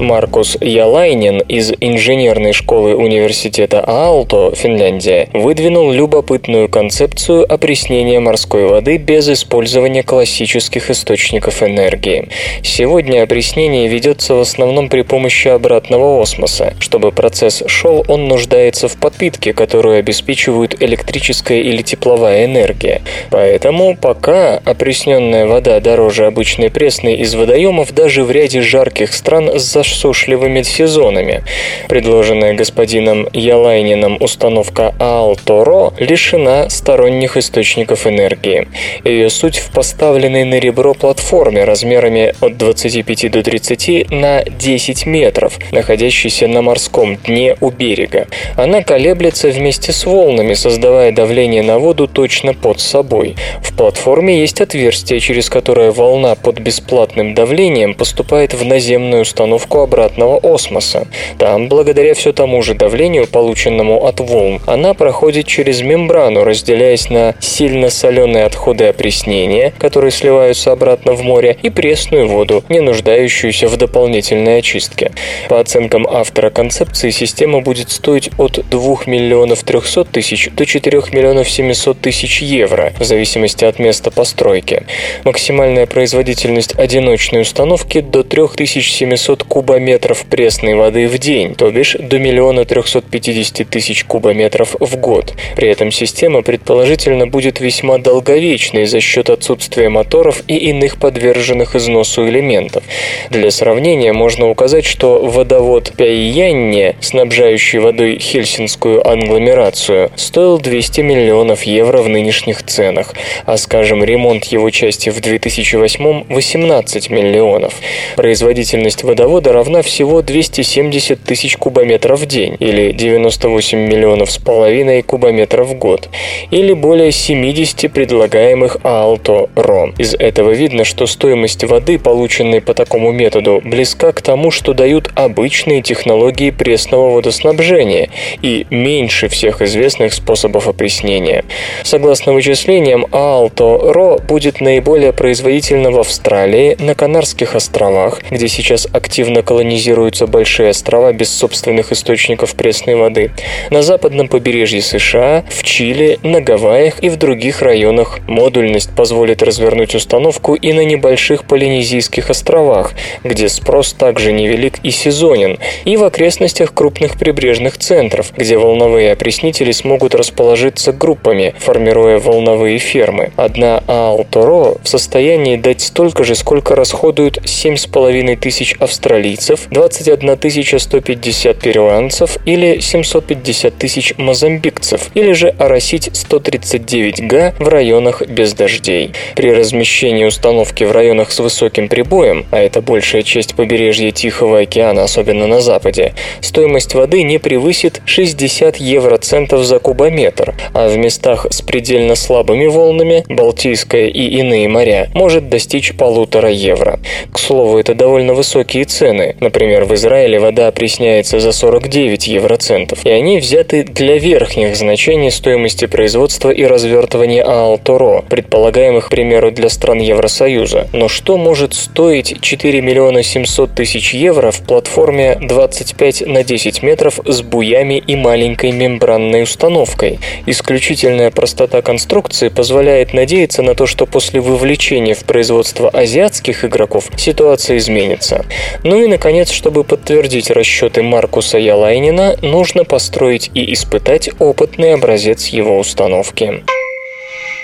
Маркус 0.00 0.56
Ялайнин 0.60 1.40
из 1.40 1.72
инженерной 1.80 2.52
школы 2.52 2.94
университета 2.94 3.80
Аалто, 3.84 4.52
Финляндия, 4.54 5.28
выдвинул 5.32 5.90
любопытную 5.90 6.68
концепцию 6.68 7.52
опреснения 7.52 8.20
морской 8.20 8.66
воды 8.66 8.96
без 8.96 9.28
использования 9.28 10.04
классических 10.04 10.90
источников 10.90 11.62
энергии. 11.62 12.28
Сегодня 12.62 13.24
опреснение 13.24 13.88
ведется 13.88 14.34
в 14.34 14.40
основном 14.40 14.88
при 14.88 15.02
помощи 15.02 15.48
обратного 15.48 16.22
осмоса. 16.22 16.74
Чтобы 16.78 17.10
процесс 17.10 17.64
шел, 17.66 18.04
он 18.06 18.28
нуждается 18.28 18.86
в 18.86 18.96
подпитке, 18.96 19.52
которую 19.52 19.98
обеспечивают 19.98 20.80
электрическая 20.80 21.60
или 21.60 21.82
тепловая 21.82 22.44
энергия. 22.44 23.02
Поэтому 23.30 23.96
пока 23.96 24.58
опресненная 24.64 25.46
вода 25.46 25.80
дороже 25.80 26.26
обычной 26.26 26.70
пресной 26.70 27.16
из 27.16 27.34
водоемов 27.34 27.92
даже 27.92 28.22
в 28.22 28.30
ряде 28.30 28.62
жарких 28.62 29.12
стран 29.12 29.58
с 29.58 29.76
засушливыми 29.88 30.62
сезонами. 30.62 31.42
Предложенная 31.88 32.54
господином 32.54 33.28
Ялайнином 33.32 34.16
установка 34.20 34.94
Aalto-Ro 34.98 35.94
лишена 35.98 36.70
сторонних 36.70 37.36
источников 37.36 38.06
энергии. 38.06 38.68
Ее 39.04 39.30
суть 39.30 39.58
в 39.58 39.70
поставленной 39.72 40.44
на 40.44 40.58
ребро 40.58 40.94
платформе 40.94 41.64
размерами 41.64 42.34
от 42.40 42.56
25 42.56 43.30
до 43.30 43.42
30 43.42 44.10
на 44.10 44.44
10 44.44 45.06
метров, 45.06 45.58
находящейся 45.72 46.46
на 46.48 46.62
морском 46.62 47.16
дне 47.16 47.56
у 47.60 47.70
берега. 47.70 48.26
Она 48.56 48.82
колеблется 48.82 49.48
вместе 49.48 49.92
с 49.92 50.04
волнами, 50.06 50.54
создавая 50.54 51.12
давление 51.12 51.62
на 51.62 51.78
воду 51.78 52.06
точно 52.06 52.54
под 52.54 52.80
собой. 52.80 53.36
В 53.62 53.76
платформе 53.76 54.40
есть 54.40 54.60
отверстие, 54.60 55.20
через 55.20 55.48
которое 55.48 55.90
волна 55.90 56.34
под 56.34 56.60
бесплатным 56.60 57.34
давлением 57.34 57.94
поступает 57.94 58.54
в 58.54 58.64
наземную 58.64 59.22
установку 59.22 59.77
обратного 59.82 60.38
осмоса. 60.42 61.06
Там, 61.38 61.68
благодаря 61.68 62.14
все 62.14 62.32
тому 62.32 62.62
же 62.62 62.74
давлению, 62.74 63.26
полученному 63.26 64.04
от 64.06 64.20
волн, 64.20 64.60
она 64.66 64.94
проходит 64.94 65.46
через 65.46 65.82
мембрану, 65.82 66.44
разделяясь 66.44 67.10
на 67.10 67.34
сильно 67.40 67.90
соленые 67.90 68.44
отходы 68.44 68.86
опреснения, 68.86 69.72
которые 69.78 70.10
сливаются 70.10 70.72
обратно 70.72 71.12
в 71.12 71.22
море, 71.22 71.56
и 71.62 71.70
пресную 71.70 72.28
воду, 72.28 72.64
не 72.68 72.80
нуждающуюся 72.80 73.68
в 73.68 73.76
дополнительной 73.76 74.58
очистке. 74.58 75.12
По 75.48 75.60
оценкам 75.60 76.06
автора 76.06 76.50
концепции, 76.50 77.10
система 77.10 77.60
будет 77.60 77.90
стоить 77.90 78.30
от 78.38 78.60
2 78.70 78.96
миллионов 79.06 79.62
300 79.62 80.04
тысяч 80.04 80.50
до 80.50 80.66
4 80.66 81.02
миллионов 81.12 81.50
700 81.50 82.00
тысяч 82.00 82.42
евро, 82.42 82.92
в 82.98 83.04
зависимости 83.04 83.64
от 83.64 83.78
места 83.78 84.10
постройки. 84.10 84.84
Максимальная 85.24 85.86
производительность 85.86 86.78
одиночной 86.78 87.42
установки 87.42 88.00
до 88.00 88.22
3700 88.22 89.44
кубометров 89.68 90.24
пресной 90.24 90.74
воды 90.76 91.06
в 91.08 91.18
день, 91.18 91.54
то 91.54 91.70
бишь 91.70 91.94
до 92.00 92.18
миллиона 92.18 92.64
350 92.64 93.68
тысяч 93.68 94.02
кубометров 94.02 94.74
в 94.80 94.96
год. 94.96 95.34
При 95.56 95.68
этом 95.68 95.92
система 95.92 96.40
предположительно 96.40 97.26
будет 97.26 97.60
весьма 97.60 97.98
долговечной 97.98 98.86
за 98.86 99.00
счет 99.00 99.28
отсутствия 99.28 99.90
моторов 99.90 100.42
и 100.48 100.56
иных 100.56 100.96
подверженных 100.98 101.76
износу 101.76 102.26
элементов. 102.26 102.82
Для 103.28 103.50
сравнения 103.50 104.14
можно 104.14 104.48
указать, 104.48 104.86
что 104.86 105.18
водовод 105.18 105.92
Пяйянне, 105.94 106.96
снабжающий 107.02 107.80
водой 107.80 108.18
хельсинскую 108.18 109.06
агломерацию, 109.06 110.10
стоил 110.16 110.58
200 110.58 111.02
миллионов 111.02 111.64
евро 111.64 111.98
в 111.98 112.08
нынешних 112.08 112.62
ценах, 112.62 113.12
а, 113.44 113.58
скажем, 113.58 114.02
ремонт 114.02 114.44
его 114.44 114.70
части 114.70 115.10
в 115.10 115.20
2008– 115.20 116.24
18 116.30 117.10
миллионов. 117.10 117.74
Производительность 118.16 119.04
водовода 119.04 119.57
равна 119.58 119.82
всего 119.82 120.22
270 120.22 121.20
тысяч 121.24 121.56
кубометров 121.56 122.20
в 122.20 122.26
день, 122.26 122.56
или 122.60 122.92
98 122.92 123.76
миллионов 123.76 124.30
с 124.30 124.38
половиной 124.38 125.02
кубометров 125.02 125.70
в 125.70 125.74
год, 125.74 126.08
или 126.52 126.72
более 126.72 127.10
70 127.10 127.92
предлагаемых 127.92 128.76
Aalto 128.84 129.50
ROM. 129.56 129.94
Из 129.98 130.14
этого 130.14 130.52
видно, 130.52 130.84
что 130.84 131.06
стоимость 131.06 131.64
воды, 131.64 131.98
полученной 131.98 132.60
по 132.60 132.72
такому 132.72 133.10
методу, 133.10 133.60
близка 133.64 134.12
к 134.12 134.22
тому, 134.22 134.52
что 134.52 134.74
дают 134.74 135.10
обычные 135.16 135.82
технологии 135.82 136.50
пресного 136.50 137.10
водоснабжения 137.10 138.10
и 138.40 138.64
меньше 138.70 139.28
всех 139.28 139.60
известных 139.60 140.14
способов 140.14 140.68
опреснения. 140.68 141.44
Согласно 141.82 142.32
вычислениям, 142.32 143.06
Aalto 143.06 143.92
RO 143.92 144.24
будет 144.24 144.60
наиболее 144.60 145.12
производительна 145.12 145.90
в 145.90 145.98
Австралии, 145.98 146.76
на 146.78 146.94
Канарских 146.94 147.56
островах, 147.56 148.20
где 148.30 148.46
сейчас 148.46 148.86
активно 148.92 149.42
колонизируются 149.48 150.26
большие 150.26 150.68
острова 150.68 151.10
без 151.14 151.30
собственных 151.30 151.90
источников 151.90 152.54
пресной 152.54 152.96
воды, 152.96 153.30
на 153.70 153.80
западном 153.80 154.28
побережье 154.28 154.82
США, 154.82 155.42
в 155.48 155.62
Чили, 155.62 156.18
на 156.22 156.42
Гавайях 156.42 157.02
и 157.02 157.08
в 157.08 157.16
других 157.16 157.62
районах. 157.62 158.18
Модульность 158.26 158.94
позволит 158.94 159.42
развернуть 159.42 159.94
установку 159.94 160.54
и 160.54 160.74
на 160.74 160.84
небольших 160.84 161.44
Полинезийских 161.44 162.28
островах, 162.28 162.92
где 163.24 163.48
спрос 163.48 163.94
также 163.94 164.32
невелик 164.32 164.80
и 164.82 164.90
сезонен, 164.90 165.58
и 165.86 165.96
в 165.96 166.04
окрестностях 166.04 166.74
крупных 166.74 167.18
прибрежных 167.18 167.78
центров, 167.78 168.34
где 168.36 168.58
волновые 168.58 169.12
опреснители 169.12 169.72
смогут 169.72 170.14
расположиться 170.14 170.92
группами, 170.92 171.54
формируя 171.58 172.18
волновые 172.18 172.76
фермы. 172.76 173.32
Одна 173.36 173.82
Aalto 173.86 174.78
в 174.82 174.86
состоянии 174.86 175.56
дать 175.56 175.80
столько 175.80 176.22
же, 176.24 176.34
сколько 176.34 176.76
расходуют 176.76 177.38
7,5 177.38 178.36
тысяч 178.36 178.76
австралийцев 178.78 179.37
гвинейцев, 179.38 179.68
21 179.70 180.78
150 180.78 181.58
перуанцев 181.58 182.38
или 182.44 182.80
750 182.80 183.76
тысяч 183.76 184.14
мозамбикцев, 184.16 185.10
или 185.14 185.32
же 185.32 185.54
оросить 185.58 186.10
139 186.12 187.26
га 187.26 187.54
в 187.58 187.68
районах 187.68 188.22
без 188.26 188.52
дождей. 188.54 189.12
При 189.34 189.52
размещении 189.52 190.24
установки 190.24 190.84
в 190.84 190.92
районах 190.92 191.30
с 191.30 191.38
высоким 191.38 191.88
прибоем, 191.88 192.46
а 192.50 192.58
это 192.58 192.82
большая 192.82 193.22
часть 193.22 193.54
побережья 193.54 194.10
Тихого 194.10 194.60
океана, 194.60 195.04
особенно 195.04 195.46
на 195.46 195.60
западе, 195.60 196.14
стоимость 196.40 196.94
воды 196.94 197.22
не 197.22 197.38
превысит 197.38 198.00
60 198.04 198.76
евроцентов 198.76 199.64
за 199.64 199.78
кубометр, 199.78 200.54
а 200.74 200.88
в 200.88 200.96
местах 200.96 201.46
с 201.50 201.62
предельно 201.62 202.14
слабыми 202.14 202.66
волнами, 202.66 203.24
Балтийское 203.28 204.06
и 204.06 204.38
иные 204.38 204.68
моря, 204.68 205.10
может 205.14 205.48
достичь 205.48 205.94
полутора 205.96 206.50
евро. 206.50 206.98
К 207.32 207.38
слову, 207.38 207.78
это 207.78 207.94
довольно 207.94 208.34
высокие 208.34 208.84
цены. 208.84 209.17
Например, 209.40 209.84
в 209.84 209.94
Израиле 209.94 210.38
вода 210.38 210.68
опресняется 210.68 211.40
за 211.40 211.52
49 211.52 212.26
евроцентов, 212.28 213.04
и 213.04 213.10
они 213.10 213.38
взяты 213.38 213.84
для 213.84 214.18
верхних 214.18 214.76
значений 214.76 215.30
стоимости 215.30 215.86
производства 215.86 216.50
и 216.50 216.64
развертывания 216.64 217.44
ААЛ-ТОРО, 217.44 218.24
предполагаемых, 218.28 219.06
к 219.06 219.10
примеру, 219.10 219.50
для 219.50 219.68
стран 219.68 219.98
Евросоюза. 219.98 220.88
Но 220.92 221.08
что 221.08 221.36
может 221.36 221.74
стоить 221.74 222.40
4 222.40 222.80
миллиона 222.80 223.22
700 223.22 223.74
тысяч 223.74 224.14
евро 224.14 224.50
в 224.50 224.60
платформе 224.60 225.38
25 225.40 226.26
на 226.26 226.44
10 226.44 226.82
метров 226.82 227.20
с 227.24 227.42
буями 227.42 228.02
и 228.06 228.16
маленькой 228.16 228.72
мембранной 228.72 229.42
установкой? 229.42 230.18
Исключительная 230.46 231.30
простота 231.30 231.82
конструкции 231.82 232.48
позволяет 232.48 233.12
надеяться 233.14 233.62
на 233.62 233.74
то, 233.74 233.86
что 233.86 234.06
после 234.06 234.40
вовлечения 234.40 235.14
в 235.14 235.24
производство 235.24 235.88
азиатских 235.88 236.64
игроков 236.64 237.10
ситуация 237.16 237.78
изменится. 237.78 238.44
Ну 238.84 239.02
и, 239.02 239.07
наконец, 239.08 239.50
чтобы 239.50 239.82
подтвердить 239.84 240.50
расчеты 240.50 241.02
Маркуса 241.02 241.58
Ялайнина, 241.58 242.36
нужно 242.42 242.84
построить 242.84 243.50
и 243.54 243.72
испытать 243.72 244.30
опытный 244.38 244.94
образец 244.94 245.48
его 245.48 245.78
установки. 245.78 246.62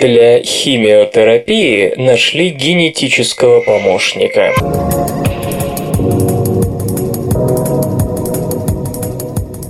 Для 0.01 0.42
химиотерапии 0.42 1.95
нашли 1.97 2.51
генетического 2.51 3.61
помощника. 3.61 4.53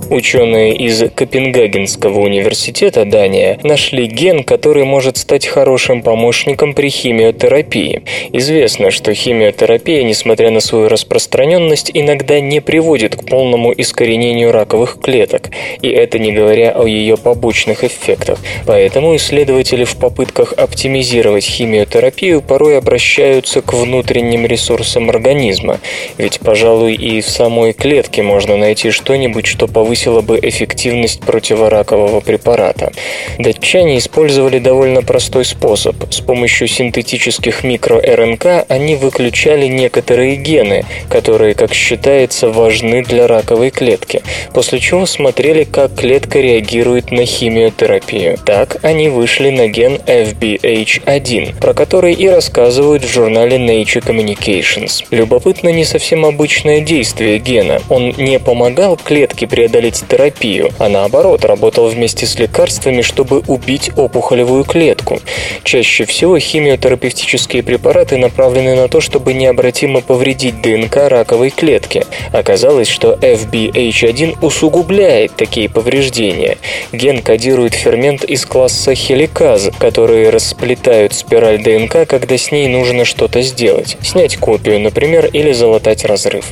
Ученые 0.09 0.75
из 0.75 1.03
Копенгагенского 1.15 2.19
университета 2.19 3.05
Дания 3.05 3.59
нашли 3.63 4.05
ген, 4.05 4.43
который 4.43 4.83
может 4.83 5.17
стать 5.17 5.47
хорошим 5.47 6.03
помощником 6.03 6.75
при 6.75 6.89
химиотерапии. 6.89 8.03
Известно, 8.31 8.91
что 8.91 9.15
химиотерапия, 9.15 10.03
несмотря 10.03 10.51
на 10.51 10.59
свою 10.59 10.89
распространенность, 10.89 11.89
иногда 11.91 12.39
не 12.39 12.59
приводит 12.59 13.15
к 13.15 13.25
полному 13.25 13.73
искоренению 13.75 14.51
раковых 14.51 14.99
клеток, 15.01 15.49
и 15.81 15.89
это 15.89 16.19
не 16.19 16.31
говоря 16.31 16.71
о 16.71 16.85
ее 16.85 17.17
побочных 17.17 17.83
эффектах. 17.83 18.37
Поэтому 18.67 19.15
исследователи 19.15 19.85
в 19.85 19.95
попытках 19.95 20.53
оптимизировать 20.53 21.45
химиотерапию 21.45 22.41
порой 22.41 22.77
обращаются 22.77 23.61
к 23.63 23.73
внутренним 23.73 24.45
ресурсам 24.45 25.09
организма, 25.09 25.79
ведь, 26.19 26.39
пожалуй, 26.41 26.93
и 26.93 27.21
в 27.21 27.27
самой 27.27 27.73
клетке 27.73 28.21
можно 28.21 28.55
найти 28.55 28.91
что-нибудь, 28.91 29.47
что 29.47 29.67
повысит 29.67 29.95
повысила 30.05 30.21
бы 30.21 30.39
эффективность 30.41 31.21
противоракового 31.21 32.19
препарата. 32.19 32.91
Датчане 33.39 33.97
использовали 33.97 34.59
довольно 34.59 35.01
простой 35.01 35.45
способ. 35.45 35.95
С 36.11 36.21
помощью 36.21 36.67
синтетических 36.67 37.63
микро-РНК 37.63 38.65
они 38.69 38.95
выключали 38.95 39.67
некоторые 39.67 40.35
гены, 40.35 40.85
которые, 41.09 41.53
как 41.55 41.73
считается, 41.73 42.49
важны 42.49 43.03
для 43.03 43.27
раковой 43.27 43.71
клетки, 43.71 44.21
после 44.53 44.79
чего 44.79 45.05
смотрели, 45.05 45.63
как 45.63 45.95
клетка 45.95 46.39
реагирует 46.39 47.11
на 47.11 47.25
химиотерапию. 47.25 48.37
Так 48.45 48.77
они 48.83 49.09
вышли 49.09 49.49
на 49.49 49.67
ген 49.67 49.95
FBH1, 50.05 51.59
про 51.59 51.73
который 51.73 52.13
и 52.13 52.29
рассказывают 52.29 53.03
в 53.03 53.11
журнале 53.11 53.57
Nature 53.57 54.03
Communications. 54.05 55.05
Любопытно 55.11 55.69
не 55.69 55.85
совсем 55.85 56.25
обычное 56.25 56.81
действие 56.81 57.39
гена. 57.39 57.81
Он 57.89 58.13
не 58.17 58.39
помогал 58.39 58.97
клетке 59.05 59.47
преодолеть 59.47 59.84
терапию, 59.91 60.71
а 60.79 60.89
наоборот 60.89 61.45
работал 61.45 61.87
вместе 61.87 62.25
с 62.25 62.37
лекарствами, 62.39 63.01
чтобы 63.01 63.39
убить 63.47 63.91
опухолевую 63.95 64.63
клетку. 64.63 65.19
Чаще 65.63 66.05
всего 66.05 66.39
химиотерапевтические 66.39 67.63
препараты 67.63 68.17
направлены 68.17 68.75
на 68.75 68.87
то, 68.87 69.01
чтобы 69.01 69.33
необратимо 69.33 70.01
повредить 70.01 70.61
ДНК 70.61 71.09
раковой 71.09 71.49
клетки. 71.49 72.05
Оказалось, 72.31 72.87
что 72.87 73.13
FBH1 73.13 74.37
усугубляет 74.41 75.35
такие 75.35 75.69
повреждения. 75.69 76.57
Ген 76.91 77.21
кодирует 77.21 77.73
фермент 77.73 78.23
из 78.23 78.45
класса 78.45 78.95
хеликаз, 78.95 79.69
которые 79.77 80.29
расплетают 80.29 81.13
спираль 81.13 81.61
ДНК, 81.61 82.07
когда 82.07 82.37
с 82.37 82.51
ней 82.51 82.67
нужно 82.67 83.05
что-то 83.05 83.41
сделать. 83.41 83.97
Снять 84.01 84.37
копию, 84.37 84.79
например, 84.79 85.25
или 85.31 85.51
залатать 85.51 86.05
разрыв. 86.05 86.45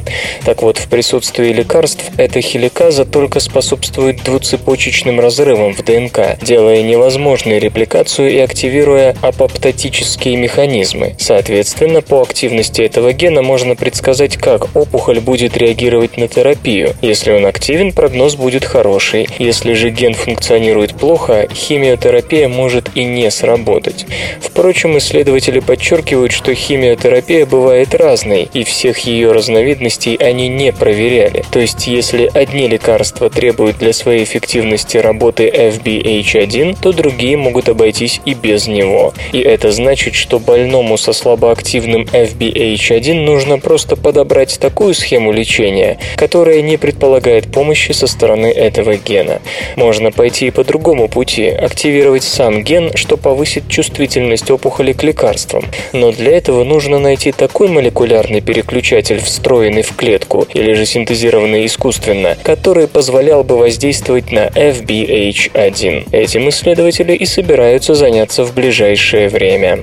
Так 0.45 0.61
вот, 0.61 0.77
в 0.77 0.87
присутствии 0.87 1.51
лекарств 1.53 2.03
эта 2.17 2.41
хеликаза 2.41 3.05
только 3.05 3.22
только 3.23 3.39
способствует 3.39 4.21
двуцепочечным 4.21 5.21
разрывам 5.21 5.73
в 5.73 5.81
ДНК, 5.81 6.37
делая 6.41 6.81
невозможной 6.81 7.57
репликацию 7.57 8.29
и 8.29 8.37
активируя 8.37 9.15
апоптотические 9.21 10.35
механизмы. 10.35 11.15
Соответственно, 11.17 12.01
по 12.01 12.21
активности 12.21 12.81
этого 12.81 13.13
гена 13.13 13.41
можно 13.41 13.77
предсказать, 13.77 14.35
как 14.35 14.75
опухоль 14.75 15.21
будет 15.21 15.55
реагировать 15.55 16.17
на 16.17 16.27
терапию. 16.27 16.95
Если 17.01 17.31
он 17.31 17.45
активен, 17.45 17.93
прогноз 17.93 18.35
будет 18.35 18.65
хороший. 18.65 19.29
Если 19.39 19.71
же 19.71 19.89
ген 19.89 20.15
функционирует 20.15 20.93
плохо, 20.93 21.47
химиотерапия 21.49 22.49
может 22.49 22.89
и 22.93 23.05
не 23.05 23.31
сработать. 23.31 24.05
Впрочем, 24.41 24.97
исследователи 24.97 25.61
подчеркивают, 25.61 26.33
что 26.33 26.53
химиотерапия 26.53 27.45
бывает 27.45 27.95
разной, 27.95 28.49
и 28.53 28.65
всех 28.65 28.99
ее 28.99 29.31
разновидностей 29.31 30.15
они 30.15 30.49
не 30.49 30.73
проверяли. 30.73 31.45
То 31.53 31.59
есть, 31.59 31.87
если 31.87 32.29
одни 32.33 32.67
лекарства 32.67 33.12
лекарства 33.13 33.29
требуют 33.29 33.77
для 33.77 33.93
своей 33.93 34.23
эффективности 34.23 34.97
работы 34.97 35.47
FBH1, 35.47 36.77
то 36.81 36.91
другие 36.91 37.37
могут 37.37 37.69
обойтись 37.69 38.21
и 38.25 38.33
без 38.33 38.67
него. 38.67 39.13
И 39.31 39.39
это 39.39 39.71
значит, 39.71 40.15
что 40.15 40.39
больному 40.39 40.97
со 40.97 41.13
слабоактивным 41.13 42.03
FBH1 42.03 43.13
нужно 43.13 43.59
просто 43.59 43.95
подобрать 43.95 44.59
такую 44.59 44.93
схему 44.93 45.31
лечения, 45.31 45.97
которая 46.15 46.61
не 46.61 46.77
предполагает 46.77 47.51
помощи 47.51 47.91
со 47.91 48.07
стороны 48.07 48.47
этого 48.47 48.95
гена. 48.95 49.41
Можно 49.75 50.11
пойти 50.11 50.47
и 50.47 50.51
по 50.51 50.63
другому 50.63 51.07
пути, 51.07 51.47
активировать 51.47 52.23
сам 52.23 52.63
ген, 52.63 52.91
что 52.95 53.17
повысит 53.17 53.67
чувствительность 53.67 54.49
опухоли 54.49 54.93
к 54.93 55.03
лекарствам. 55.03 55.65
Но 55.93 56.11
для 56.11 56.31
этого 56.37 56.63
нужно 56.63 56.99
найти 56.99 57.31
такой 57.31 57.67
молекулярный 57.67 58.41
переключатель, 58.41 59.19
встроенный 59.19 59.83
в 59.83 59.95
клетку, 59.95 60.47
или 60.53 60.73
же 60.73 60.85
синтезированный 60.85 61.65
искусственно, 61.65 62.37
который 62.43 62.87
позволял 63.03 63.43
бы 63.43 63.57
воздействовать 63.57 64.31
на 64.31 64.47
FBH1. 64.47 66.07
Этим 66.13 66.47
исследователи 66.47 67.11
и 67.11 67.25
собираются 67.25 67.95
заняться 67.95 68.45
в 68.45 68.53
ближайшее 68.53 69.27
время. 69.27 69.79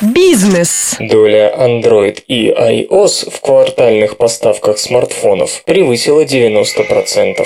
Бизнес. 0.00 0.94
Доля 1.00 1.52
Android 1.58 2.22
и 2.28 2.48
iOS 2.48 3.28
в 3.28 3.40
квартальных 3.40 4.18
поставках 4.18 4.78
смартфонов 4.78 5.64
превысила 5.64 6.22
90%. 6.22 7.44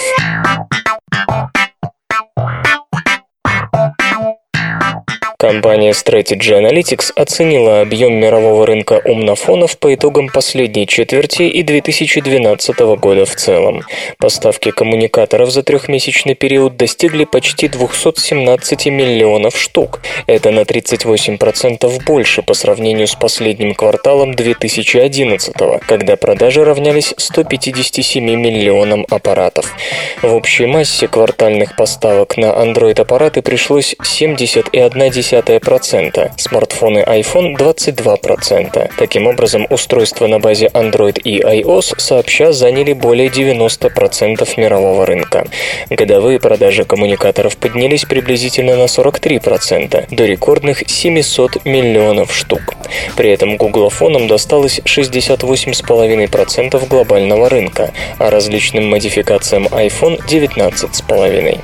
Компания 5.45 5.91
Strategy 5.91 6.59
Analytics 6.59 7.13
оценила 7.17 7.83
объем 7.83 8.15
мирового 8.15 8.65
рынка 8.65 9.03
умнофонов 9.05 9.77
по 9.77 9.95
итогам 9.95 10.31
последней 10.31 10.87
четверти 10.87 11.43
и 11.43 11.63
2012 11.63 12.79
года 12.97 13.27
в 13.27 13.37
целом. 13.37 13.83
Поставки 14.17 14.71
коммуникаторов 14.71 15.51
за 15.51 15.63
трехмесячный 15.63 16.35
период 16.35 16.79
достигли 16.79 17.27
почти 17.27 17.69
217 17.69 18.87
миллионов 18.87 19.61
штук. 19.61 20.01
Это 20.27 20.51
на 20.51 20.61
38% 20.61 22.05
больше 22.07 22.41
по 22.41 22.55
сравнению 22.55 23.07
с 23.07 23.15
последним 23.15 23.75
кварталом 23.75 24.33
2011, 24.33 25.55
когда 25.87 26.17
продажи 26.17 26.65
равнялись 26.65 27.13
157 27.19 28.25
миллионам 28.25 29.05
аппаратов. 29.11 29.77
В 30.23 30.35
общей 30.35 30.65
массе 30.65 31.07
квартальных 31.07 31.77
поставок 31.77 32.39
на 32.39 32.47
Android-аппараты 32.47 33.43
пришлось 33.43 33.95
70,1 34.01 35.11
0,1%, 35.43 36.33
смартфоны 36.37 37.05
iPhone 37.07 37.57
22%. 37.57 38.91
Таким 38.99 39.27
образом, 39.27 39.67
устройства 39.71 40.27
на 40.27 40.39
базе 40.39 40.67
Android 40.67 41.19
и 41.21 41.41
iOS 41.41 41.99
сообща 41.99 42.53
заняли 42.53 42.93
более 42.93 43.29
90% 43.29 44.61
мирового 44.61 45.07
рынка. 45.07 45.47
Годовые 45.91 46.39
продажи 46.39 46.85
коммуникаторов 46.85 47.57
поднялись 47.57 48.05
приблизительно 48.05 48.77
на 48.77 48.85
43%, 48.85 50.15
до 50.15 50.25
рекордных 50.25 50.85
700 50.87 51.65
миллионов 51.65 52.35
штук. 52.35 52.75
При 53.17 53.31
этом 53.31 53.57
гуглофонам 53.57 54.29
досталось 54.29 54.81
68,5% 54.81 56.89
глобального 56.89 57.49
рынка, 57.49 57.93
а 58.19 58.31
различным 58.31 58.89
модификациям 58.89 59.67
iPhone 59.67 60.21
19,5%. 60.27 61.59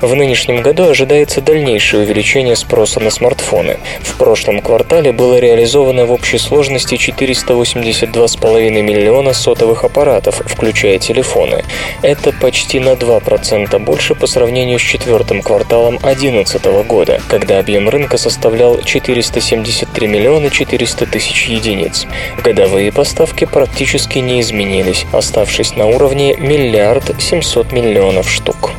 В 0.00 0.14
нынешнем 0.14 0.62
году 0.62 0.88
ожидается 0.88 1.40
дальнейшее 1.40 2.02
увеличение 2.02 2.56
спроса 2.56 3.00
на 3.00 3.10
смартфоны. 3.16 3.78
В 4.00 4.16
прошлом 4.18 4.60
квартале 4.60 5.12
было 5.12 5.38
реализовано 5.38 6.06
в 6.06 6.12
общей 6.12 6.38
сложности 6.38 6.94
482,5 6.94 8.82
миллиона 8.82 9.32
сотовых 9.32 9.84
аппаратов, 9.84 10.42
включая 10.44 10.98
телефоны. 10.98 11.64
Это 12.02 12.32
почти 12.32 12.80
на 12.80 12.90
2% 12.90 13.78
больше 13.78 14.14
по 14.14 14.26
сравнению 14.26 14.78
с 14.78 14.82
четвертым 14.82 15.42
кварталом 15.42 15.98
2011 15.98 16.64
года, 16.86 17.20
когда 17.28 17.58
объем 17.58 17.88
рынка 17.88 18.18
составлял 18.18 18.82
473 18.82 20.06
миллиона 20.06 20.50
400 20.50 21.06
тысяч 21.06 21.48
единиц. 21.48 22.06
Годовые 22.42 22.92
поставки 22.92 23.44
практически 23.44 24.18
не 24.18 24.40
изменились, 24.40 25.06
оставшись 25.12 25.76
на 25.76 25.86
уровне 25.86 26.36
миллиард 26.36 27.20
700 27.20 27.72
миллионов 27.72 28.30
штук. 28.30 28.72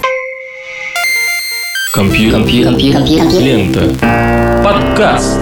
Компьютер. 1.94 2.78
Лента. 3.40 3.82
Подкаст. 4.64 5.38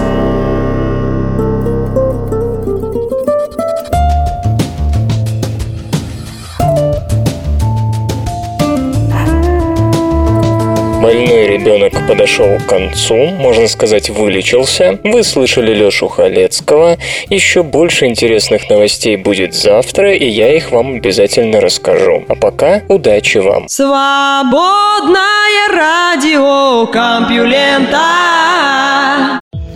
Больной 11.02 11.45
ребенок 11.66 12.06
подошел 12.06 12.58
к 12.58 12.66
концу, 12.66 13.16
можно 13.16 13.66
сказать, 13.66 14.08
вылечился. 14.08 15.00
Вы 15.02 15.24
слышали 15.24 15.74
Лешу 15.74 16.06
Халецкого. 16.06 16.96
Еще 17.28 17.64
больше 17.64 18.06
интересных 18.06 18.70
новостей 18.70 19.16
будет 19.16 19.54
завтра, 19.54 20.14
и 20.14 20.26
я 20.26 20.54
их 20.54 20.70
вам 20.70 20.96
обязательно 20.96 21.60
расскажу. 21.60 22.24
А 22.28 22.36
пока 22.36 22.82
удачи 22.88 23.38
вам. 23.38 23.68
Свободное 23.68 25.18
радио 25.72 26.86
Компьюлента. 26.86 27.98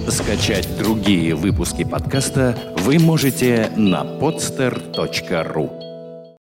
Скачать 0.08 0.68
другие 0.78 1.34
выпуски 1.34 1.84
подкаста 1.84 2.56
вы 2.78 3.00
можете 3.00 3.68
на 3.76 4.02
podster.ru 4.02 5.89